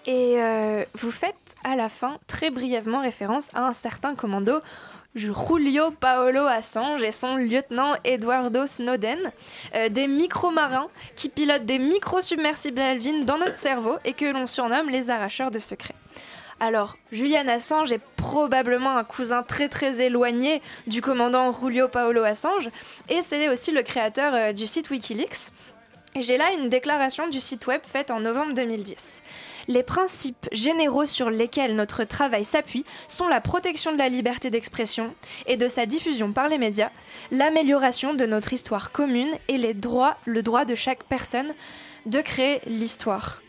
Et 0.06 0.36
euh, 0.38 0.84
vous 0.94 1.10
faites 1.10 1.34
à 1.62 1.76
la 1.76 1.88
fin 1.88 2.18
très 2.26 2.50
brièvement 2.50 3.02
référence 3.02 3.48
à 3.54 3.66
un 3.66 3.72
certain 3.72 4.14
commando, 4.14 4.60
Julio 5.14 5.90
Paolo 5.90 6.46
Assange 6.46 7.02
et 7.02 7.10
son 7.10 7.36
lieutenant 7.36 7.94
Eduardo 8.04 8.64
Snowden, 8.66 9.32
euh, 9.74 9.88
des 9.88 10.06
micro-marins 10.06 10.86
qui 11.16 11.28
pilotent 11.28 11.66
des 11.66 11.78
micro-submersibles 11.78 13.24
dans 13.24 13.38
notre 13.38 13.58
cerveau 13.58 13.96
et 14.04 14.12
que 14.12 14.32
l'on 14.32 14.46
surnomme 14.46 14.88
les 14.88 15.10
arracheurs 15.10 15.50
de 15.50 15.58
secrets. 15.58 15.96
Alors, 16.60 16.96
Julian 17.10 17.48
Assange 17.48 17.90
est 17.90 18.02
probablement 18.16 18.96
un 18.96 19.04
cousin 19.04 19.42
très 19.42 19.68
très 19.68 20.00
éloigné 20.00 20.62
du 20.86 21.00
commandant 21.00 21.52
Julio 21.52 21.88
Paolo 21.88 22.22
Assange 22.22 22.70
et 23.08 23.20
c'est 23.22 23.48
aussi 23.48 23.72
le 23.72 23.82
créateur 23.82 24.34
euh, 24.34 24.52
du 24.52 24.66
site 24.66 24.90
Wikileaks. 24.90 25.50
J'ai 26.16 26.38
là 26.38 26.52
une 26.52 26.68
déclaration 26.68 27.28
du 27.28 27.38
site 27.38 27.68
web 27.68 27.82
faite 27.84 28.10
en 28.10 28.18
novembre 28.18 28.52
2010. 28.54 29.22
Les 29.68 29.84
principes 29.84 30.48
généraux 30.50 31.04
sur 31.04 31.30
lesquels 31.30 31.76
notre 31.76 32.02
travail 32.02 32.44
s'appuie 32.44 32.84
sont 33.06 33.28
la 33.28 33.40
protection 33.40 33.92
de 33.92 33.98
la 33.98 34.08
liberté 34.08 34.50
d'expression 34.50 35.14
et 35.46 35.56
de 35.56 35.68
sa 35.68 35.86
diffusion 35.86 36.32
par 36.32 36.48
les 36.48 36.58
médias, 36.58 36.90
l'amélioration 37.30 38.12
de 38.12 38.26
notre 38.26 38.52
histoire 38.52 38.90
commune 38.90 39.30
et 39.46 39.56
les 39.56 39.72
droits, 39.72 40.16
le 40.24 40.42
droit 40.42 40.64
de 40.64 40.74
chaque 40.74 41.04
personne 41.04 41.54
de 42.06 42.20
créer 42.20 42.60
l'histoire. 42.66 43.40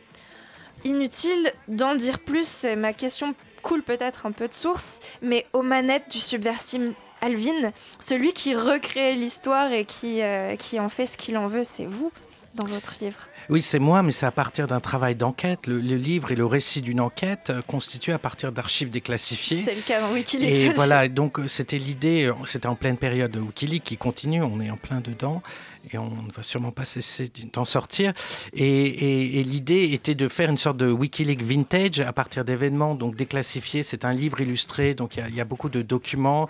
Inutile 0.86 1.54
d'en 1.68 1.96
dire 1.96 2.20
plus, 2.20 2.66
ma 2.78 2.94
question 2.94 3.34
coule 3.64 3.82
peut-être 3.82 4.28
un 4.28 4.32
peu 4.32 4.48
de 4.48 4.54
source, 4.54 5.00
mais 5.24 5.48
aux 5.54 5.64
manettes 5.64 6.12
du 6.12 6.20
subversime 6.20 6.94
Alvin, 7.22 7.72
celui 8.00 8.34
qui 8.34 8.54
recrée 8.54 9.16
l'histoire 9.16 9.72
et 9.72 9.88
euh, 10.04 10.56
qui 10.58 10.80
en 10.80 10.90
fait 10.90 11.08
ce 11.08 11.18
qu'il 11.18 11.38
en 11.38 11.48
veut, 11.48 11.64
c'est 11.64 11.86
vous 11.86 12.12
dans 12.56 12.66
votre 12.66 12.96
livre? 13.02 13.18
Oui, 13.50 13.62
c'est 13.62 13.80
moi, 13.80 14.04
mais 14.04 14.12
c'est 14.12 14.26
à 14.26 14.32
partir 14.32 14.68
d'un 14.68 14.80
travail 14.80 15.16
d'enquête. 15.16 15.68
Le, 15.68 15.80
le 15.80 15.96
livre 15.96 16.32
est 16.32 16.36
le 16.36 16.46
récit 16.46 16.82
d'une 16.82 17.00
enquête 17.02 17.50
euh, 17.50 17.62
constitué 17.66 18.14
à 18.14 18.20
partir 18.20 18.52
d'archives 18.52 18.90
déclassifiées. 18.90 19.64
C'est 19.64 19.76
le 19.76 19.82
cas 19.82 20.02
dans 20.02 20.14
Wikileaks 20.14 20.50
Et 20.54 20.68
aussi. 20.68 20.76
voilà, 20.76 21.08
donc 21.08 21.40
euh, 21.40 21.48
c'était 21.48 21.78
l'idée, 21.78 22.26
euh, 22.26 22.34
c'était 22.46 22.68
en 22.68 22.76
pleine 22.76 22.98
période 22.98 23.32
de 23.32 23.40
Wikileaks 23.40 23.84
qui 23.84 23.98
continue, 23.98 24.42
on 24.42 24.60
est 24.60 24.70
en 24.70 24.78
plein 24.78 25.02
dedans 25.02 25.42
et 25.92 25.98
on 25.98 26.10
ne 26.10 26.32
va 26.32 26.44
sûrement 26.44 26.72
pas 26.72 26.86
cesser 26.86 27.30
d'en 27.54 27.66
sortir. 27.66 28.14
Et, 28.54 29.44
l'idée 29.44 29.92
était 29.94 30.16
de 30.16 30.28
faire 30.28 30.50
une 30.50 30.58
sorte 30.58 30.78
de 30.78 30.90
Wikileaks 30.92 31.42
vintage 31.42 32.00
à 32.00 32.14
partir 32.14 32.46
d'événements 32.46 32.96
donc 32.96 33.16
déclassifiés. 33.16 33.84
C'est 33.84 34.06
un 34.06 34.14
livre 34.14 34.40
illustré, 34.42 34.94
donc 34.94 35.18
il 35.18 35.36
y 35.36 35.42
a- 35.42 35.46
beaucoup 35.46 35.70
de 35.70 35.82
documents, 35.82 36.48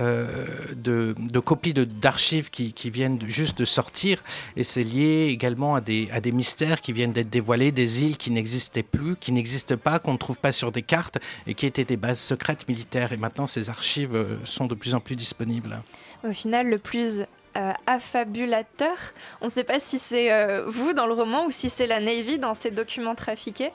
euh, 0.00 0.46
de, 0.76 1.14
de 1.18 1.38
copies 1.40 1.72
d'archives 1.74 2.50
qui, 2.50 2.72
qui 2.72 2.90
viennent 2.90 3.18
juste 3.26 3.58
de 3.58 3.64
sortir. 3.64 4.22
Et 4.56 4.64
c'est 4.64 4.84
lié 4.84 5.26
également 5.30 5.74
à 5.74 5.80
des, 5.80 6.08
à 6.12 6.20
des 6.20 6.30
mystères 6.30 6.80
qui 6.80 6.92
viennent 6.92 7.12
d'être 7.12 7.30
dévoilés, 7.30 7.72
des 7.72 8.02
îles 8.04 8.16
qui 8.16 8.30
n'existaient 8.30 8.82
plus, 8.84 9.16
qui 9.16 9.32
n'existent 9.32 9.76
pas, 9.76 9.98
qu'on 9.98 10.12
ne 10.12 10.18
trouve 10.18 10.38
pas 10.38 10.52
sur 10.52 10.70
des 10.70 10.82
cartes 10.82 11.18
et 11.46 11.54
qui 11.54 11.66
étaient 11.66 11.84
des 11.84 11.96
bases 11.96 12.20
secrètes 12.20 12.68
militaires. 12.68 13.12
Et 13.12 13.16
maintenant, 13.16 13.46
ces 13.46 13.70
archives 13.70 14.14
euh, 14.14 14.36
sont 14.44 14.66
de 14.66 14.74
plus 14.74 14.94
en 14.94 15.00
plus 15.00 15.16
disponibles. 15.16 15.82
Au 16.28 16.32
final, 16.32 16.68
le 16.68 16.78
plus 16.78 17.22
euh, 17.56 17.72
affabulateur, 17.86 18.96
on 19.40 19.44
ne 19.44 19.50
sait 19.50 19.62
pas 19.62 19.78
si 19.78 20.00
c'est 20.00 20.32
euh, 20.32 20.64
vous 20.66 20.92
dans 20.92 21.06
le 21.06 21.12
roman 21.12 21.46
ou 21.46 21.52
si 21.52 21.70
c'est 21.70 21.86
la 21.86 22.00
Navy 22.00 22.40
dans 22.40 22.54
ces 22.54 22.72
documents 22.72 23.14
trafiqués. 23.14 23.70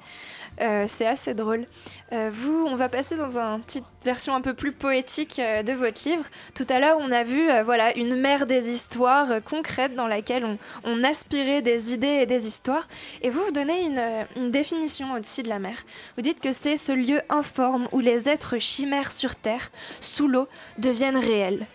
Euh, 0.60 0.84
c'est 0.90 1.08
assez 1.08 1.34
drôle. 1.34 1.66
Vous, 2.12 2.66
on 2.68 2.76
va 2.76 2.90
passer 2.90 3.16
dans 3.16 3.38
une 3.38 3.62
petite 3.62 3.86
version 4.04 4.36
un 4.36 4.42
peu 4.42 4.54
plus 4.54 4.74
poétique 4.74 5.40
de 5.40 5.72
votre 5.74 6.02
livre. 6.10 6.26
Tout 6.56 6.66
à 6.68 6.80
l'heure, 6.80 6.98
on 7.00 7.12
a 7.12 7.24
vu 7.24 7.48
voilà, 7.64 7.96
une 7.96 8.16
mer 8.16 8.48
des 8.48 8.72
histoires 8.72 9.42
concrètes 9.46 9.94
dans 9.94 10.08
laquelle 10.08 10.58
on, 10.84 11.04
aspirait 11.04 11.62
des 11.62 11.94
idées 11.94 12.08
et 12.22 12.26
des 12.26 12.48
histoires. 12.48 12.88
Et 13.22 13.30
vous, 13.30 13.42
vous 13.46 13.52
donnez 13.52 13.84
une, 13.84 14.02
une 14.36 14.52
définition 14.52 15.14
au-dessus 15.14 15.44
de 15.44 15.50
la 15.50 15.60
mer. 15.60 15.78
Vous 16.16 16.24
dites 16.24 16.42
que 16.42 16.52
c'est 16.52 16.78
ce 16.78 16.92
lieu 16.92 17.22
informe 17.30 17.88
où 17.92 18.00
les 18.00 18.28
êtres 18.28 18.58
chimères 18.58 19.12
sur 19.12 19.36
Terre, 19.36 19.72
sous 20.02 20.28
l'eau, 20.28 20.48
deviennent 20.80 21.16
réels. 21.16 21.68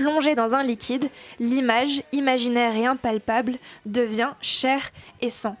Plongé 0.00 0.34
dans 0.34 0.54
un 0.54 0.62
liquide, 0.62 1.10
l'image, 1.40 2.02
imaginaire 2.12 2.74
et 2.74 2.86
impalpable, 2.86 3.58
devient 3.84 4.30
chair 4.40 4.80
et 5.20 5.28
sang. 5.28 5.56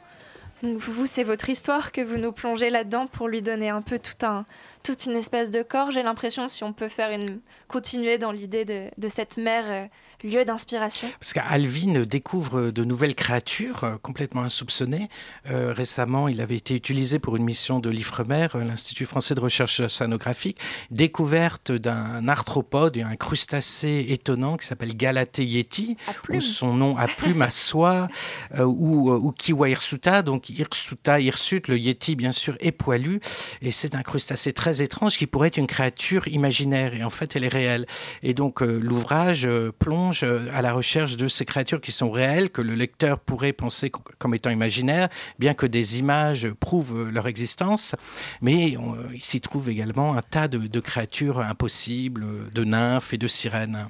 Vous, 0.62 1.04
c'est 1.04 1.24
votre 1.24 1.50
histoire 1.50 1.92
que 1.92 2.00
vous 2.00 2.16
nous 2.16 2.32
plongez 2.32 2.70
là-dedans 2.70 3.06
pour 3.06 3.28
lui 3.28 3.42
donner 3.42 3.68
un 3.68 3.82
peu 3.82 3.98
tout 3.98 4.24
un, 4.24 4.46
toute 4.82 5.04
une 5.04 5.16
espèce 5.16 5.50
de 5.50 5.60
corps. 5.62 5.90
J'ai 5.90 6.02
l'impression, 6.02 6.48
si 6.48 6.64
on 6.64 6.72
peut 6.72 6.88
faire 6.88 7.10
une 7.10 7.40
continuer 7.68 8.16
dans 8.16 8.32
l'idée 8.32 8.64
de, 8.64 9.08
cette 9.10 9.36
mer 9.36 9.64
euh, 9.68 9.84
lieu 10.24 10.44
d'inspiration. 10.44 11.08
Parce 11.18 11.32
qu'Alvin 11.32 12.02
découvre 12.02 12.70
de 12.70 12.84
nouvelles 12.84 13.14
créatures 13.14 13.84
euh, 13.84 13.96
complètement 14.02 14.42
insoupçonnées. 14.42 15.08
Euh, 15.50 15.72
récemment, 15.72 16.28
il 16.28 16.40
avait 16.40 16.56
été 16.56 16.74
utilisé 16.74 17.18
pour 17.18 17.36
une 17.36 17.44
mission 17.44 17.78
de 17.78 17.90
l'IFREMER, 17.90 18.48
euh, 18.54 18.64
l'Institut 18.64 19.06
français 19.06 19.34
de 19.34 19.40
recherche 19.40 19.80
océanographique, 19.80 20.58
découverte 20.90 21.72
d'un 21.72 22.28
arthropode, 22.28 22.96
un 22.98 23.16
crustacé 23.16 24.06
étonnant 24.08 24.56
qui 24.56 24.66
s'appelle 24.66 24.96
Galatée 24.96 25.44
yeti, 25.44 25.96
où 26.28 26.40
son 26.40 26.74
nom 26.74 26.96
à 26.96 27.06
plume 27.06 27.42
à 27.42 27.50
soie, 27.50 28.08
euh, 28.54 28.64
ou, 28.64 29.10
ou 29.10 29.32
Kiwa 29.32 29.68
hirsuta, 29.68 30.22
donc 30.22 30.50
hirsuta, 30.50 31.20
hirsute, 31.20 31.68
le 31.68 31.78
yeti 31.78 32.16
bien 32.16 32.32
sûr 32.32 32.56
est 32.60 32.72
poilu, 32.72 33.20
et 33.62 33.70
c'est 33.70 33.94
un 33.94 34.02
crustacé 34.02 34.52
très 34.52 34.82
étrange 34.82 35.16
qui 35.16 35.26
pourrait 35.26 35.48
être 35.48 35.56
une 35.56 35.66
créature 35.66 36.28
imaginaire, 36.28 36.94
et 36.94 37.04
en 37.04 37.10
fait 37.10 37.36
elle 37.36 37.44
est 37.44 37.48
réelle. 37.48 37.86
Et 38.22 38.34
donc 38.34 38.62
euh, 38.62 38.78
l'ouvrage 38.78 39.48
plonge 39.78 40.09
euh, 40.22 40.48
à 40.52 40.62
la 40.62 40.72
recherche 40.72 41.16
de 41.16 41.28
ces 41.28 41.44
créatures 41.44 41.80
qui 41.80 41.92
sont 41.92 42.10
réelles, 42.10 42.50
que 42.50 42.62
le 42.62 42.74
lecteur 42.74 43.18
pourrait 43.18 43.52
penser 43.52 43.90
co- 43.90 44.02
comme 44.18 44.34
étant 44.34 44.50
imaginaires, 44.50 45.08
bien 45.38 45.54
que 45.54 45.66
des 45.66 45.98
images 45.98 46.48
prouvent 46.60 47.00
euh, 47.06 47.10
leur 47.10 47.26
existence. 47.26 47.94
Mais 48.40 48.76
euh, 48.76 48.80
il 49.14 49.22
s'y 49.22 49.40
trouve 49.40 49.68
également 49.68 50.16
un 50.16 50.22
tas 50.22 50.48
de, 50.48 50.58
de 50.58 50.80
créatures 50.80 51.38
impossibles, 51.38 52.50
de 52.52 52.64
nymphes 52.64 53.12
et 53.12 53.18
de 53.18 53.28
sirènes. 53.28 53.88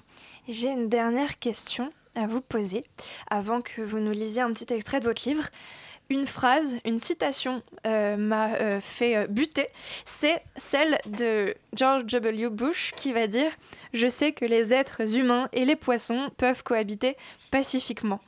J'ai 0.49 0.69
une 0.71 0.89
dernière 0.89 1.39
question 1.39 1.93
à 2.17 2.27
vous 2.27 2.41
poser 2.41 2.85
avant 3.31 3.61
que 3.61 3.83
vous 3.83 3.99
nous 4.01 4.11
lisiez 4.13 4.43
un 4.43 4.53
petit 4.53 4.73
extrait 4.73 5.01
de 5.01 5.05
votre 5.05 5.29
livre. 5.29 5.45
Une 6.11 6.27
phrase, 6.27 6.77
une 6.85 6.99
citation 6.99 7.63
euh, 7.87 8.17
m'a 8.17 8.55
euh, 8.55 8.81
fait 8.81 9.17
euh, 9.17 9.27
buter. 9.29 9.69
C'est 10.05 10.43
celle 10.57 10.99
de 11.07 11.55
George 11.73 12.05
W. 12.07 12.51
Bush 12.51 12.93
qui 12.97 13.13
va 13.13 13.29
dire 13.29 13.53
Je 13.95 14.09
sais 14.09 14.33
que 14.33 14.45
les 14.45 14.75
êtres 14.75 15.17
humains 15.17 15.49
et 15.53 15.65
les 15.65 15.77
poissons 15.77 16.31
peuvent 16.37 16.63
cohabiter 16.63 17.17
pacifiquement. 17.51 18.21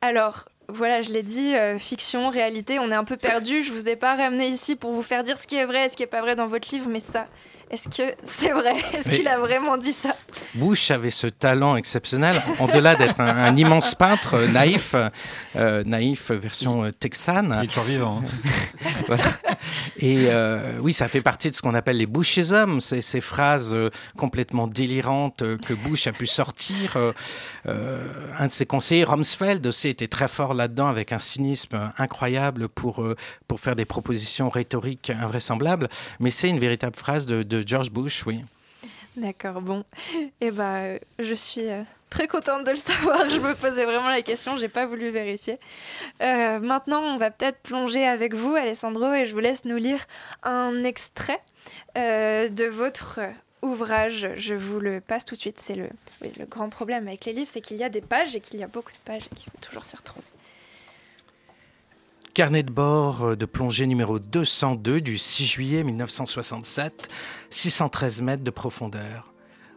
Alors. 0.00 0.48
Voilà, 0.68 1.02
je 1.02 1.12
l'ai 1.12 1.24
dit, 1.24 1.52
fiction, 1.78 2.30
réalité, 2.30 2.78
on 2.78 2.90
est 2.90 2.94
un 2.94 3.04
peu 3.04 3.18
perdu. 3.18 3.62
Je 3.62 3.72
vous 3.74 3.90
ai 3.90 3.96
pas 3.96 4.14
ramené 4.14 4.46
ici 4.46 4.74
pour 4.74 4.92
vous 4.92 5.02
faire 5.02 5.22
dire 5.22 5.36
ce 5.36 5.46
qui 5.46 5.56
est 5.56 5.66
vrai 5.66 5.84
et 5.84 5.88
ce 5.90 5.96
qui 5.96 6.02
est 6.02 6.06
pas 6.06 6.22
vrai 6.22 6.34
dans 6.34 6.46
votre 6.46 6.70
livre, 6.72 6.88
mais 6.88 7.00
ça, 7.00 7.26
est-ce 7.72 7.88
que 7.88 8.14
c'est 8.22 8.52
vrai? 8.52 8.74
Est-ce 8.92 9.10
qu'il 9.10 9.26
a 9.28 9.38
vraiment 9.38 9.78
dit 9.78 9.92
ça? 9.92 10.14
Bush 10.54 10.90
avait 10.90 11.10
ce 11.10 11.26
talent 11.26 11.76
exceptionnel, 11.76 12.40
en-delà 12.58 12.94
d'être 12.94 13.18
un, 13.20 13.28
un 13.28 13.56
immense 13.56 13.94
peintre 13.94 14.34
euh, 14.34 14.48
naïf, 14.48 14.94
euh, 15.56 15.82
naïf 15.84 16.30
version 16.30 16.84
euh, 16.84 16.90
texane. 16.92 17.56
Il 17.62 17.64
est 17.64 17.68
toujours 17.68 17.84
vivant. 17.84 18.22
Et 19.98 20.26
euh, 20.28 20.78
oui, 20.80 20.92
ça 20.92 21.08
fait 21.08 21.22
partie 21.22 21.50
de 21.50 21.54
ce 21.56 21.62
qu'on 21.62 21.74
appelle 21.74 21.96
les 21.96 22.06
Bushisms, 22.06 22.80
ces, 22.80 23.00
ces 23.02 23.20
phrases 23.20 23.72
euh, 23.74 23.90
complètement 24.16 24.66
délirantes 24.66 25.42
euh, 25.42 25.56
que 25.56 25.72
Bush 25.74 26.06
a 26.06 26.12
pu 26.12 26.26
sortir. 26.26 26.96
Un 27.64 28.46
de 28.46 28.50
ses 28.50 28.66
conseillers, 28.66 29.04
Rumsfeld 29.04 29.66
aussi, 29.66 29.88
était 29.88 30.08
très 30.08 30.28
fort 30.28 30.54
là-dedans 30.54 30.88
avec 30.88 31.12
un 31.12 31.18
cynisme 31.18 31.92
incroyable 31.96 32.68
pour, 32.68 33.02
euh, 33.02 33.16
pour 33.48 33.60
faire 33.60 33.76
des 33.76 33.84
propositions 33.84 34.50
rhétoriques 34.50 35.10
invraisemblables. 35.10 35.88
Mais 36.20 36.30
c'est 36.30 36.48
une 36.48 36.58
véritable 36.58 36.96
phrase 36.96 37.26
de, 37.26 37.42
de 37.42 37.61
George 37.66 37.90
Bush, 37.90 38.24
oui. 38.26 38.44
D'accord, 39.16 39.60
bon. 39.60 39.84
Eh 40.40 40.50
ben, 40.50 40.98
je 41.18 41.34
suis 41.34 41.68
euh, 41.68 41.82
très 42.08 42.26
contente 42.28 42.64
de 42.64 42.70
le 42.70 42.76
savoir. 42.76 43.28
Je 43.30 43.38
me 43.38 43.54
posais 43.54 43.84
vraiment 43.84 44.08
la 44.08 44.22
question, 44.22 44.56
j'ai 44.56 44.68
pas 44.68 44.86
voulu 44.86 45.10
vérifier. 45.10 45.58
Euh, 46.22 46.58
maintenant, 46.60 47.02
on 47.02 47.16
va 47.18 47.30
peut-être 47.30 47.58
plonger 47.60 48.06
avec 48.06 48.34
vous, 48.34 48.54
Alessandro, 48.54 49.12
et 49.12 49.26
je 49.26 49.32
vous 49.32 49.40
laisse 49.40 49.64
nous 49.66 49.76
lire 49.76 50.04
un 50.42 50.82
extrait 50.84 51.40
euh, 51.98 52.48
de 52.48 52.64
votre 52.64 53.20
ouvrage. 53.60 54.30
Je 54.36 54.54
vous 54.54 54.80
le 54.80 55.00
passe 55.00 55.26
tout 55.26 55.34
de 55.34 55.40
suite. 55.40 55.60
C'est 55.60 55.74
le, 55.74 55.90
le 56.22 56.46
grand 56.46 56.70
problème 56.70 57.06
avec 57.06 57.26
les 57.26 57.34
livres, 57.34 57.50
c'est 57.50 57.60
qu'il 57.60 57.76
y 57.76 57.84
a 57.84 57.90
des 57.90 58.00
pages 58.00 58.34
et 58.34 58.40
qu'il 58.40 58.60
y 58.60 58.62
a 58.62 58.68
beaucoup 58.68 58.92
de 58.92 59.04
pages 59.04 59.26
et 59.30 59.34
qu'il 59.34 59.50
faut 59.50 59.58
toujours 59.60 59.84
s'y 59.84 59.96
retrouver. 59.96 60.26
Carnet 62.34 62.62
de 62.62 62.72
bord 62.72 63.22
euh, 63.24 63.36
de 63.36 63.44
plongée 63.44 63.86
numéro 63.86 64.18
202 64.18 65.02
du 65.02 65.18
6 65.18 65.44
juillet 65.44 65.84
1967, 65.84 67.08
613 67.50 68.22
mètres 68.22 68.42
de 68.42 68.50
profondeur. 68.50 69.34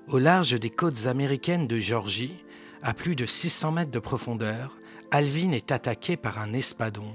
Au 0.07 0.19
large 0.19 0.57
des 0.57 0.69
côtes 0.69 1.05
américaines 1.05 1.67
de 1.67 1.79
Géorgie, 1.79 2.45
à 2.81 2.93
plus 2.93 3.17
de 3.17 3.25
600 3.25 3.73
mètres 3.73 3.91
de 3.91 3.99
profondeur, 3.99 4.77
Alvin 5.11 5.51
est 5.51 5.73
attaqué 5.73 6.15
par 6.15 6.39
un 6.39 6.53
espadon. 6.53 7.13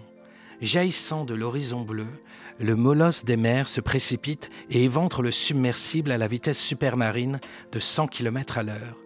Jaillissant 0.60 1.24
de 1.24 1.32
l'horizon 1.32 1.80
bleu, 1.80 2.08
le 2.58 2.76
molosse 2.76 3.24
des 3.24 3.38
mers 3.38 3.68
se 3.68 3.80
précipite 3.80 4.50
et 4.68 4.84
éventre 4.84 5.22
le 5.22 5.30
submersible 5.30 6.12
à 6.12 6.18
la 6.18 6.28
vitesse 6.28 6.60
supermarine 6.60 7.40
de 7.72 7.80
100 7.80 8.08
km 8.08 8.58
à 8.58 8.62
l'heure. 8.62 8.98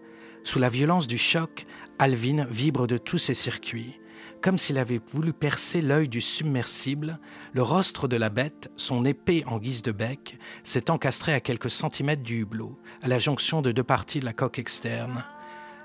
Sous 0.43 0.59
la 0.59 0.69
violence 0.69 1.07
du 1.07 1.17
choc, 1.17 1.65
Alvin 2.01 2.45
vibre 2.51 2.89
de 2.89 2.99
tous 2.99 3.19
ses 3.19 3.35
circuits. 3.35 4.01
Comme 4.45 4.59
s'il 4.59 4.77
avait 4.77 5.01
voulu 5.11 5.33
percer 5.33 5.81
l'œil 5.81 6.07
du 6.07 6.21
submersible, 6.21 7.19
le 7.55 7.63
rostre 7.63 8.09
de 8.09 8.17
la 8.19 8.29
bête, 8.29 8.71
son 8.77 9.07
épée 9.07 9.43
en 9.47 9.57
guise 9.57 9.81
de 9.81 9.91
bec, 9.91 10.39
s'est 10.65 10.91
encastré 10.91 11.33
à 11.33 11.41
quelques 11.41 11.71
centimètres 11.71 12.23
du 12.23 12.43
hublot, 12.43 12.79
à 13.01 13.09
la 13.09 13.19
jonction 13.19 13.63
de 13.63 13.73
deux 13.73 13.83
parties 13.83 14.21
de 14.21 14.27
la 14.27 14.35
coque 14.35 14.59
externe. 14.59 15.25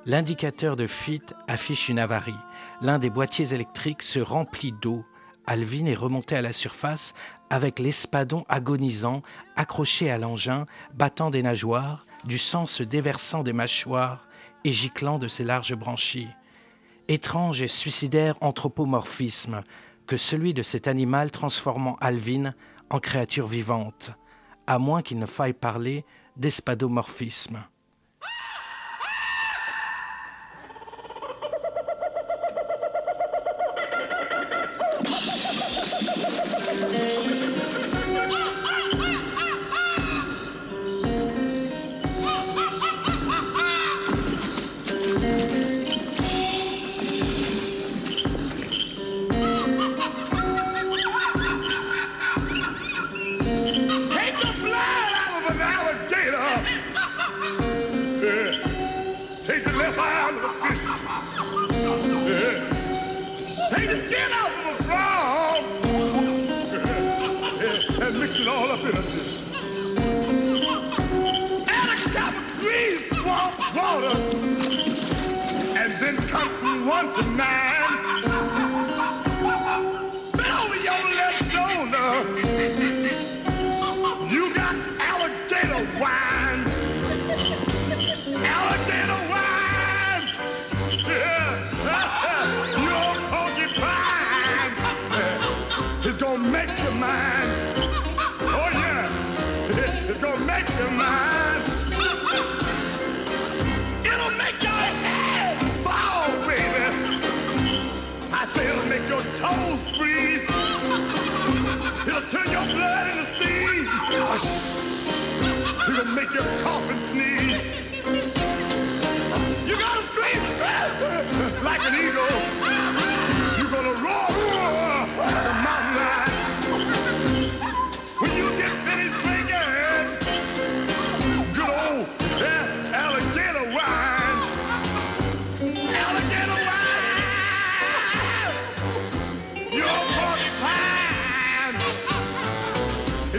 L'indicateur 0.05 0.75
de 0.75 0.87
fuite 0.87 1.35
affiche 1.47 1.87
une 1.87 1.99
avarie. 1.99 2.35
L'un 2.81 2.99
des 2.99 3.09
boîtiers 3.09 3.53
électriques 3.53 4.03
se 4.03 4.19
remplit 4.19 4.73
d'eau. 4.73 5.05
Alvin 5.47 5.85
est 5.85 5.95
remonté 5.95 6.35
à 6.35 6.41
la 6.41 6.51
surface 6.51 7.13
avec 7.49 7.79
l'espadon 7.79 8.43
agonisant, 8.49 9.21
accroché 9.55 10.11
à 10.11 10.17
l'engin, 10.17 10.65
battant 10.93 11.29
des 11.29 11.43
nageoires, 11.43 12.05
du 12.25 12.37
sang 12.37 12.65
se 12.65 12.83
déversant 12.83 13.41
des 13.41 13.53
mâchoires 13.53 14.27
et 14.65 14.73
giclant 14.73 15.17
de 15.17 15.29
ses 15.29 15.45
larges 15.45 15.75
branchies. 15.75 16.27
Étrange 17.11 17.63
et 17.63 17.67
suicidaire 17.67 18.35
anthropomorphisme 18.39 19.63
que 20.05 20.15
celui 20.15 20.53
de 20.53 20.61
cet 20.61 20.87
animal 20.87 21.31
transformant 21.31 21.97
Alvin 22.01 22.53
en 22.91 22.99
créature 22.99 23.47
vivante, 23.47 24.11
à 24.67 24.77
moins 24.77 25.01
qu'il 25.01 25.17
ne 25.17 25.25
faille 25.25 25.53
parler 25.53 26.05
d'espadomorphisme. 26.37 27.63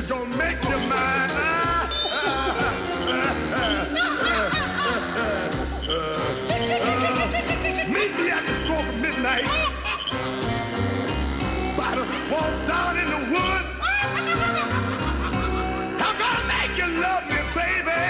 It's 0.03 0.09
gonna 0.09 0.35
make 0.35 0.65
you 0.65 0.79
mine. 0.89 1.31
Meet 7.87 8.13
me 8.17 8.31
at 8.31 8.47
the 8.47 8.55
stroke 8.55 8.89
of 8.89 8.95
midnight 8.99 9.45
by 11.77 11.95
the 11.97 12.07
swamp 12.07 12.67
down 12.67 12.97
in 12.97 13.11
the 13.11 13.19
wood. 13.31 13.65
I'm 16.01 16.17
gonna 16.17 16.45
make 16.49 16.75
you 16.81 16.89
love 16.99 17.25
me, 17.29 17.41
baby, 17.61 18.03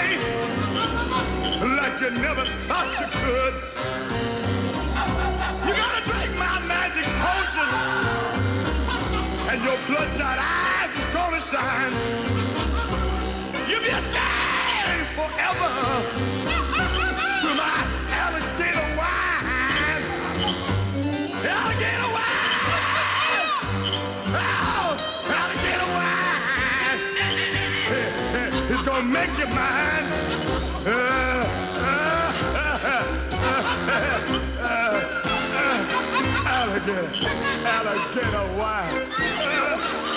like 1.75 1.99
you 1.99 2.11
never 2.11 2.45
thought 2.69 2.91
you 3.01 3.07
could. 3.19 3.53
You 5.67 5.73
gotta 5.75 6.01
drink 6.09 6.31
my 6.37 6.57
magic 6.71 7.07
potion 7.19 7.69
and 9.49 9.61
your 9.61 9.77
bloodshot 9.87 10.39
eyes 10.39 10.70
is. 11.53 11.93
You'll 13.69 13.81
be 13.81 13.89
a 13.89 14.01
slave 14.01 15.07
forever 15.17 15.71
to 17.41 17.49
my 17.59 17.77
alligator 18.09 18.87
wine. 18.95 20.03
Alligator 21.43 22.09
wine! 22.15 22.69
Oh, 24.33 24.95
alligator 25.27 25.89
wine! 25.97 27.01
Hey, 27.91 28.49
it's 28.71 28.83
gonna 28.83 29.03
make 29.03 29.37
you 29.37 29.47
mine. 29.47 30.07
Alligator, 36.47 37.07
alligator 37.65 38.47
wine. 38.57 40.10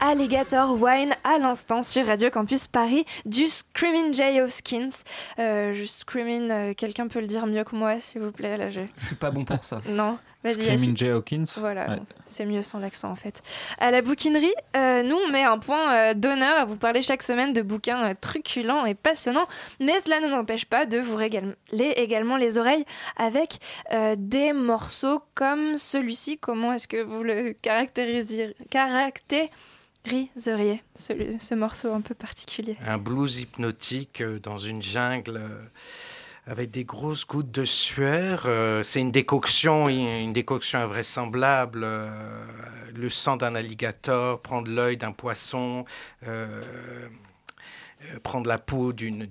Alligator 0.00 0.80
Wine 0.80 1.14
à 1.24 1.38
l'instant 1.38 1.82
sur 1.82 2.06
Radio 2.06 2.28
Campus 2.28 2.68
Paris 2.68 3.06
du 3.24 3.48
Screaming 3.48 4.12
Jay 4.12 4.38
Hawkins. 4.38 4.90
Euh, 5.38 5.72
je 5.72 5.84
Screaming, 5.84 6.50
euh, 6.50 6.74
quelqu'un 6.74 7.08
peut 7.08 7.20
le 7.20 7.26
dire 7.26 7.46
mieux 7.46 7.64
que 7.64 7.74
moi 7.74 7.98
s'il 7.98 8.20
vous 8.20 8.30
plaît 8.30 8.58
là 8.58 8.68
je... 8.68 8.82
Je 8.98 9.06
suis 9.06 9.14
pas 9.16 9.30
bon 9.30 9.46
pour 9.46 9.64
ça. 9.64 9.80
Non. 9.88 10.18
Screaming. 10.52 10.96
Jay 10.96 11.10
Hawkins. 11.10 11.44
Voilà, 11.56 11.88
Ouais. 11.90 11.98
c'est 12.26 12.44
mieux 12.44 12.62
sans 12.62 12.78
l'accent 12.78 13.10
en 13.10 13.16
fait. 13.16 13.42
À 13.78 13.90
la 13.90 14.02
bouquinerie, 14.02 14.52
euh, 14.76 15.02
nous 15.02 15.16
on 15.16 15.30
met 15.30 15.42
un 15.44 15.58
point 15.58 15.92
euh, 15.92 16.14
d'honneur 16.14 16.58
à 16.58 16.64
vous 16.64 16.76
parler 16.76 17.00
chaque 17.02 17.22
semaine 17.22 17.52
de 17.52 17.62
bouquins 17.62 18.10
euh, 18.10 18.14
truculents 18.20 18.84
et 18.84 18.94
passionnants, 18.94 19.46
mais 19.80 19.98
cela 20.00 20.20
ne 20.20 20.28
nous 20.28 20.34
empêche 20.34 20.66
pas 20.66 20.86
de 20.86 20.98
vous 20.98 21.16
régaler 21.16 21.54
également 21.96 22.36
les 22.36 22.58
oreilles 22.58 22.84
avec 23.16 23.58
euh, 23.92 24.14
des 24.18 24.52
morceaux 24.52 25.22
comme 25.34 25.76
celui-ci. 25.78 26.38
Comment 26.38 26.72
est-ce 26.74 26.88
que 26.88 27.02
vous 27.02 27.22
le 27.22 27.52
caractériseriez, 27.52 28.52
ce, 30.94 31.12
ce 31.40 31.54
morceau 31.54 31.92
un 31.92 32.00
peu 32.00 32.14
particulier? 32.14 32.74
Un 32.86 32.98
blues 32.98 33.38
hypnotique 33.38 34.22
dans 34.42 34.58
une 34.58 34.82
jungle 34.82 35.36
euh, 35.38 35.48
avec 36.46 36.70
des 36.70 36.84
grosses 36.84 37.26
gouttes 37.26 37.50
de 37.50 37.64
sueur. 37.64 38.44
euh, 38.46 38.82
C'est 38.82 39.00
une 39.00 39.10
décoction, 39.10 39.88
une 39.88 40.32
décoction 40.32 40.78
invraisemblable. 40.78 41.82
euh, 41.84 42.08
Le 42.94 43.08
sang 43.10 43.36
d'un 43.36 43.54
alligator, 43.54 44.40
prendre 44.40 44.70
l'œil 44.70 44.96
d'un 44.96 45.12
poisson. 45.12 45.84
euh, 46.26 46.62
prendre 48.22 48.48
la 48.48 48.58
peau 48.58 48.92
d'une 48.92 49.26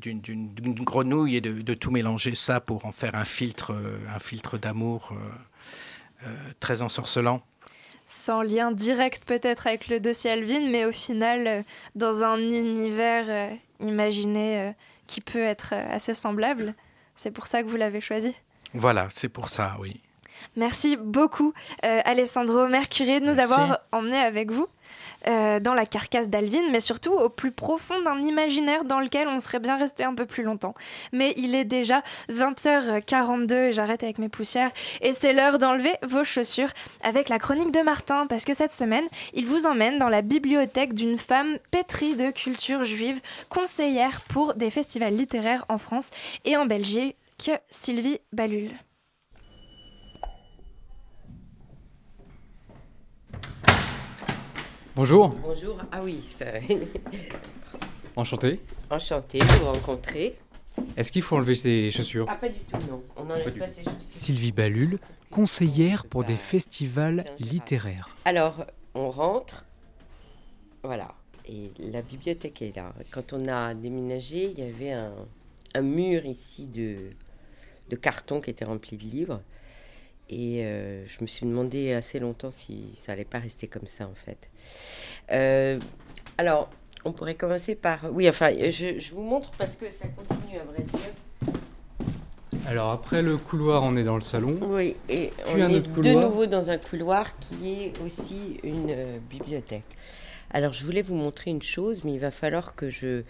grenouille 0.84 1.36
et 1.36 1.42
de, 1.42 1.74
tout 1.76 1.92
mélanger 1.92 2.34
ça 2.34 2.60
pour 2.60 2.86
en 2.88 2.92
faire 2.92 3.14
un 3.14 3.24
filtre, 3.24 3.72
un 4.12 4.18
filtre 4.18 4.58
d'amour 4.58 5.14
très 6.60 6.82
ensorcelant. 6.82 7.44
sans 8.08 8.42
lien 8.42 8.72
direct 8.72 9.26
peut-être 9.26 9.68
avec 9.68 9.90
le 9.90 10.00
dossier 10.00 10.32
Alvin, 10.32 10.72
mais 10.72 10.86
au 10.86 10.92
final 10.92 11.66
dans 11.94 12.24
un 12.24 12.40
univers 12.40 13.52
imaginé 13.80 14.74
qui 15.06 15.22
peut 15.22 15.44
être 15.44 15.74
assez 15.74 16.16
semblable. 16.16 16.74
C'est 17.16 17.32
pour 17.32 17.48
ça 17.48 17.64
que 17.64 17.68
vous 17.68 17.78
l'avez 17.78 18.02
choisi. 18.02 18.34
Voilà, 18.74 19.08
c'est 19.12 19.30
pour 19.30 19.50
ça, 19.50 19.76
oui. 19.80 20.02
Merci 20.56 20.98
beaucoup 20.98 21.54
euh, 21.86 22.02
Alessandro 22.06 22.68
Mercuri 22.68 23.20
de 23.22 23.26
nous 23.26 23.36
Merci. 23.36 23.54
avoir 23.54 23.80
emmenés 23.92 24.18
avec 24.18 24.52
vous. 24.52 24.68
Euh, 25.28 25.60
dans 25.60 25.74
la 25.74 25.86
carcasse 25.86 26.30
d'Alvin, 26.30 26.70
mais 26.72 26.80
surtout 26.80 27.14
au 27.14 27.30
plus 27.30 27.52
profond 27.52 28.02
d'un 28.02 28.20
imaginaire 28.22 28.84
dans 28.84 29.00
lequel 29.00 29.28
on 29.28 29.40
serait 29.40 29.60
bien 29.60 29.78
resté 29.78 30.04
un 30.04 30.14
peu 30.14 30.26
plus 30.26 30.44
longtemps. 30.44 30.74
Mais 31.12 31.34
il 31.38 31.56
est 31.56 31.66
déjà 31.66 32.04
20h42 32.30 33.54
et 33.54 33.72
j'arrête 33.72 34.04
avec 34.04 34.20
mes 34.20 34.30
poussières. 34.30 34.72
Et 35.02 35.14
c'est 35.14 35.34
l'heure 35.34 35.60
d'enlever 35.60 35.94
vos 36.04 36.24
chaussures 36.24 36.72
avec 37.02 37.30
la 37.30 37.40
chronique 37.40 37.72
de 37.72 37.82
Martin, 37.82 38.28
parce 38.28 38.46
que 38.46 38.54
cette 38.54 38.74
semaine, 38.74 39.06
il 39.34 39.46
vous 39.46 39.66
emmène 39.66 40.00
dans 40.00 40.10
la 40.10 40.22
bibliothèque 40.22 40.94
d'une 40.94 41.18
femme 41.18 41.58
pétrie 41.72 42.16
de 42.16 42.32
culture 42.32 42.84
juive, 42.84 43.22
conseillère 43.50 44.22
pour 44.22 44.54
des 44.54 44.70
festivals 44.70 45.16
littéraires 45.16 45.66
en 45.70 45.78
France 45.78 46.10
et 46.46 46.58
en 46.58 46.66
Belgique, 46.66 47.16
Sylvie 47.70 48.20
Balul. 48.32 48.72
Bonjour, 54.96 55.30
Bonjour, 55.30 55.78
ah 55.92 56.02
oui, 56.04 56.24
ça... 56.30 56.46
enchanté. 58.16 58.60
enchanté 58.90 59.40
de 59.40 59.46
vous 59.46 59.66
rencontrer. 59.72 60.36
Est-ce 60.96 61.12
qu'il 61.12 61.22
faut 61.24 61.36
enlever 61.36 61.56
ses 61.56 61.90
chaussures? 61.92 62.28
Ah 62.30 62.36
pas 62.36 62.50
du 62.50 62.60
tout, 62.60 62.78
non, 62.90 63.02
on 63.16 63.26
n'enlève 63.26 63.58
pas 63.58 63.68
ses 63.70 63.84
chaussures. 63.84 64.00
Sylvie 64.12 64.52
Balul, 64.52 65.00
conseillère 65.32 66.06
pour 66.06 66.24
des 66.24 66.36
festivals 66.36 67.26
littéraires. 67.40 68.10
Alors, 68.26 68.66
on 68.94 69.10
rentre, 69.10 69.66
voilà, 70.84 71.16
et 71.48 71.72
la 71.80 72.02
bibliothèque 72.04 72.62
est 72.62 72.76
là. 72.76 72.94
Quand 73.10 73.34
on 73.34 73.48
a 73.48 73.74
déménagé, 73.74 74.52
il 74.56 74.60
y 74.60 74.68
avait 74.68 74.92
un, 74.92 75.14
un 75.74 75.82
mur 75.82 76.24
ici 76.26 76.68
de, 76.68 76.98
de 77.90 77.96
carton 77.96 78.42
qui 78.42 78.52
était 78.52 78.66
rempli 78.66 78.98
de 78.98 79.04
livres. 79.06 79.42
Et 80.30 80.64
euh, 80.66 81.06
je 81.08 81.18
me 81.22 81.28
suis 81.28 81.46
demandé 81.46 81.94
assez 81.94 82.20
longtemps 82.20 82.52
si 82.52 82.94
ça 82.98 83.12
allait 83.12 83.26
pas 83.26 83.40
rester 83.40 83.68
comme 83.68 83.88
ça, 83.88 84.06
en 84.08 84.16
fait. 84.16 84.50
Euh, 85.32 85.80
alors, 86.38 86.70
on 87.06 87.12
pourrait 87.12 87.36
commencer 87.36 87.76
par... 87.76 88.00
Oui, 88.12 88.28
enfin, 88.30 88.52
je, 88.58 89.00
je 89.00 89.14
vous 89.14 89.22
montre 89.24 89.52
parce 89.58 89.76
que 89.76 89.92
ça 89.92 90.08
continue, 90.08 90.58
à 90.60 90.64
vrai 90.64 90.84
dire. 90.84 91.00
Alors 92.66 92.92
après 92.92 93.22
le 93.22 93.36
couloir, 93.36 93.84
on 93.84 93.98
est 93.98 94.04
dans 94.04 94.16
le 94.16 94.22
salon. 94.22 94.58
Oui, 94.62 94.96
et 95.10 95.32
Puis 95.52 95.62
on 95.62 95.62
un 95.62 95.70
est 95.70 95.82
de 95.82 95.88
couloir. 95.90 96.30
nouveau 96.30 96.46
dans 96.46 96.70
un 96.70 96.78
couloir 96.78 97.38
qui 97.40 97.74
est 97.74 97.94
aussi 98.06 98.58
une 98.64 98.90
euh, 98.90 99.18
bibliothèque. 99.30 99.84
Alors, 100.50 100.72
je 100.72 100.86
voulais 100.86 101.02
vous 101.02 101.16
montrer 101.16 101.52
une 101.52 101.62
chose, 101.62 102.04
mais 102.06 102.14
il 102.14 102.20
va 102.20 102.32
falloir 102.32 102.74
que 102.76 102.90
je 102.90 103.24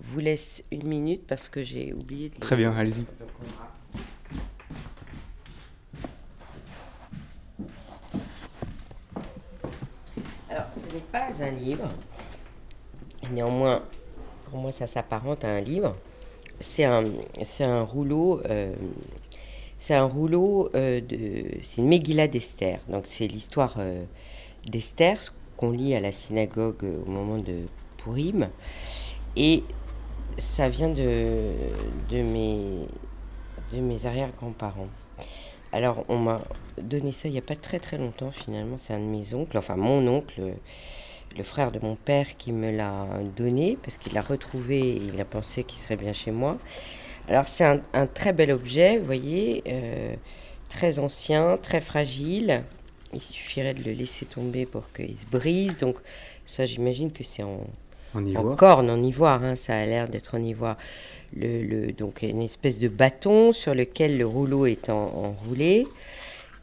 vous 0.00 0.18
laisse 0.18 0.64
une 0.72 0.88
minute 0.88 1.24
parce 1.26 1.48
que 1.48 1.62
j'ai 1.62 1.92
oublié 1.92 2.30
de... 2.30 2.38
Très 2.40 2.56
bien, 2.56 2.72
allez-y. 2.72 3.00
Donc, 3.02 3.28
on 3.40 3.44
va- 3.44 3.70
Alors, 10.48 10.66
ce 10.74 10.79
n'est 10.94 11.00
pas 11.12 11.28
un 11.40 11.50
livre. 11.50 11.88
Néanmoins, 13.30 13.82
pour 14.48 14.58
moi, 14.58 14.72
ça 14.72 14.86
s'apparente 14.86 15.44
à 15.44 15.48
un 15.48 15.60
livre. 15.60 15.94
C'est 16.60 16.84
un, 16.84 17.04
c'est 17.42 17.64
un 17.64 17.82
rouleau. 17.82 18.40
euh, 18.46 18.74
c'est 19.78 19.94
un 19.94 20.04
rouleau 20.04 20.70
euh, 20.74 21.00
de. 21.00 21.58
C'est 21.62 21.80
une 21.80 21.88
Megillah 21.88 22.28
d'Esther. 22.28 22.80
Donc, 22.88 23.04
c'est 23.06 23.26
l'histoire 23.26 23.76
euh, 23.78 24.04
d'Esther, 24.66 25.22
ce 25.22 25.30
qu'on 25.56 25.70
lit 25.70 25.94
à 25.94 26.00
la 26.00 26.12
synagogue 26.12 26.84
au 26.84 27.10
moment 27.10 27.38
de 27.38 27.66
Purim. 27.96 28.50
Et 29.36 29.64
ça 30.38 30.68
vient 30.68 30.88
de, 30.90 31.52
de 32.10 32.22
mes, 32.22 32.86
de 33.72 33.80
mes 33.80 34.06
arrière-grands-parents. 34.06 34.88
Alors, 35.72 36.04
on 36.08 36.16
m'a 36.18 36.40
donné 36.80 37.12
ça 37.12 37.28
il 37.28 37.32
n'y 37.32 37.38
a 37.38 37.42
pas 37.42 37.56
très 37.56 37.78
très 37.78 37.98
longtemps 37.98 38.30
finalement. 38.32 38.76
C'est 38.76 38.94
un 38.94 38.98
de 38.98 39.04
mes 39.04 39.34
oncles, 39.34 39.56
enfin 39.58 39.76
mon 39.76 40.06
oncle, 40.08 40.54
le 41.36 41.42
frère 41.44 41.70
de 41.70 41.78
mon 41.78 41.94
père 41.96 42.36
qui 42.36 42.52
me 42.52 42.76
l'a 42.76 43.06
donné 43.36 43.78
parce 43.82 43.96
qu'il 43.96 44.12
l'a 44.14 44.22
retrouvé 44.22 44.78
et 44.80 44.96
il 45.14 45.20
a 45.20 45.24
pensé 45.24 45.62
qu'il 45.64 45.78
serait 45.78 45.96
bien 45.96 46.12
chez 46.12 46.32
moi. 46.32 46.58
Alors, 47.28 47.46
c'est 47.46 47.64
un, 47.64 47.80
un 47.92 48.06
très 48.06 48.32
bel 48.32 48.50
objet, 48.50 48.98
vous 48.98 49.04
voyez, 49.04 49.62
euh, 49.68 50.14
très 50.68 50.98
ancien, 50.98 51.58
très 51.62 51.80
fragile. 51.80 52.64
Il 53.12 53.20
suffirait 53.20 53.74
de 53.74 53.84
le 53.84 53.92
laisser 53.92 54.26
tomber 54.26 54.66
pour 54.66 54.90
qu'il 54.92 55.16
se 55.16 55.26
brise. 55.26 55.76
Donc, 55.78 55.98
ça, 56.46 56.66
j'imagine 56.66 57.12
que 57.12 57.22
c'est 57.22 57.42
en, 57.44 57.60
En 58.36 58.56
corne, 58.56 58.90
en 58.90 59.00
ivoire, 59.02 59.44
hein, 59.44 59.54
ça 59.54 59.76
a 59.76 59.86
l'air 59.86 60.08
d'être 60.08 60.34
en 60.36 60.42
ivoire. 60.42 60.76
Le, 61.36 61.62
le- 61.62 61.92
donc 61.92 62.22
une 62.22 62.42
espèce 62.42 62.78
de 62.78 62.88
bâton 62.88 63.52
sur 63.52 63.74
lequel 63.74 64.18
le 64.18 64.26
rouleau 64.26 64.66
est 64.66 64.88
en- 64.90 64.96
enroulé. 65.14 65.86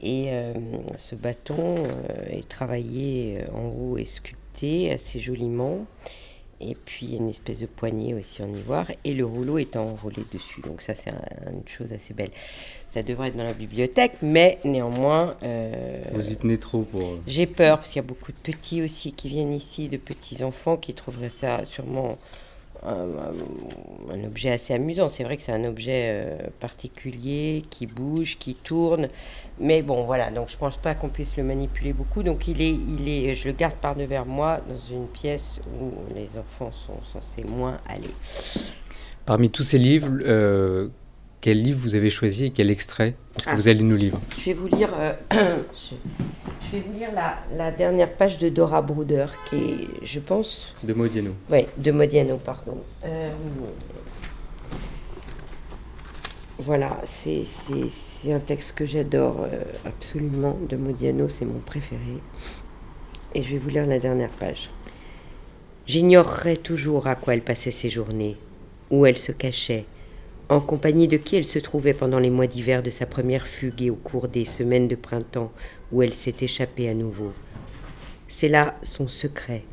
Et 0.02 0.26
euh, 0.28 0.54
ce 0.98 1.16
bâton 1.16 1.76
euh, 1.78 2.38
est 2.38 2.48
travaillé 2.48 3.40
euh, 3.40 3.52
en 3.58 3.70
haut 3.70 3.98
et 3.98 4.06
sculpté 4.06 4.92
assez 4.92 5.20
joliment. 5.20 5.86
Et 6.60 6.76
puis 6.76 7.06
il 7.06 7.14
y 7.14 7.18
a 7.18 7.20
une 7.20 7.30
espèce 7.30 7.60
de 7.60 7.66
poignée 7.68 8.14
aussi 8.14 8.44
en 8.44 8.54
ivoire. 8.54 8.92
Et 9.06 9.14
le 9.14 9.26
rouleau 9.26 9.58
est 9.58 9.76
enroulé 9.76 10.24
dessus. 10.34 10.62
Donc 10.62 10.82
ça 10.82 10.94
c'est 10.96 11.12
un- 11.12 11.52
une 11.54 11.68
chose 11.68 11.94
assez 11.94 12.14
belle. 12.14 12.32
Ça 12.88 13.04
devrait 13.04 13.30
être 13.30 13.38
dans 13.38 13.44
la 13.44 13.54
bibliothèque, 13.54 14.14
mais 14.22 14.60
néanmoins... 14.66 15.36
euh, 15.44 16.02
Vous 16.14 16.32
y 16.32 16.36
tenez 16.36 16.58
trop 16.58 16.82
pour... 16.82 17.02
j'ai 17.26 17.46
peur 17.48 17.78
parce 17.78 17.92
qu'il 17.92 18.02
y 18.02 18.06
a 18.06 18.08
beaucoup 18.08 18.32
de 18.32 18.38
petits 18.38 18.82
aussi 18.82 19.14
qui 19.14 19.30
viennent 19.30 19.54
ici, 19.54 19.88
de 19.88 19.98
petits 19.98 20.44
enfants 20.44 20.78
qui 20.78 20.94
trouveraient 20.94 21.30
ça 21.30 21.64
sûrement 21.66 22.18
un, 22.84 24.14
un 24.14 24.24
objet 24.26 24.52
assez 24.52 24.74
amusant. 24.74 25.10
C'est 25.10 25.24
vrai 25.24 25.38
que 25.38 25.44
c'est 25.44 25.52
un 25.52 25.64
objet 25.66 26.10
euh, 26.10 26.38
particulier 26.60 27.64
qui 27.70 27.86
bouge, 27.88 28.38
qui 28.40 28.56
tourne. 28.56 29.08
Mais 29.60 29.82
bon, 29.82 30.04
voilà, 30.06 30.32
donc 30.32 30.50
je 30.50 30.58
pense 30.58 30.78
pas 30.78 30.96
qu'on 30.96 31.10
puisse 31.10 31.38
le 31.38 31.44
manipuler 31.44 31.94
beaucoup. 31.94 32.24
Donc 32.24 32.48
il 32.48 32.62
est, 32.62 32.70
il 32.70 33.08
est, 33.10 33.36
je 33.36 33.48
le 33.48 33.54
garde 33.54 33.76
par 33.76 33.96
devers 33.96 34.26
moi 34.26 34.60
dans 34.70 34.96
une 34.96 35.08
pièce 35.08 35.60
où 35.82 35.92
les 36.16 36.38
enfants 36.38 36.72
sont 36.72 37.02
censés 37.12 37.44
moins 37.44 37.78
aller. 37.88 38.10
Parmi 39.26 39.50
tous 39.50 39.64
ces 39.64 39.78
livres, 39.78 40.10
euh, 40.26 40.90
quel 41.42 41.62
livre 41.62 41.80
vous 41.82 41.96
avez 41.96 42.10
choisi 42.10 42.46
et 42.46 42.50
quel 42.52 42.72
extrait? 42.72 43.16
Est-ce 43.38 43.46
que 43.46 43.52
Ah. 43.52 43.56
vous 43.56 43.68
allez 43.68 43.84
nous 43.84 43.98
lire 43.98 44.14
Je 44.40 44.46
vais 44.46 44.54
vous 44.54 44.68
lire, 44.68 44.90
euh, 44.98 45.14
je, 45.32 45.96
je 46.72 46.78
vais 46.78 46.84
vous 46.86 46.94
lire 46.98 47.10
la, 47.14 47.38
la 47.56 47.72
dernière 47.72 48.12
page 48.12 48.38
de 48.38 48.50
Dora 48.50 48.82
Bruder, 48.82 49.26
qui 49.50 49.56
est, 49.56 49.88
je 50.06 50.20
pense, 50.20 50.76
De 50.84 50.94
Modiano. 50.94 51.32
oui, 51.50 51.66
de 51.78 51.92
Modiano, 51.92 52.38
pardon. 52.38 52.78
Euh, 53.06 53.32
voilà, 56.60 56.98
c'est 57.06 57.44
un 58.32 58.40
texte 58.40 58.74
que 58.74 58.86
j'adore 58.86 59.42
euh, 59.44 59.62
absolument. 59.86 60.58
De 60.68 60.76
Modiano, 60.76 61.28
c'est 61.30 61.46
mon 61.46 61.60
préféré. 61.60 62.02
Et 63.36 63.44
je 63.44 63.52
vais 63.54 63.58
vous 63.58 63.70
lire 63.70 63.86
la 63.86 64.00
dernière 64.00 64.30
page. 64.32 64.70
J'ignorerai 65.86 66.58
toujours 66.58 67.08
à 67.08 67.16
quoi 67.16 67.34
elle 67.34 67.44
passait 67.44 67.72
ses 67.72 67.90
journées, 67.90 68.36
où 68.92 69.06
elle 69.06 69.18
se 69.18 69.32
cachait, 69.32 69.86
en 70.50 70.60
compagnie 70.60 71.08
de 71.08 71.18
qui 71.18 71.36
elle 71.38 71.46
se 71.46 71.60
trouvait 71.60 71.94
pendant 71.94 72.20
les 72.20 72.30
mois 72.30 72.48
d'hiver 72.48 72.82
de 72.84 72.90
sa 72.90 73.06
première 73.06 73.48
fugue 73.48 73.82
et 73.84 73.90
au 73.90 73.96
cours 73.96 74.28
des 74.28 74.44
semaines 74.46 74.88
de 74.88 74.96
printemps 74.96 75.52
où 75.92 76.02
elle 76.02 76.14
s'est 76.14 76.36
échappée 76.42 76.90
à 76.90 76.94
nouveau. 76.94 77.34
C'est 78.28 78.50
là 78.50 78.78
son 78.84 79.08
secret. 79.08 79.64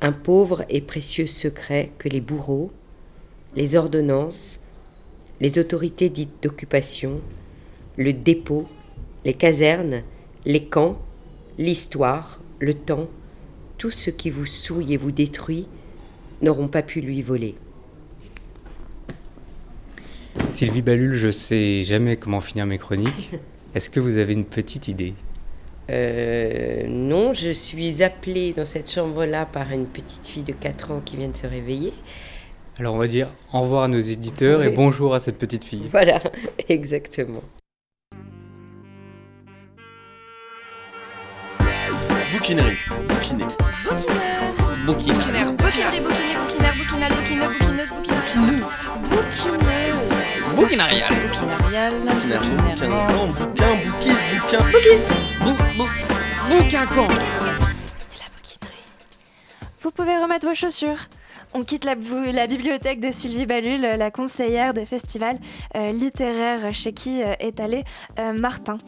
Un 0.00 0.12
pauvre 0.12 0.64
et 0.68 0.80
précieux 0.80 1.26
secret 1.26 1.92
que 1.98 2.08
les 2.08 2.20
bourreaux, 2.20 2.72
les 3.54 3.76
ordonnances, 3.76 4.60
les 5.40 5.58
autorités 5.58 6.08
dites 6.08 6.42
d'occupation, 6.42 7.20
le 7.96 8.12
dépôt, 8.12 8.66
les 9.24 9.34
casernes, 9.34 10.02
les 10.44 10.64
camps, 10.64 11.00
l'histoire, 11.58 12.40
le 12.58 12.74
temps, 12.74 13.08
tout 13.78 13.90
ce 13.90 14.10
qui 14.10 14.30
vous 14.30 14.46
souille 14.46 14.94
et 14.94 14.96
vous 14.96 15.12
détruit, 15.12 15.68
n'auront 16.40 16.68
pas 16.68 16.82
pu 16.82 17.00
lui 17.00 17.22
voler. 17.22 17.54
Sylvie 20.48 20.82
Balul, 20.82 21.14
je 21.14 21.30
sais 21.30 21.82
jamais 21.82 22.16
comment 22.16 22.40
finir 22.40 22.66
mes 22.66 22.78
chroniques. 22.78 23.32
Est-ce 23.74 23.90
que 23.90 24.00
vous 24.00 24.16
avez 24.18 24.32
une 24.34 24.44
petite 24.44 24.88
idée? 24.88 25.14
Euh, 25.90 26.84
non, 26.86 27.32
je 27.32 27.50
suis 27.50 28.02
appelée 28.02 28.52
dans 28.52 28.64
cette 28.66 28.90
chambre-là 28.90 29.46
par 29.46 29.72
une 29.72 29.86
petite 29.86 30.26
fille 30.26 30.42
de 30.44 30.52
4 30.52 30.92
ans 30.92 31.00
qui 31.04 31.16
vient 31.16 31.28
de 31.28 31.36
se 31.36 31.46
réveiller. 31.46 31.92
Alors 32.78 32.94
on 32.94 32.98
va 32.98 33.06
dire 33.08 33.28
au 33.52 33.60
revoir 33.60 33.82
à 33.84 33.88
nos 33.88 34.00
éditeurs 34.00 34.62
et 34.62 34.68
Oui. 34.68 34.74
bonjour 34.74 35.14
à 35.14 35.20
cette 35.20 35.36
petite 35.38 35.64
fille. 35.64 35.88
Voilà, 35.90 36.20
exactement. 36.68 37.42
Bouquinerie. 42.32 42.76
Bouquiner. 43.08 43.44
Bouquineur. 43.84 44.42
Bouquin. 44.86 45.12
Bouquinaire. 45.14 45.52
Bouquinerie, 45.52 46.00
bouquiner, 46.00 46.34
bouquinaire, 46.40 46.74
bouquinal, 46.76 47.12
bouquineux, 47.12 47.48
Bouquinarial. 50.62 51.08
Bouquinarial. 51.08 51.92
Bouquin, 52.06 53.32
bouquin, 53.32 53.74
bouquise, 53.84 54.22
bouquin. 54.40 54.62
Bouquiste. 54.70 55.08
Bou, 55.40 55.56
bou, 55.76 55.88
bouquincan. 56.48 57.08
C'est 57.96 58.20
la 58.20 58.28
bouquinerie. 58.32 58.84
Vous 59.80 59.90
pouvez 59.90 60.16
remettre 60.18 60.46
vos 60.46 60.54
chaussures. 60.54 61.08
On 61.54 61.64
quitte 61.64 61.84
la, 61.84 61.94
bibliothèque 62.46 63.00
de 63.00 63.10
Sylvie 63.10 63.44
Balul, 63.44 63.82
la 63.82 64.10
conseillère 64.10 64.72
de 64.72 64.84
festival 64.86 65.36
euh, 65.76 65.92
littéraire 65.92 66.72
chez 66.72 66.92
qui 66.94 67.22
euh, 67.22 67.34
est 67.40 67.60
allé 67.60 67.84
euh, 68.18 68.32
Martin. 68.32 68.78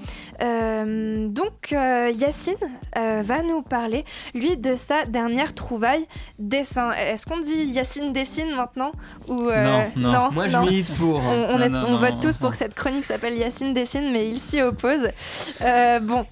Euh, 0.42 1.28
donc 1.28 1.72
euh, 1.72 2.10
Yacine 2.16 2.54
euh, 2.96 3.20
va 3.22 3.42
nous 3.42 3.60
parler, 3.60 4.04
lui, 4.34 4.56
de 4.56 4.74
sa 4.76 5.04
dernière 5.04 5.52
trouvaille 5.54 6.06
dessin. 6.38 6.92
Est-ce 6.92 7.26
qu'on 7.26 7.38
dit 7.40 7.64
Yacine 7.66 8.12
dessine 8.14 8.54
maintenant 8.56 8.92
ou 9.28 9.48
euh, 9.50 9.84
Non, 9.96 10.12
non. 10.12 10.30
Moi, 10.32 10.48
je 10.48 10.56
milite 10.56 10.94
pour. 10.94 11.16
On, 11.22 11.54
on 11.54 11.58
Non, 11.58 11.64
est- 11.64 11.68
non, 11.68 11.84
on 11.86 11.90
non, 11.92 11.96
vote 11.98 12.14
non, 12.14 12.20
tous 12.20 12.38
pour 12.38 12.46
non. 12.46 12.52
que 12.52 12.56
cette 12.56 12.74
chronique 12.74 13.04
s'appelle 13.04 13.36
Yacine 13.36 13.74
dessine, 13.74 14.10
mais 14.10 14.28
il 14.30 14.38
s'y 14.38 14.62
oppose. 14.62 15.08
Euh, 15.60 16.00
bon. 16.00 16.24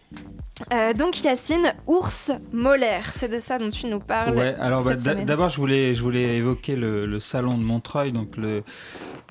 Euh, 0.72 0.92
donc 0.92 1.22
Yacine, 1.22 1.74
ours 1.86 2.32
molaire, 2.52 3.10
c'est 3.10 3.28
de 3.28 3.38
ça 3.38 3.58
dont 3.58 3.70
tu 3.70 3.86
nous 3.86 3.98
parles. 3.98 4.36
Ouais, 4.36 4.54
alors 4.58 4.84
bah, 4.84 4.94
d'abord 4.96 5.48
je 5.48 5.56
voulais, 5.56 5.94
je 5.94 6.02
voulais 6.02 6.36
évoquer 6.36 6.76
le, 6.76 7.06
le 7.06 7.18
salon 7.18 7.58
de 7.58 7.64
Montreuil, 7.64 8.12
donc 8.12 8.36
le, 8.36 8.62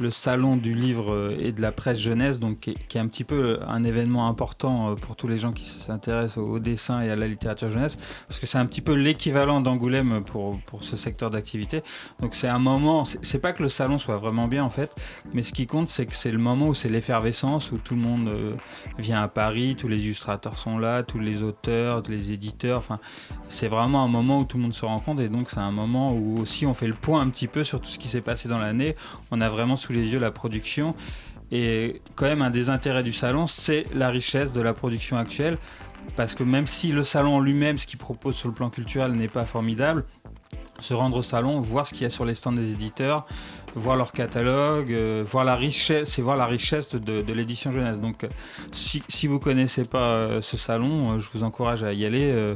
le 0.02 0.10
salon 0.12 0.58
du 0.58 0.74
livre 0.74 1.14
euh, 1.14 1.36
et 1.40 1.52
de 1.52 1.62
la 1.62 1.72
presse 1.72 2.00
jeunesse, 2.00 2.40
donc 2.40 2.60
qui, 2.62 2.72
est- 2.72 3.00
un 3.00 3.08
petit 3.08 3.24
peu 3.24 3.58
un 3.68 3.84
événement 3.84 4.28
important 4.28 4.92
euh, 4.92 4.96
pour 4.96 5.16
tous 5.16 5.28
les 5.28 5.38
gens 5.38 5.52
qui 5.52 5.66
s'intéressent 5.66 6.38
au, 6.38 6.60
dessin 6.60 7.02
et 7.02 7.10
à 7.10 7.16
la 7.16 7.28
littérature 7.28 7.72
jeunesse, 7.72 7.98
parce 8.28 8.40
que 8.40 8.46
c'est 8.46 8.58
un 8.58 8.66
petit 8.66 8.82
peu 8.82 8.94
l'équivalent 8.94 9.62
d'Angoulême 9.62 10.24
pour, 10.24 10.60
pour 10.66 10.84
ce 10.84 10.98
secteur 10.98 11.30
d'activité. 11.30 11.84
Donc 12.20 12.36
c'est 12.36 12.48
un 12.48 12.60
moment, 12.60 13.04
c'est 13.06 13.40
pas 13.40 13.54
que 13.54 13.64
le 13.64 13.70
salon 13.70 13.98
soit 13.98 14.18
vraiment 14.18 14.48
bien 14.48 14.64
en 14.64 14.70
fait, 14.70 14.92
mais 15.34 15.44
ce 15.44 15.54
qui 15.54 15.66
compte 15.68 15.88
c'est 15.88 16.06
que 16.06 16.16
c'est 16.16 16.32
le 16.32 16.38
moment 16.40 16.68
où 16.68 16.74
c'est 16.74 16.90
l'effervescence, 16.90 17.72
où 17.72 17.78
tout 17.78 17.96
le 17.96 18.02
monde 18.02 18.30
euh, 18.30 18.56
vient 18.98 19.22
à 19.22 19.28
Paris, 19.28 19.76
tous 19.78 19.88
les 19.88 20.04
illustrateurs 20.04 20.58
sont 20.60 20.78
là, 20.78 21.04
tous 21.04 21.20
les 21.20 21.44
auteurs, 21.44 22.04
les 22.10 22.32
éditeurs, 22.34 22.78
enfin 22.80 23.00
c'est 23.48 23.68
vraiment 23.68 24.04
un 24.04 24.08
moment 24.08 24.40
où 24.40 24.46
tout 24.46 24.58
le 24.58 24.64
monde 24.64 24.74
se 24.74 24.86
rencontre 24.86 25.22
et 25.22 25.30
donc 25.30 25.50
c'est 25.50 25.58
un 25.60 25.72
moment 25.72 26.12
où 26.14 26.40
aussi 26.40 26.66
on 26.66 26.74
fait 26.74 26.88
le 26.88 26.94
point 26.94 27.22
un 27.22 27.30
petit 27.30 27.48
peu 27.48 27.64
sur 27.64 27.80
tout 27.82 27.90
ce 27.90 28.00
qui 28.00 28.08
s'est 28.08 28.22
passé 28.22 28.48
dans 28.50 28.58
l'année. 28.58 28.96
On 29.32 29.42
a 29.42 29.50
vraiment 29.50 29.76
sous 29.76 29.91
les 29.92 30.14
yeux 30.14 30.20
la 30.20 30.32
production 30.32 30.96
et 31.52 32.02
quand 32.16 32.26
même 32.26 32.42
un 32.42 32.50
des 32.50 32.70
intérêts 32.70 33.04
du 33.04 33.12
salon 33.12 33.48
c'est 33.48 33.86
la 33.94 34.10
richesse 34.10 34.54
de 34.54 34.62
la 34.62 34.74
production 34.74 35.18
actuelle 35.18 35.58
parce 36.16 36.36
que 36.36 36.44
même 36.44 36.68
si 36.68 36.92
le 36.92 37.04
salon 37.04 37.40
lui-même, 37.40 37.78
ce 37.78 37.88
qu'il 37.88 38.00
propose 38.00 38.36
sur 38.36 38.48
le 38.48 38.54
plan 38.54 38.70
culturel 38.70 39.12
n'est 39.12 39.28
pas 39.28 39.46
formidable, 39.46 40.06
se 40.80 40.94
rendre 40.94 41.18
au 41.18 41.22
salon, 41.22 41.60
voir 41.60 41.86
ce 41.86 41.94
qu'il 41.94 42.04
y 42.04 42.06
a 42.06 42.10
sur 42.10 42.26
les 42.26 42.34
stands 42.34 42.52
des 42.52 42.72
éditeurs, 42.72 43.26
voir 43.76 43.96
leur 43.96 44.12
catalogue, 44.12 44.92
euh, 44.92 45.24
voir 45.26 45.44
la 45.44 45.56
richesse, 45.56 46.10
c'est 46.10 46.22
voir 46.22 46.36
la 46.36 46.48
richesse 46.48 46.90
de, 46.90 47.34
l'édition 47.34 47.72
jeunesse. 47.72 48.00
Donc, 48.00 48.24
euh, 48.24 48.30
si, 48.72 49.04
si 49.08 49.28
vous 49.28 49.40
connaissez 49.40 49.84
pas 49.84 50.00
euh, 50.00 50.42
ce 50.42 50.58
salon, 50.58 51.20
je 51.20 51.28
vous 51.34 51.44
encourage 51.44 51.84
à 51.84 51.94
y 51.94 52.06
aller 52.06 52.56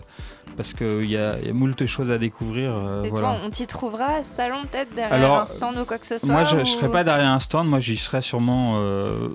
parce 0.57 0.73
qu'il 0.73 1.09
y 1.09 1.17
a, 1.17 1.37
y 1.39 1.49
a 1.49 1.53
moult 1.53 1.85
choses 1.85 2.11
à 2.11 2.17
découvrir. 2.17 2.75
euh, 2.75 3.03
Et 3.03 3.09
voilà. 3.09 3.27
toi, 3.29 3.37
on 3.45 3.49
t'y 3.49 3.67
trouvera 3.67 4.23
salon 4.23 4.61
peut-être 4.71 4.95
derrière 4.95 5.13
Alors, 5.13 5.39
un 5.39 5.45
stand 5.45 5.77
ou 5.77 5.85
quoi 5.85 5.97
que 5.97 6.05
ce 6.07 6.17
soit 6.17 6.31
Moi, 6.31 6.43
je 6.43 6.55
ne 6.55 6.61
ou- 6.61 6.65
serai 6.65 6.89
pas 6.91 7.03
derrière 7.03 7.27
un 7.29 7.39
stand. 7.39 7.67
Moi, 7.67 7.79
j'y 7.79 7.97
serai 7.97 8.21
sûrement 8.21 8.77
euh, 8.79 9.29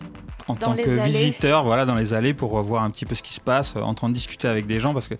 en 0.49 0.55
Dans 0.55 0.61
tant 0.75 0.75
que 0.77 0.89
allées. 0.91 1.01
visiteur, 1.11 1.65
voilà, 1.65 1.85
dans 1.85 1.95
les 1.95 2.15
allées 2.15 2.35
pour 2.35 2.61
voir 2.63 2.83
un 2.85 2.91
petit 2.91 3.05
peu 3.05 3.15
ce 3.15 3.23
qui 3.23 3.35
se 3.35 3.41
passe, 3.41 3.75
euh, 3.77 3.81
en 3.81 3.95
train 3.95 4.09
de 4.09 4.15
discuter 4.15 4.49
avec 4.49 4.67
des 4.67 4.79
gens, 4.81 4.95
parce 4.95 5.09
que 5.09 5.15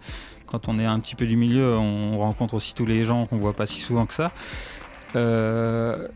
quand 0.47 0.69
on 0.69 0.79
est 0.79 0.87
un 0.87 0.99
petit 1.01 1.15
peu 1.15 1.27
du 1.27 1.37
milieu, 1.37 1.77
on 1.79 2.19
rencontre 2.19 2.55
aussi 2.55 2.75
tous 2.75 2.87
les 2.87 3.05
gens 3.05 3.27
qu'on 3.27 3.37
voit 3.37 3.53
pas 3.55 3.67
si 3.67 3.81
souvent 3.81 4.07
que 4.07 4.15
ça. 4.15 4.33
Euh, 5.17 6.09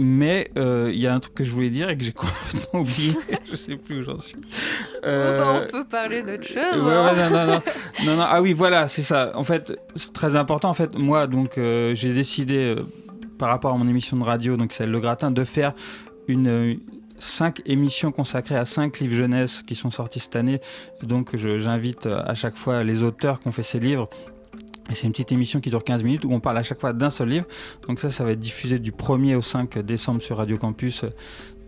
mais 0.00 0.50
euh, 0.56 0.90
il 0.92 1.00
y 1.00 1.08
a 1.08 1.14
un 1.14 1.18
truc 1.18 1.34
que 1.34 1.42
je 1.44 1.50
voulais 1.50 1.70
dire 1.70 1.90
et 1.90 1.96
que 1.98 2.04
j'ai 2.04 2.12
complètement 2.14 2.80
oublié. 2.80 3.14
je 3.50 3.56
sais 3.56 3.76
plus 3.76 3.98
où 4.00 4.02
j'en 4.04 4.18
suis. 4.18 4.36
Oh, 4.98 5.00
bah, 5.02 5.62
on 5.64 5.66
peut 5.70 5.84
parler 5.84 6.22
d'autre 6.22 6.44
chose. 6.46 6.82
Ouais, 6.84 6.92
hein. 6.92 7.12
ouais, 7.14 7.30
non, 7.30 7.46
non, 7.46 7.52
non. 7.54 7.62
non, 8.04 8.16
non. 8.16 8.24
Ah 8.26 8.40
oui, 8.40 8.52
voilà, 8.52 8.88
c'est 8.88 9.02
ça. 9.02 9.32
En 9.34 9.42
fait, 9.42 9.76
c'est 9.94 10.12
très 10.12 10.36
important. 10.36 10.68
En 10.70 10.74
fait, 10.74 10.96
moi, 10.98 11.26
donc, 11.26 11.58
euh, 11.58 11.94
j'ai 11.94 12.12
décidé, 12.12 12.56
euh, 12.58 12.76
par 13.38 13.48
rapport 13.48 13.72
à 13.72 13.76
mon 13.76 13.88
émission 13.88 14.16
de 14.16 14.24
radio, 14.24 14.56
donc 14.56 14.72
celle 14.72 14.90
Le 14.90 15.00
Gratin, 15.00 15.30
de 15.30 15.44
faire 15.44 15.74
une. 16.28 16.48
euh, 16.48 16.74
cinq 17.20 17.62
émissions 17.66 18.12
consacrées 18.12 18.54
à 18.54 18.64
cinq 18.64 19.00
livres 19.00 19.16
jeunesse 19.16 19.62
qui 19.66 19.74
sont 19.74 19.90
sortis 19.90 20.20
cette 20.20 20.36
année. 20.36 20.60
Donc, 21.02 21.34
j'invite 21.34 22.06
à 22.06 22.34
chaque 22.34 22.56
fois 22.56 22.84
les 22.84 23.02
auteurs 23.02 23.40
qui 23.40 23.48
ont 23.48 23.52
fait 23.52 23.64
ces 23.64 23.80
livres. 23.80 24.08
Et 24.88 24.94
c'est 24.94 25.06
une 25.08 25.12
petite 25.12 25.32
émission 25.32 25.58
qui 25.60 25.68
dure 25.68 25.82
15 25.82 26.04
minutes 26.04 26.24
où 26.24 26.32
on 26.32 26.38
parle 26.38 26.58
à 26.58 26.62
chaque 26.62 26.78
fois 26.80 26.92
d'un 26.92 27.10
seul 27.10 27.28
livre. 27.28 27.46
Donc 27.88 27.98
ça, 27.98 28.10
ça 28.10 28.22
va 28.22 28.30
être 28.30 28.38
diffusé 28.38 28.78
du 28.78 28.92
1er 28.92 29.34
au 29.34 29.42
5 29.42 29.80
décembre 29.80 30.22
sur 30.22 30.36
Radio 30.36 30.56
Campus 30.58 31.04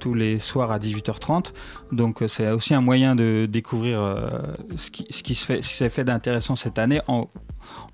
tous 0.00 0.14
les 0.14 0.40
soirs 0.40 0.72
à 0.72 0.78
18h30. 0.78 1.52
Donc 1.92 2.22
euh, 2.22 2.28
c'est 2.28 2.50
aussi 2.50 2.74
un 2.74 2.80
moyen 2.80 3.14
de 3.14 3.46
découvrir 3.48 4.00
euh, 4.00 4.28
ce, 4.74 4.90
qui, 4.90 5.34
s'est 5.34 5.90
fait 5.90 6.04
d'intéressant 6.04 6.56
cette 6.56 6.78
année 6.78 7.00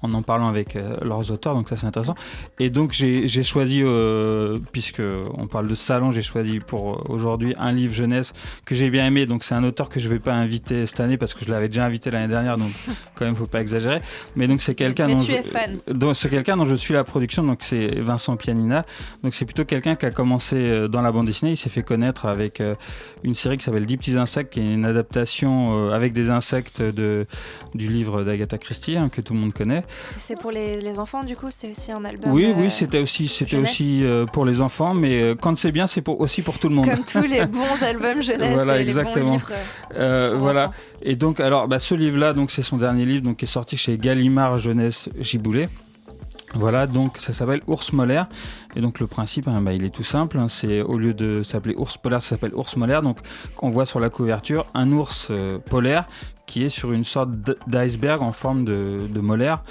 en 0.03 0.13
en 0.13 0.23
parlant 0.23 0.49
avec 0.49 0.77
euh, 0.77 0.97
leurs 1.03 1.31
auteurs. 1.31 1.55
Donc 1.55 1.69
ça 1.69 1.77
c'est 1.77 1.87
intéressant. 1.87 2.15
Et 2.59 2.71
donc 2.71 2.93
j'ai 2.93 3.43
choisi, 3.43 3.83
euh, 3.83 4.59
puisque 4.73 5.03
on 5.35 5.47
parle 5.47 5.69
de 5.69 5.75
salon, 5.75 6.11
j'ai 6.11 6.23
choisi 6.23 6.61
pour 6.61 6.95
euh, 6.95 7.03
aujourd'hui 7.09 7.55
un 7.59 7.73
livre 7.73 7.95
jeunesse 7.95 8.33
que 8.65 8.75
j'ai 8.75 8.91
bien 8.91 9.07
aimé. 9.07 9.27
Donc 9.27 9.45
c'est 9.45 9.55
un 9.55 9.65
auteur 9.65 9.89
que 9.89 10.01
je 10.01 10.09
vais 10.09 10.19
pas 10.19 10.35
inviter 10.35 10.87
cette 10.87 11.01
année 11.01 11.17
parce 11.17 11.35
que 11.35 11.45
je 11.45 11.51
l'avais 11.51 11.69
déjà 11.69 11.85
invité 11.85 12.11
l'année 12.11 12.29
dernière. 12.29 12.57
Donc 12.57 12.71
quand 13.15 13.25
même 13.25 13.37
faut 13.37 13.47
pas 13.47 13.61
exagérer. 13.61 14.01
Mais 14.35 14.47
donc 14.49 14.63
c'est 14.63 14.75
quelqu'un 14.75 15.09
dont 15.89 16.15
c'est 16.15 16.31
quelqu'un 16.31 16.57
dont 16.57 16.65
je 16.65 16.75
suis 16.75 16.95
la 16.95 17.05
production, 17.05 17.43
donc 17.43 17.59
c'est 17.61 17.99
Vincent 18.01 18.37
Pianina. 18.37 18.85
Donc 19.23 19.35
c'est 19.35 19.45
plutôt 19.45 19.65
quelqu'un 19.65 19.95
qui 19.95 20.07
a 20.07 20.11
commencé 20.11 20.57
euh, 20.57 20.89
dans 20.89 21.03
la 21.03 21.13
bande 21.13 21.27
dessinée, 21.27 21.53
il 21.53 21.57
s'est 21.57 21.71
fait 21.71 21.83
connaître 21.83 22.27
avec 22.27 22.63
une 23.23 23.35
série 23.35 23.59
qui 23.59 23.65
s'appelle 23.65 23.87
10 23.87 23.97
petits 23.97 24.17
insectes, 24.17 24.53
qui 24.53 24.61
est 24.61 24.75
une 24.75 24.87
adaptation 24.87 25.91
avec 25.91 26.13
des 26.13 26.31
insectes 26.31 26.83
de, 26.83 27.27
du 27.75 27.89
livre 27.89 28.23
d'Agatha 28.23 28.59
Christie, 28.59 28.97
hein, 28.97 29.09
que 29.09 29.21
tout 29.21 29.35
le 29.35 29.41
monde 29.41 29.53
C'est 30.21 30.39
pour 30.39 30.51
les, 30.51 30.81
les 30.81 30.99
enfants, 30.99 31.25
du 31.25 31.37
coup, 31.37 31.47
c'est 31.51 31.71
aussi 31.71 31.93
un 31.93 32.05
album. 32.05 32.33
Oui, 32.33 32.47
euh, 32.47 32.55
oui, 32.57 32.71
c'était 32.71 32.99
aussi, 33.01 33.29
c'était 33.29 33.57
aussi 33.57 34.05
euh, 34.05 34.27
pour 34.27 34.45
les 34.45 34.61
enfants, 34.61 34.95
mais 34.95 35.21
euh, 35.21 35.35
quand 35.35 35.57
c'est 35.57 35.73
bien, 35.73 35.87
c'est 35.87 36.03
pour, 36.03 36.21
aussi 36.21 36.43
pour 36.43 36.59
tout 36.59 36.69
le 36.69 36.75
monde. 36.75 36.89
Comme 36.89 37.05
tous 37.05 37.27
les 37.27 37.45
bons 37.47 37.83
albums 37.83 38.23
jeunesse 38.23 38.53
Voilà, 38.55 38.81
et 38.81 38.85
les 38.85 38.93
bons 38.93 39.01
exactement. 39.01 39.33
livres. 39.33 39.51
Euh, 39.97 40.35
voilà. 40.37 40.71
Et 41.03 41.17
donc, 41.17 41.41
alors, 41.41 41.69
bah, 41.69 41.79
ce 41.79 41.95
livre-là, 41.95 42.33
donc, 42.33 42.51
c'est 42.51 42.63
son 42.63 42.77
dernier 42.77 43.05
livre, 43.05 43.23
donc, 43.23 43.39
qui 43.39 43.45
est 43.45 43.49
sorti 43.49 43.77
chez 43.77 43.99
Gallimard 43.99 44.59
Jeunesse 44.59 45.09
Giboulet. 45.21 45.69
Voilà, 46.55 46.87
donc 46.87 47.19
ça 47.19 47.33
s'appelle 47.35 47.61
Ours 47.67 47.93
Molaire. 47.93 48.29
Et 48.77 48.81
donc 48.81 49.01
le 49.01 49.07
principe, 49.07 49.49
hein, 49.49 49.61
bah, 49.61 49.73
il 49.73 49.85
est 49.85 49.91
tout 49.95 50.05
simple. 50.05 50.39
hein, 50.39 50.49
c'est 50.49 50.81
au 50.81 50.97
lieu 50.97 51.13
de 51.13 51.43
s'appeler 51.43 51.75
Ours 51.77 51.99
Polaire, 51.99 52.23
ça 52.23 52.31
s'appelle 52.31 52.55
Ours 52.55 52.77
Molaire. 52.77 53.03
Donc 53.03 53.19
on 53.61 53.69
voit 53.69 53.85
sur 53.85 54.01
la 54.01 54.09
couverture 54.11 54.67
un 54.73 54.91
ours 54.93 55.29
euh, 55.31 55.59
polaire 55.59 56.07
qui 56.47 56.65
est 56.65 56.69
sur 56.69 56.93
une 56.93 57.05
sorte 57.05 57.31
d'iceberg 57.67 58.23
en 58.23 58.33
forme 58.33 58.65
de, 58.65 59.07
de 59.09 59.21
molaire. 59.21 59.63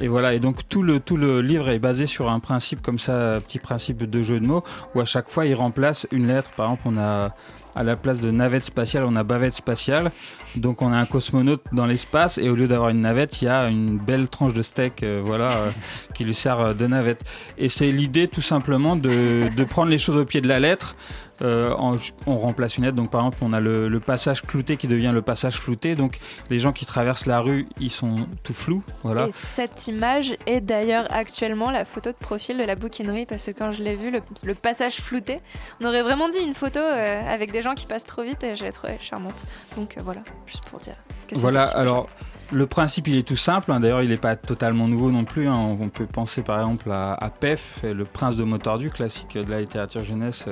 Et 0.00 0.08
voilà, 0.08 0.34
et 0.34 0.40
donc 0.40 0.68
tout 0.68 0.82
le, 0.82 0.98
tout 0.98 1.16
le 1.16 1.40
livre 1.40 1.68
est 1.68 1.78
basé 1.78 2.06
sur 2.06 2.28
un 2.28 2.40
principe 2.40 2.82
comme 2.82 2.98
ça, 2.98 3.40
petit 3.40 3.60
principe 3.60 4.02
de 4.02 4.22
jeu 4.22 4.40
de 4.40 4.46
mots, 4.46 4.64
où 4.94 5.00
à 5.00 5.04
chaque 5.04 5.30
fois 5.30 5.46
il 5.46 5.54
remplace 5.54 6.06
une 6.10 6.26
lettre. 6.26 6.50
Par 6.56 6.66
exemple, 6.66 6.82
on 6.86 6.98
a 6.98 7.34
à 7.76 7.82
la 7.82 7.96
place 7.96 8.20
de 8.20 8.30
navette 8.30 8.64
spatiale, 8.64 9.04
on 9.04 9.16
a 9.16 9.22
bavette 9.22 9.54
spatiale. 9.54 10.12
Donc 10.56 10.82
on 10.82 10.92
a 10.92 10.96
un 10.96 11.06
cosmonaute 11.06 11.62
dans 11.72 11.86
l'espace, 11.86 12.38
et 12.38 12.48
au 12.48 12.54
lieu 12.54 12.68
d'avoir 12.68 12.90
une 12.90 13.02
navette, 13.02 13.40
il 13.42 13.46
y 13.46 13.48
a 13.48 13.68
une 13.68 13.98
belle 13.98 14.28
tranche 14.28 14.54
de 14.54 14.62
steak, 14.62 15.02
euh, 15.02 15.20
voilà, 15.24 15.50
euh, 15.52 15.70
qui 16.14 16.24
lui 16.24 16.34
sert 16.34 16.60
euh, 16.60 16.74
de 16.74 16.86
navette. 16.86 17.24
Et 17.58 17.68
c'est 17.68 17.90
l'idée 17.90 18.28
tout 18.28 18.42
simplement 18.42 18.96
de, 18.96 19.54
de 19.54 19.64
prendre 19.64 19.90
les 19.90 19.98
choses 19.98 20.16
au 20.16 20.24
pied 20.24 20.40
de 20.40 20.48
la 20.48 20.60
lettre. 20.60 20.94
Euh, 21.42 21.72
en- 21.74 21.96
on 22.28 22.38
remplace 22.38 22.78
une 22.78 22.84
lettre, 22.84 22.94
donc 22.94 23.10
par 23.10 23.22
exemple 23.22 23.38
on 23.42 23.52
a 23.52 23.58
le, 23.58 23.88
le 23.88 23.98
passage 23.98 24.42
clouté 24.42 24.76
qui 24.76 24.86
devient 24.86 25.10
le 25.12 25.20
passage 25.20 25.56
flouté, 25.56 25.96
donc 25.96 26.18
les 26.48 26.60
gens 26.60 26.72
qui 26.72 26.86
traversent 26.86 27.26
la 27.26 27.40
rue 27.40 27.66
ils 27.80 27.90
sont 27.90 28.28
tout 28.44 28.52
flous, 28.54 28.84
voilà. 29.02 29.26
Et 29.26 29.32
cette 29.32 29.88
image 29.88 30.36
est 30.46 30.60
d'ailleurs 30.60 31.08
actuellement 31.12 31.72
la 31.72 31.84
photo 31.84 32.10
de 32.12 32.16
profil 32.16 32.56
de 32.56 32.62
la 32.62 32.76
bouquinerie 32.76 33.26
parce 33.26 33.46
que 33.46 33.50
quand 33.50 33.72
je 33.72 33.82
l'ai 33.82 33.96
vu, 33.96 34.12
le, 34.12 34.20
le 34.44 34.54
passage 34.54 35.00
flouté, 35.00 35.40
on 35.80 35.86
aurait 35.86 36.04
vraiment 36.04 36.28
dit 36.28 36.38
une 36.38 36.54
photo 36.54 36.78
euh, 36.78 37.20
avec 37.28 37.50
des 37.50 37.62
gens 37.62 37.74
qui 37.74 37.86
passent 37.86 38.04
trop 38.04 38.22
vite 38.22 38.44
et 38.44 38.54
je 38.54 38.64
l'ai 38.64 38.70
trouvée 38.70 38.96
charmante. 39.00 39.44
Donc 39.76 39.96
euh, 39.98 40.02
voilà, 40.04 40.20
juste 40.46 40.66
pour 40.70 40.78
dire 40.78 40.94
que 41.26 41.36
Voilà, 41.36 41.64
alors 41.64 42.08
le 42.52 42.66
principe 42.66 43.08
il 43.08 43.16
est 43.18 43.26
tout 43.26 43.34
simple, 43.36 43.72
hein. 43.72 43.80
d'ailleurs 43.80 44.02
il 44.02 44.10
n'est 44.10 44.18
pas 44.18 44.36
totalement 44.36 44.86
nouveau 44.86 45.10
non 45.10 45.24
plus, 45.24 45.48
hein. 45.48 45.56
on 45.80 45.88
peut 45.88 46.06
penser 46.06 46.42
par 46.42 46.60
exemple 46.60 46.92
à, 46.92 47.14
à 47.14 47.30
Pef, 47.30 47.80
le 47.82 48.04
prince 48.04 48.36
de 48.36 48.44
Motordu, 48.44 48.90
classique 48.90 49.36
de 49.36 49.50
la 49.50 49.60
littérature 49.60 50.04
jeunesse 50.04 50.44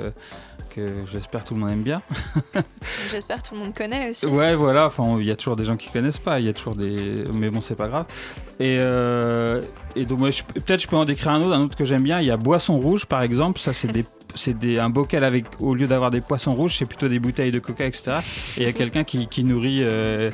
que 0.75 1.05
j'espère 1.11 1.43
tout 1.43 1.53
le 1.53 1.59
monde 1.61 1.69
aime 1.71 1.83
bien. 1.83 2.01
J'espère 3.11 3.41
que 3.41 3.49
tout 3.49 3.55
le 3.55 3.61
monde 3.61 3.73
connaît 3.75 4.09
aussi. 4.11 4.25
Ouais, 4.25 4.55
voilà. 4.55 4.87
Enfin, 4.87 5.17
il 5.19 5.25
y 5.25 5.31
a 5.31 5.35
toujours 5.35 5.55
des 5.55 5.65
gens 5.65 5.77
qui 5.77 5.89
connaissent 5.89 6.19
pas. 6.19 6.39
Il 6.39 6.45
y 6.45 6.49
a 6.49 6.53
toujours 6.53 6.75
des. 6.75 7.23
Mais 7.33 7.49
bon, 7.49 7.61
c'est 7.61 7.75
pas 7.75 7.87
grave. 7.87 8.05
Et, 8.59 8.75
euh, 8.79 9.61
et 9.95 10.05
donc, 10.05 10.19
moi, 10.19 10.29
je- 10.31 10.43
peut-être 10.43 10.81
je 10.81 10.87
peux 10.87 10.95
en 10.95 11.05
décrire 11.05 11.31
un 11.31 11.41
autre, 11.41 11.53
un 11.53 11.61
autre 11.61 11.75
que 11.75 11.85
j'aime 11.85 12.03
bien. 12.03 12.19
Il 12.19 12.25
y 12.27 12.31
a 12.31 12.37
Boisson 12.37 12.77
Rouge, 12.79 13.05
par 13.05 13.21
exemple. 13.21 13.59
Ça, 13.59 13.73
c'est 13.73 13.91
des. 13.91 14.05
C'est 14.35 14.57
des, 14.57 14.79
un 14.79 14.89
bocal 14.89 15.23
avec, 15.23 15.45
au 15.59 15.75
lieu 15.75 15.85
d'avoir 15.85 16.09
des 16.09 16.19
poissons 16.19 16.55
rouges, 16.55 16.75
c'est 16.79 16.87
plutôt 16.87 17.07
des 17.07 17.19
bouteilles 17.19 17.51
de 17.51 17.59
coca, 17.59 17.85
etc. 17.85 18.13
Et 18.57 18.61
il 18.61 18.63
y 18.63 18.69
a 18.69 18.73
quelqu'un 18.73 19.03
qui, 19.03 19.27
qui 19.27 19.43
nourrit. 19.43 19.81
euh, 19.83 20.31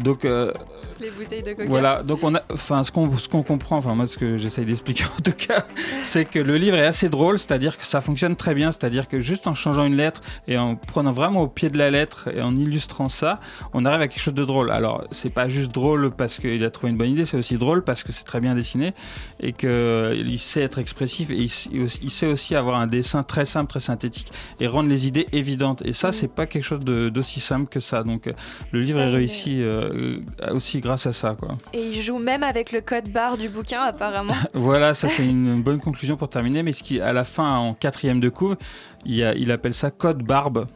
donc, 0.00 0.24
euh, 0.24 0.52
Les 1.00 1.10
bouteilles 1.10 1.42
de 1.42 1.52
coca. 1.52 1.66
voilà, 1.66 2.02
donc 2.02 2.20
on 2.22 2.34
a, 2.34 2.42
enfin, 2.52 2.82
ce 2.84 2.90
qu'on 2.90 3.08
qu'on 3.08 3.42
comprend, 3.42 3.76
enfin 3.76 3.94
moi 3.94 4.06
ce 4.06 4.16
que 4.16 4.36
j'essaye 4.36 4.64
d'expliquer 4.64 5.04
en 5.18 5.22
tout 5.22 5.32
cas, 5.32 5.66
c'est 6.04 6.24
que 6.24 6.38
le 6.38 6.56
livre 6.56 6.76
est 6.76 6.86
assez 6.86 7.08
drôle, 7.08 7.38
c'est-à-dire 7.38 7.76
que 7.76 7.84
ça 7.84 8.00
fonctionne 8.00 8.36
très 8.36 8.54
bien, 8.54 8.72
c'est-à-dire 8.72 9.08
que 9.08 9.20
juste 9.20 9.46
en 9.46 9.54
changeant 9.54 9.84
une 9.84 9.96
lettre 9.96 10.22
et 10.48 10.56
en 10.58 10.76
prenant 10.76 11.10
vraiment 11.10 11.42
au 11.42 11.48
pied 11.48 11.70
de 11.70 11.78
la 11.78 11.90
lettre 11.90 12.28
et 12.34 12.40
en 12.40 12.56
illustrant 12.56 13.08
ça, 13.08 13.40
on 13.74 13.84
arrive 13.84 14.00
à 14.00 14.08
quelque 14.08 14.22
chose 14.22 14.34
de 14.34 14.44
drôle. 14.44 14.70
Alors 14.70 15.04
c'est 15.10 15.32
pas 15.32 15.48
juste 15.48 15.72
drôle 15.72 16.10
parce 16.10 16.38
qu'il 16.38 16.62
a 16.64 16.70
trouvé 16.70 16.90
une 16.90 16.98
bonne 16.98 17.10
idée, 17.10 17.26
c'est 17.26 17.36
aussi 17.36 17.58
drôle 17.58 17.84
parce 17.84 18.02
que 18.02 18.12
c'est 18.12 18.24
très 18.24 18.40
bien 18.40 18.54
dessiné 18.54 18.94
et 19.40 19.52
que 19.52 20.14
il 20.16 20.38
sait 20.38 20.62
être 20.62 20.78
expressif 20.78 21.30
et 21.30 21.36
il, 21.36 22.10
sait 22.10 22.26
aussi 22.26 22.54
avoir 22.54 22.76
un 22.76 22.86
dessin 22.86 23.22
très 23.22 23.44
simple, 23.44 23.68
très 23.68 23.80
synthétique 23.80 24.32
et 24.60 24.66
rendre 24.66 24.88
les 24.88 25.06
idées 25.06 25.26
évidentes. 25.32 25.82
Et 25.84 25.92
ça 25.92 26.12
c'est 26.12 26.28
pas 26.28 26.46
quelque 26.46 26.64
chose 26.64 26.80
d'aussi 26.80 27.40
simple 27.40 27.66
que 27.68 27.80
ça. 27.80 28.02
Donc 28.02 28.26
euh, 28.26 28.32
le 28.72 28.80
livre 28.80 29.00
est 29.00 29.10
réussi 29.10 29.62
euh, 29.62 30.18
aussi 30.50 30.80
grâce 30.86 31.06
à 31.06 31.12
ça, 31.12 31.36
quoi. 31.38 31.58
Et 31.74 31.82
il 31.88 32.00
joue 32.00 32.18
même 32.18 32.42
avec 32.42 32.72
le 32.72 32.80
code 32.80 33.10
barre 33.10 33.36
du 33.36 33.48
bouquin 33.50 33.82
apparemment. 33.82 34.34
Voilà, 34.54 34.94
ça 34.94 35.08
c'est 35.08 35.26
une 35.26 35.62
bonne 35.62 35.80
conclusion 35.80 36.16
pour 36.16 36.30
terminer. 36.30 36.62
Mais 36.62 36.72
ce 36.72 36.82
qui, 36.82 37.00
à 37.00 37.12
la 37.12 37.24
fin, 37.24 37.56
en 37.58 37.74
quatrième 37.74 38.20
de 38.20 38.28
cours, 38.30 38.56
il, 39.04 39.16
y 39.16 39.22
a- 39.24 39.34
il 39.34 39.50
appelle 39.50 39.74
ça 39.74 39.90
code 39.90 40.22
barbe. 40.22 40.66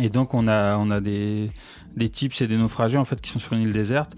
Et 0.00 0.08
donc 0.08 0.34
on 0.34 0.48
a, 0.48 0.76
on 0.76 0.90
a 0.90 1.00
des, 1.00 1.48
des 1.96 2.08
types, 2.08 2.34
c'est 2.34 2.46
des 2.48 2.56
naufragés 2.56 2.98
en 2.98 3.04
fait 3.04 3.20
qui 3.20 3.30
sont 3.30 3.38
sur 3.38 3.52
une 3.54 3.62
île 3.62 3.72
déserte. 3.72 4.12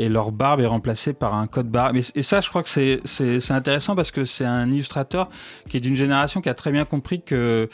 Et 0.00 0.08
leur 0.08 0.30
barbe 0.30 0.60
est 0.60 0.66
remplacée 0.66 1.12
par 1.12 1.34
un 1.34 1.46
code 1.48 1.68
barbe. 1.68 1.96
Et, 2.14 2.22
ça, 2.22 2.40
je 2.40 2.48
crois 2.48 2.62
que 2.62 2.68
c'est- 2.68 3.50
intéressant 3.50 3.96
parce 3.96 4.10
que 4.12 4.24
c'est 4.24 4.44
un 4.44 4.68
illustrateur 4.70 5.28
qui 5.68 5.76
est 5.76 5.80
d'une 5.80 5.96
génération 5.96 6.40
qui 6.40 6.48
a 6.48 6.54
très 6.54 6.70
bien 6.72 6.84
compris 6.84 7.22
que 7.22 7.68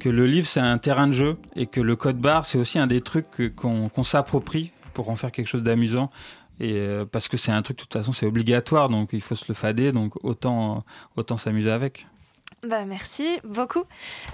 que 0.00 0.08
le 0.08 0.26
livre 0.26 0.46
c'est 0.46 0.58
un 0.60 0.76
terrain 0.76 1.06
de 1.06 1.12
jeu 1.12 1.36
et 1.54 1.66
que 1.66 1.80
le 1.80 1.94
code 1.94 2.18
barre 2.18 2.44
c'est 2.46 2.58
aussi 2.58 2.80
un 2.80 2.88
des 2.88 3.00
trucs 3.00 3.54
qu'on 3.54 3.88
qu'on 3.88 4.02
s'approprie 4.02 4.72
pour 4.94 5.10
en 5.10 5.16
faire 5.16 5.32
quelque 5.32 5.48
chose 5.48 5.62
d'amusant 5.62 6.10
et 6.60 6.72
euh, 6.74 7.04
parce 7.04 7.28
que 7.28 7.36
c'est 7.36 7.52
un 7.52 7.62
truc 7.62 7.76
de 7.78 7.82
toute 7.82 7.92
façon 7.92 8.12
c'est 8.12 8.26
obligatoire 8.26 8.88
donc 8.88 9.10
il 9.12 9.20
faut 9.20 9.34
se 9.34 9.44
le 9.48 9.54
fader 9.54 9.92
donc 9.92 10.14
autant 10.24 10.84
autant 11.16 11.36
s'amuser 11.36 11.70
avec. 11.70 12.06
Bah 12.66 12.86
merci 12.86 13.26
beaucoup. 13.44 13.82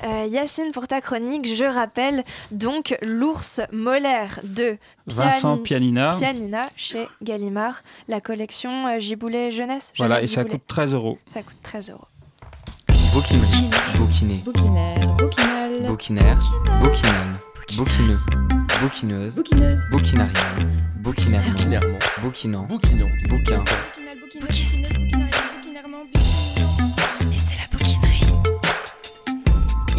Euh, 0.04 0.24
Yacine, 0.30 0.70
pour 0.72 0.86
ta 0.86 1.00
chronique, 1.00 1.52
je 1.52 1.64
rappelle 1.64 2.22
donc 2.52 2.96
l'ours 3.02 3.60
molaire 3.72 4.38
de 4.44 4.76
Vincent 5.08 5.58
Pianina. 5.58 6.10
Pianina 6.16 6.62
chez 6.76 7.08
Gallimard, 7.22 7.82
la 8.06 8.20
collection 8.20 8.86
euh, 8.86 9.00
Giboulet 9.00 9.50
Jeunesse. 9.50 9.92
Voilà 9.96 10.22
et 10.22 10.28
ça 10.28 10.42
Giboulet. 10.42 10.58
coûte 10.58 10.66
13 10.68 10.94
euros. 10.94 11.18
Ça 11.26 11.42
coûte 11.42 11.56
13 11.62 11.90
euros. 11.90 12.06
Bouquinerie. 13.12 13.70
Bouquiné. 13.96 14.36
Bouquinaire. 14.44 15.16
Bouquinal. 15.16 15.86
Bouquinaire. 15.88 16.38
Bouquinal. 16.80 17.40
Bouquineuse. 18.80 19.34
Bouquineuse. 19.34 19.86
Bouquinariat. 19.90 20.32
Bouquinairement. 20.96 21.98
Bouquinant. 22.22 22.66
Bouquin. 23.28 23.62
Bouquiste. 24.40 24.99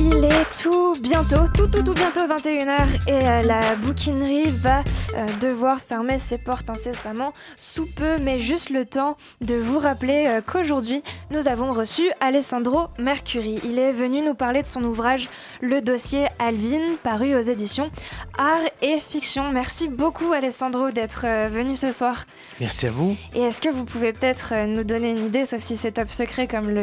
Il 0.03 0.25
est 0.25 0.59
tout 0.59 0.95
bientôt, 0.99 1.47
tout 1.55 1.67
tout 1.67 1.83
tout 1.83 1.93
bientôt 1.93 2.21
21h 2.21 3.07
et 3.07 3.11
euh, 3.11 3.41
la 3.43 3.75
bouquinerie 3.75 4.49
va 4.49 4.79
euh, 4.79 5.27
devoir 5.39 5.79
fermer 5.79 6.17
ses 6.17 6.39
portes 6.39 6.71
incessamment 6.71 7.33
sous 7.55 7.85
peu, 7.85 8.17
mais 8.17 8.39
juste 8.39 8.71
le 8.71 8.85
temps 8.85 9.15
de 9.41 9.53
vous 9.53 9.77
rappeler 9.77 10.25
euh, 10.25 10.41
qu'aujourd'hui 10.41 11.03
nous 11.29 11.47
avons 11.47 11.71
reçu 11.71 12.01
Alessandro 12.19 12.87
Mercuri. 12.97 13.59
Il 13.63 13.77
est 13.77 13.91
venu 13.91 14.23
nous 14.23 14.33
parler 14.33 14.63
de 14.63 14.67
son 14.67 14.83
ouvrage 14.83 15.29
Le 15.61 15.81
dossier 15.81 16.25
Alvin, 16.39 16.95
paru 17.03 17.35
aux 17.35 17.41
éditions 17.41 17.91
Art 18.39 18.57
et 18.81 18.97
Fiction. 18.97 19.51
Merci 19.51 19.87
beaucoup 19.87 20.31
Alessandro 20.31 20.89
d'être 20.89 21.27
venu 21.49 21.75
ce 21.75 21.91
soir. 21.91 22.25
Merci 22.59 22.87
à 22.87 22.91
vous. 22.91 23.15
Et 23.35 23.41
est-ce 23.41 23.61
que 23.61 23.69
vous 23.69 23.85
pouvez 23.85 24.13
peut-être 24.13 24.65
nous 24.65 24.83
donner 24.83 25.11
une 25.11 25.27
idée, 25.27 25.45
sauf 25.45 25.61
si 25.61 25.77
c'est 25.77 25.91
top 25.91 26.09
secret 26.09 26.47
comme, 26.47 26.69
le, 26.69 26.81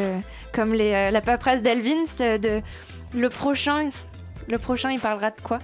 comme 0.53 0.73
les, 0.73 1.11
la 1.11 1.21
paperasse 1.21 1.63
d'Elvin, 1.63 2.05
c'est 2.07 2.39
de 2.39 2.63
le 3.15 3.29
prochain, 3.29 3.89
le 4.49 4.59
prochain 4.59 4.91
il 4.91 5.01
parlera 5.01 5.31
de 5.31 5.41
quoi? 5.41 5.59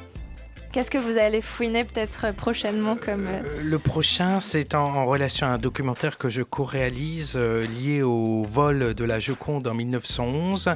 Qu'est-ce 0.72 0.90
que 0.90 0.98
vous 0.98 1.18
allez 1.18 1.40
fouiner 1.40 1.84
peut-être 1.84 2.24
euh, 2.26 2.32
prochainement 2.32 2.96
comme... 2.96 3.26
euh, 3.28 3.42
Euh, 3.44 3.60
Le 3.62 3.78
prochain, 3.78 4.40
c'est 4.40 4.74
en, 4.74 4.86
en 4.96 5.06
relation 5.06 5.46
à 5.46 5.50
un 5.50 5.58
documentaire 5.58 6.18
que 6.18 6.28
je 6.28 6.42
co-réalise 6.42 7.34
euh, 7.36 7.64
lié 7.64 8.02
au 8.02 8.42
vol 8.42 8.92
de 8.94 9.04
la 9.04 9.20
Joconde 9.20 9.68
en 9.68 9.74
1911. 9.74 10.70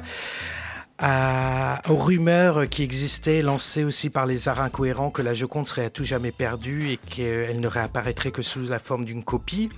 à- 1.01 1.81
aux 1.89 1.95
rumeurs 1.97 2.67
qui 2.69 2.83
existaient, 2.83 3.41
lancées 3.41 3.83
aussi 3.83 4.09
par 4.09 4.25
les 4.25 4.47
arts 4.49 4.61
incohérents, 4.61 5.11
que 5.11 5.21
la 5.21 5.33
Joconde 5.33 5.65
serait 5.65 5.85
à 5.85 5.89
tout 5.89 6.03
jamais 6.03 6.31
perdue 6.31 6.91
et 6.91 6.97
qu'elle 6.97 7.59
ne 7.59 7.67
réapparaîtrait 7.67 8.31
que 8.31 8.41
sous 8.41 8.61
la 8.63 8.79
forme 8.79 9.05
d'une 9.05 9.23
copie. 9.23 9.69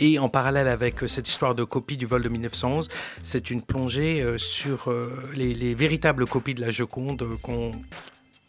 Et 0.00 0.18
en 0.18 0.28
parallèle 0.28 0.66
avec 0.66 1.04
euh, 1.04 1.06
cette 1.06 1.28
histoire 1.28 1.54
de 1.54 1.62
copie 1.62 1.96
du 1.96 2.06
vol 2.06 2.22
de 2.22 2.28
1911, 2.28 2.88
c'est 3.22 3.50
une 3.50 3.62
plongée 3.62 4.22
euh, 4.22 4.38
sur 4.38 4.90
euh, 4.90 5.30
les, 5.34 5.54
les 5.54 5.74
véritables 5.74 6.26
copies 6.26 6.54
de 6.54 6.60
la 6.60 6.72
Joconde 6.72 7.24
qu'on 7.42 7.72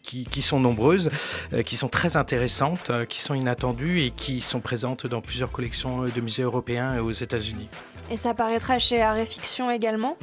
qui, 0.02 0.24
qui 0.24 0.42
sont 0.42 0.60
nombreuses, 0.60 1.10
euh, 1.52 1.62
qui 1.62 1.76
sont 1.76 1.88
très 1.88 2.16
intéressantes, 2.16 2.90
euh, 2.90 3.04
qui 3.04 3.20
sont 3.20 3.34
inattendues 3.34 4.02
et 4.02 4.10
qui 4.10 4.40
sont 4.40 4.60
présentes 4.60 5.06
dans 5.06 5.20
plusieurs 5.20 5.50
collections 5.50 6.02
de 6.02 6.20
musées 6.20 6.42
européens 6.42 6.96
et 6.96 7.00
aux 7.00 7.10
États-Unis. 7.10 7.68
Et 8.10 8.16
ça 8.16 8.34
paraîtra 8.34 8.78
chez 8.78 9.00
Art 9.00 9.16
et 9.16 9.26
Fiction 9.26 9.70
également 9.70 10.16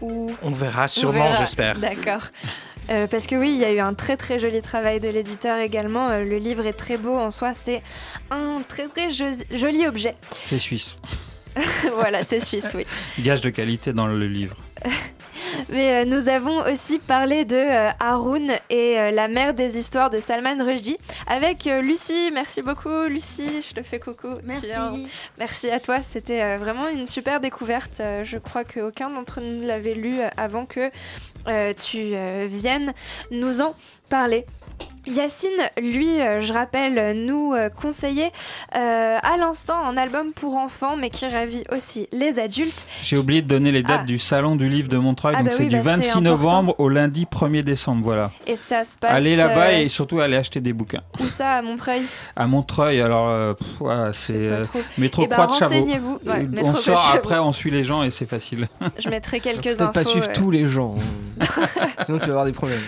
Ou... 0.00 0.30
On 0.42 0.50
verra, 0.50 0.88
sûrement, 0.88 1.34
j'espère. 1.36 1.78
D'accord. 1.78 2.28
Euh, 2.88 3.06
parce 3.08 3.26
que 3.26 3.34
oui, 3.34 3.50
il 3.54 3.58
y 3.60 3.64
a 3.64 3.72
eu 3.72 3.80
un 3.80 3.94
très 3.94 4.16
très 4.16 4.38
joli 4.38 4.62
travail 4.62 5.00
de 5.00 5.08
l'éditeur 5.08 5.58
également. 5.58 6.08
Euh, 6.08 6.24
le 6.24 6.38
livre 6.38 6.66
est 6.66 6.72
très 6.72 6.96
beau 6.96 7.16
en 7.16 7.30
soi, 7.30 7.52
c'est 7.54 7.82
un 8.30 8.56
très 8.68 8.86
très 8.88 9.10
jo- 9.10 9.24
joli 9.50 9.86
objet. 9.86 10.14
C'est 10.30 10.58
suisse. 10.58 10.98
voilà, 11.94 12.22
c'est 12.22 12.38
suisse, 12.40 12.72
oui. 12.74 12.84
Gage 13.18 13.40
de 13.40 13.50
qualité 13.50 13.92
dans 13.92 14.06
le 14.06 14.26
livre. 14.28 14.56
Mais 15.68 15.92
euh, 15.92 16.04
nous 16.04 16.28
avons 16.28 16.64
aussi 16.70 16.98
parlé 16.98 17.44
de 17.44 17.56
euh, 17.56 17.90
Haroun 18.00 18.50
et 18.70 18.98
euh, 18.98 19.10
la 19.10 19.28
mère 19.28 19.54
des 19.54 19.78
histoires 19.78 20.10
de 20.10 20.18
Salman 20.20 20.64
Rushdie 20.64 20.98
avec 21.26 21.64
Lucie. 21.82 22.30
Merci 22.32 22.62
beaucoup, 22.62 23.04
Lucie. 23.08 23.62
Je 23.62 23.74
te 23.74 23.82
fais 23.82 23.98
coucou. 23.98 24.36
Merci. 24.44 25.06
Merci 25.38 25.70
à 25.70 25.80
toi. 25.80 26.02
C'était 26.02 26.56
vraiment 26.56 26.88
une 26.88 27.06
super 27.06 27.40
découverte. 27.40 28.00
Je 28.22 28.38
crois 28.38 28.64
qu'aucun 28.64 29.10
d'entre 29.10 29.40
nous 29.40 29.62
ne 29.62 29.66
l'avait 29.66 29.94
lu 29.94 30.14
avant 30.36 30.66
que 30.66 30.90
tu 31.74 32.14
viennes 32.46 32.92
nous 33.30 33.60
en 33.60 33.74
parler. 34.08 34.46
Yacine, 35.06 35.50
lui, 35.80 36.20
euh, 36.20 36.40
je 36.40 36.52
rappelle, 36.52 36.98
euh, 36.98 37.14
nous 37.14 37.54
euh, 37.54 37.68
conseillait 37.70 38.32
euh, 38.76 39.16
à 39.22 39.36
l'instant 39.36 39.78
un 39.84 39.96
album 39.96 40.32
pour 40.32 40.56
enfants, 40.56 40.96
mais 40.96 41.10
qui 41.10 41.26
ravit 41.28 41.64
aussi 41.74 42.08
les 42.12 42.38
adultes. 42.40 42.86
J'ai 43.02 43.16
oublié 43.16 43.40
de 43.42 43.46
donner 43.48 43.70
les 43.72 43.82
dates 43.82 44.00
Ah. 44.02 44.04
du 44.04 44.18
salon 44.18 44.56
du 44.56 44.68
livre 44.68 44.88
de 44.88 44.96
Montreuil, 44.98 45.34
Ah 45.36 45.42
donc 45.42 45.50
bah 45.50 45.54
c'est 45.56 45.62
oui, 45.64 45.68
du 45.68 45.76
bah 45.76 45.82
c'est 45.84 45.90
26 45.90 46.08
important. 46.10 46.22
novembre 46.30 46.74
au 46.78 46.88
lundi 46.88 47.24
1er 47.30 47.62
décembre, 47.62 48.02
voilà. 48.04 48.30
Et 48.46 48.56
ça 48.56 48.84
se 48.84 48.98
passe. 48.98 49.12
Allez 49.12 49.36
là-bas 49.36 49.66
euh, 49.68 49.78
et 49.82 49.88
surtout 49.88 50.18
allez 50.20 50.36
acheter 50.36 50.60
des 50.60 50.72
bouquins. 50.72 51.02
Où 51.20 51.28
ça, 51.28 51.52
à 51.52 51.62
Montreuil? 51.62 52.02
À 52.34 52.46
Montreuil, 52.46 53.00
alors 53.00 53.28
euh, 53.28 53.54
ouais, 53.80 53.94
c'est 54.12 54.34
euh, 54.34 54.62
métro 54.98 55.22
Eh 55.24 55.28
ben, 55.28 55.36
Croix 55.36 55.46
de 55.46 55.52
Chabot. 55.52 55.74
renseignez-vous. 55.74 56.18
Ouais, 56.26 56.42
métro 56.46 56.68
on 56.68 56.72
de 56.72 56.76
sort 56.78 56.98
Chabot. 56.98 57.18
après, 57.18 57.38
on 57.38 57.52
suit 57.52 57.70
les 57.70 57.84
gens 57.84 58.02
et 58.02 58.10
c'est 58.10 58.28
facile. 58.28 58.66
Je 58.98 59.08
mettrai 59.08 59.40
quelques 59.40 59.62
Peut-être 59.62 59.82
infos. 59.82 59.92
pas 59.92 60.04
suivre 60.04 60.32
tous 60.32 60.50
les 60.50 60.66
gens. 60.66 60.96
hein. 60.98 61.46
Sinon, 62.04 62.18
tu 62.18 62.24
vas 62.26 62.30
avoir 62.32 62.44
des 62.44 62.52
problèmes. 62.52 62.80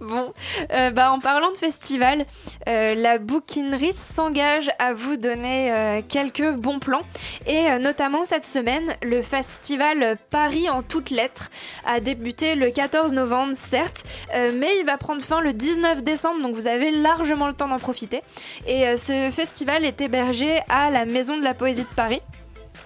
Bon, 0.00 0.32
euh, 0.72 0.90
bah, 0.90 1.12
en 1.12 1.18
parlant 1.24 1.50
de 1.52 1.56
festival, 1.56 2.26
euh, 2.68 2.94
la 2.94 3.16
bouquinerie 3.16 3.94
s'engage 3.94 4.70
à 4.78 4.92
vous 4.92 5.16
donner 5.16 5.72
euh, 5.72 6.02
quelques 6.06 6.50
bons 6.50 6.78
plans. 6.78 7.00
Et 7.46 7.70
euh, 7.70 7.78
notamment 7.78 8.26
cette 8.26 8.44
semaine, 8.44 8.94
le 9.02 9.22
festival 9.22 10.18
Paris 10.30 10.68
en 10.68 10.82
toutes 10.82 11.08
lettres 11.08 11.50
a 11.86 12.00
débuté 12.00 12.56
le 12.56 12.70
14 12.70 13.14
novembre, 13.14 13.54
certes, 13.54 14.04
mais 14.34 14.68
il 14.78 14.84
va 14.84 14.98
prendre 14.98 15.22
fin 15.22 15.40
le 15.40 15.54
19 15.54 16.04
décembre, 16.04 16.42
donc 16.42 16.54
vous 16.54 16.68
avez 16.68 16.90
largement 16.90 17.46
le 17.46 17.54
temps 17.54 17.68
d'en 17.68 17.78
profiter. 17.78 18.20
Et 18.66 18.96
ce 18.96 19.30
festival 19.30 19.84
est 19.86 20.02
hébergé 20.02 20.60
à 20.68 20.90
la 20.90 21.06
Maison 21.06 21.38
de 21.38 21.42
la 21.42 21.54
Poésie 21.54 21.84
de 21.84 21.94
Paris. 21.96 22.20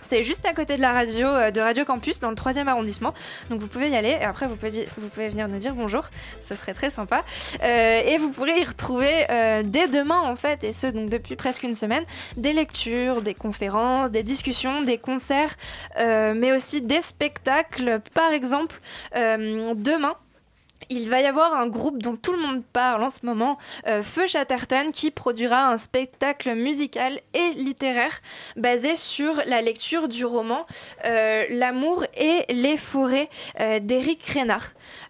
C'est 0.09 0.23
juste 0.23 0.47
à 0.47 0.55
côté 0.55 0.77
de 0.77 0.81
la 0.81 0.95
radio 0.95 1.27
euh, 1.27 1.51
de 1.51 1.61
Radio 1.61 1.85
Campus 1.85 2.19
dans 2.21 2.31
le 2.31 2.35
3e 2.35 2.67
arrondissement. 2.67 3.13
Donc 3.51 3.61
vous 3.61 3.69
pouvez 3.69 3.91
y 3.91 3.95
aller 3.95 4.17
et 4.19 4.25
après 4.25 4.47
vous 4.47 4.57
pouvez, 4.57 5.29
venir 5.29 5.49
nous 5.49 5.59
dire 5.59 5.75
bonjour. 5.75 6.05
Ce 6.41 6.55
serait 6.55 6.73
très 6.73 6.89
sympa. 6.89 7.25
Euh, 7.63 8.01
et 8.03 8.17
vous 8.17 8.31
pourrez 8.31 8.59
y 8.59 8.65
retrouver 8.65 9.27
euh, 9.29 9.63
dès 9.63 9.87
demain 9.87 10.21
en 10.21 10.35
fait, 10.35 10.65
et 10.65 10.73
ce 10.73 10.87
donc 10.87 11.11
depuis 11.11 11.37
presque 11.37 11.63
une 11.63 11.75
semaine, 11.75 12.05
des 12.39 12.55
lectures, 12.55 13.21
des 13.21 13.35
conférences, 13.35 14.11
des 14.11 14.23
discussions, 14.23 14.81
des 14.81 14.97
concerts, 14.97 15.57
mais 15.99 16.53
aussi 16.53 16.81
des 16.81 17.03
spectacles. 17.03 18.01
Par 18.15 18.33
exemple, 18.33 18.81
demain. 19.15 20.15
Il 20.91 21.09
va 21.09 21.21
y 21.21 21.27
avoir 21.27 21.55
un 21.55 21.67
groupe 21.67 22.03
dont 22.03 22.17
tout 22.17 22.33
le 22.33 22.39
monde 22.39 22.63
parle 22.73 23.03
en 23.03 23.11
ce 23.11 23.27
moment, 23.27 23.59
euh, 23.87 24.03
Feu 24.03 24.27
Chatterton, 24.27 24.91
qui 24.93 25.11
produira 25.11 25.69
un 25.69 25.77
spectacle 25.77 26.55
musical 26.55 27.21
et 27.35 27.51
littéraire 27.57 28.21
basé 28.57 28.97
sur 28.97 29.35
la 29.47 29.61
lecture 29.61 30.09
du 30.09 30.25
roman 30.25 30.67
euh, 31.05 31.45
L'amour 31.51 32.05
et 32.17 32.45
les 32.53 32.77
forêts 32.77 33.29
euh, 33.61 33.81
d'Éric 33.81 34.23
Rénard. 34.25 34.69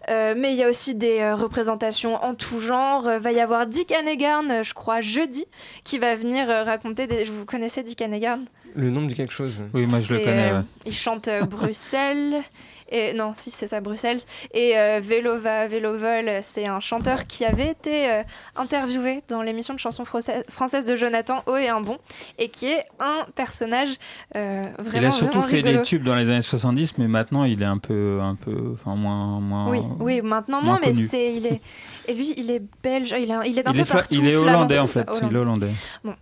Euh, 0.09 0.33
mais 0.35 0.51
il 0.53 0.57
y 0.57 0.63
a 0.63 0.69
aussi 0.69 0.95
des 0.95 1.19
euh, 1.19 1.35
représentations 1.35 2.15
en 2.23 2.35
tout 2.35 2.59
genre. 2.59 3.03
Va 3.03 3.31
y 3.31 3.39
avoir 3.39 3.65
Dick 3.65 3.91
euh, 3.91 4.63
je 4.63 4.73
crois, 4.73 5.01
jeudi, 5.01 5.45
qui 5.83 5.99
va 5.99 6.15
venir 6.15 6.49
euh, 6.49 6.63
raconter 6.63 7.07
des... 7.07 7.23
Vous 7.25 7.45
connaissez 7.45 7.83
Dick 7.83 8.01
Hannigan 8.01 8.39
Le 8.75 8.89
nom 8.89 9.03
dit 9.03 9.13
quelque 9.13 9.33
chose. 9.33 9.61
Oui, 9.73 9.85
moi 9.85 9.99
je 10.01 10.13
le 10.15 10.19
connais. 10.19 10.51
ouais. 10.51 10.61
Il 10.85 10.93
chante 10.93 11.29
Bruxelles. 11.49 12.43
Et, 12.91 13.13
non, 13.13 13.33
si, 13.33 13.51
c'est 13.51 13.67
ça, 13.67 13.81
Bruxelles. 13.81 14.19
Et 14.53 14.77
euh, 14.77 14.99
Vélo 15.01 15.37
va, 15.39 15.67
Vélo 15.67 15.97
vole, 15.97 16.39
c'est 16.41 16.67
un 16.67 16.79
chanteur 16.79 17.27
qui 17.27 17.45
avait 17.45 17.69
été 17.69 18.09
euh, 18.09 18.23
interviewé 18.55 19.21
dans 19.27 19.41
l'émission 19.41 19.73
de 19.73 19.79
chansons 19.79 20.05
françaises 20.05 20.43
française 20.49 20.85
de 20.85 20.95
Jonathan 20.95 21.43
O 21.45 21.55
et 21.55 21.67
un 21.67 21.81
bon, 21.81 21.97
et 22.37 22.49
qui 22.49 22.67
est 22.67 22.85
un 22.99 23.25
personnage 23.35 23.95
euh, 24.35 24.61
vraiment 24.79 25.01
Il 25.01 25.05
a 25.05 25.11
surtout 25.11 25.41
fait 25.41 25.57
rigolo. 25.57 25.77
des 25.77 25.83
tubes 25.83 26.03
dans 26.03 26.15
les 26.15 26.29
années 26.29 26.41
70, 26.41 26.97
mais 26.97 27.07
maintenant 27.07 27.43
il 27.43 27.61
est 27.61 27.65
un 27.65 27.77
peu, 27.77 28.19
un 28.21 28.35
peu, 28.35 28.73
enfin 28.73 28.95
moins, 28.95 29.39
moins. 29.39 29.69
Oui, 29.69 29.79
oui, 29.99 30.21
maintenant 30.21 30.61
moins 30.61 30.79
moins, 30.79 30.79
mais 30.85 30.93
c'est 30.93 31.33
il 31.33 31.45
est 31.45 31.61
et 32.07 32.13
lui 32.13 32.33
il 32.37 32.49
est 32.51 32.61
belge, 32.83 33.13
il 33.17 33.31
est, 33.31 33.49
il 33.49 33.59
est 33.59 33.63
d'un 33.63 33.71
Il 33.71 33.77
peu 33.77 33.81
est, 33.81 33.91
partout. 33.91 34.07
il 34.11 34.27
est 34.27 34.35
hollandais 34.35 34.79
en 34.79 34.87
fait, 34.87 35.07
il 35.21 35.35
est 35.35 35.39
hollandais. 35.39 35.71
Bon. 36.03 36.13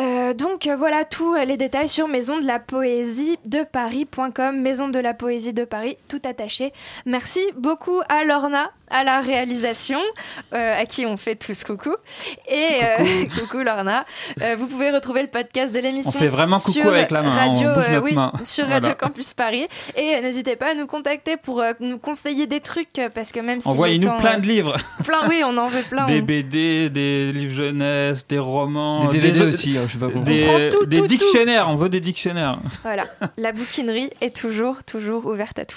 Euh, 0.00 0.32
donc 0.32 0.66
euh, 0.68 0.76
voilà 0.76 1.04
tous 1.04 1.34
euh, 1.34 1.44
les 1.44 1.56
détails 1.56 1.88
sur 1.88 2.06
Maison 2.06 2.38
de 2.38 2.46
la 2.46 2.60
Poésie 2.60 3.36
de 3.46 3.64
Paris.com, 3.64 4.60
Maison 4.60 4.88
de 4.88 4.98
la 5.00 5.12
Poésie 5.12 5.52
de 5.52 5.64
Paris, 5.64 5.96
tout 6.06 6.22
attaché. 6.24 6.72
Merci 7.04 7.40
beaucoup 7.56 8.00
à 8.08 8.24
Lorna, 8.24 8.70
à 8.90 9.04
la 9.04 9.20
réalisation, 9.20 10.00
euh, 10.54 10.80
à 10.80 10.86
qui 10.86 11.06
on 11.06 11.16
fait 11.16 11.36
tous 11.36 11.64
coucou. 11.64 11.94
Et 12.50 12.66
euh, 12.82 13.24
coucou, 13.40 13.58
Lorna. 13.62 14.04
Euh, 14.42 14.56
vous 14.58 14.66
pouvez 14.66 14.90
retrouver 14.90 15.22
le 15.22 15.28
podcast 15.28 15.74
de 15.74 15.80
l'émission. 15.80 16.12
On 16.14 16.18
fait 16.18 16.28
vraiment 16.28 16.58
coucou 16.58 16.72
sur 16.72 16.88
avec 16.88 17.10
la 17.10 17.22
main, 17.22 17.30
hein, 17.30 17.46
on 17.50 17.52
Radio, 17.52 17.74
bouge 17.74 17.84
euh, 17.88 17.92
notre 17.92 18.04
oui, 18.04 18.14
main. 18.14 18.32
sur 18.44 18.66
Voilà. 18.66 18.80
Radio 18.88 18.94
Campus 18.98 19.34
Paris. 19.34 19.66
Et 19.96 20.14
euh, 20.16 20.20
n'hésitez 20.22 20.56
pas 20.56 20.70
à 20.70 20.74
nous 20.74 20.86
contacter 20.86 21.36
pour 21.36 21.60
euh, 21.60 21.72
nous 21.80 21.98
conseiller 21.98 22.46
des 22.46 22.60
trucs, 22.60 22.98
euh, 22.98 23.08
parce 23.12 23.32
que 23.32 23.40
même 23.40 23.60
si 23.60 23.68
Envoyez-nous 23.68 24.16
plein 24.18 24.38
de 24.38 24.46
livres. 24.46 24.76
Plein, 25.04 25.28
oui, 25.28 25.42
on 25.44 25.56
en 25.56 25.66
veut 25.66 25.82
plein. 25.82 26.06
Des 26.06 26.20
on- 26.20 26.24
BD, 26.24 26.90
des 26.90 27.32
livres 27.32 27.54
jeunesse, 27.54 28.26
des 28.26 28.38
romans, 28.38 29.06
Des 29.06 29.18
DVD 29.18 29.42
aussi, 29.42 29.76
hein, 29.78 29.84
je 29.86 29.92
sais 29.94 29.98
pas 29.98 30.08
comment. 30.08 30.22
Des, 30.24 30.44
On 30.44 30.46
prend 30.46 30.68
tout, 30.80 30.86
des 30.86 30.96
tout, 30.96 31.02
tout. 31.02 31.08
dictionnaires, 31.08 31.68
on 31.68 31.74
veut 31.74 31.88
des 31.88 32.00
dictionnaires. 32.00 32.58
Voilà, 32.82 33.04
la 33.36 33.52
bouquinerie 33.52 34.10
est 34.20 34.34
toujours, 34.36 34.84
toujours 34.84 35.26
ouverte 35.26 35.58
à 35.58 35.64
tout. 35.64 35.76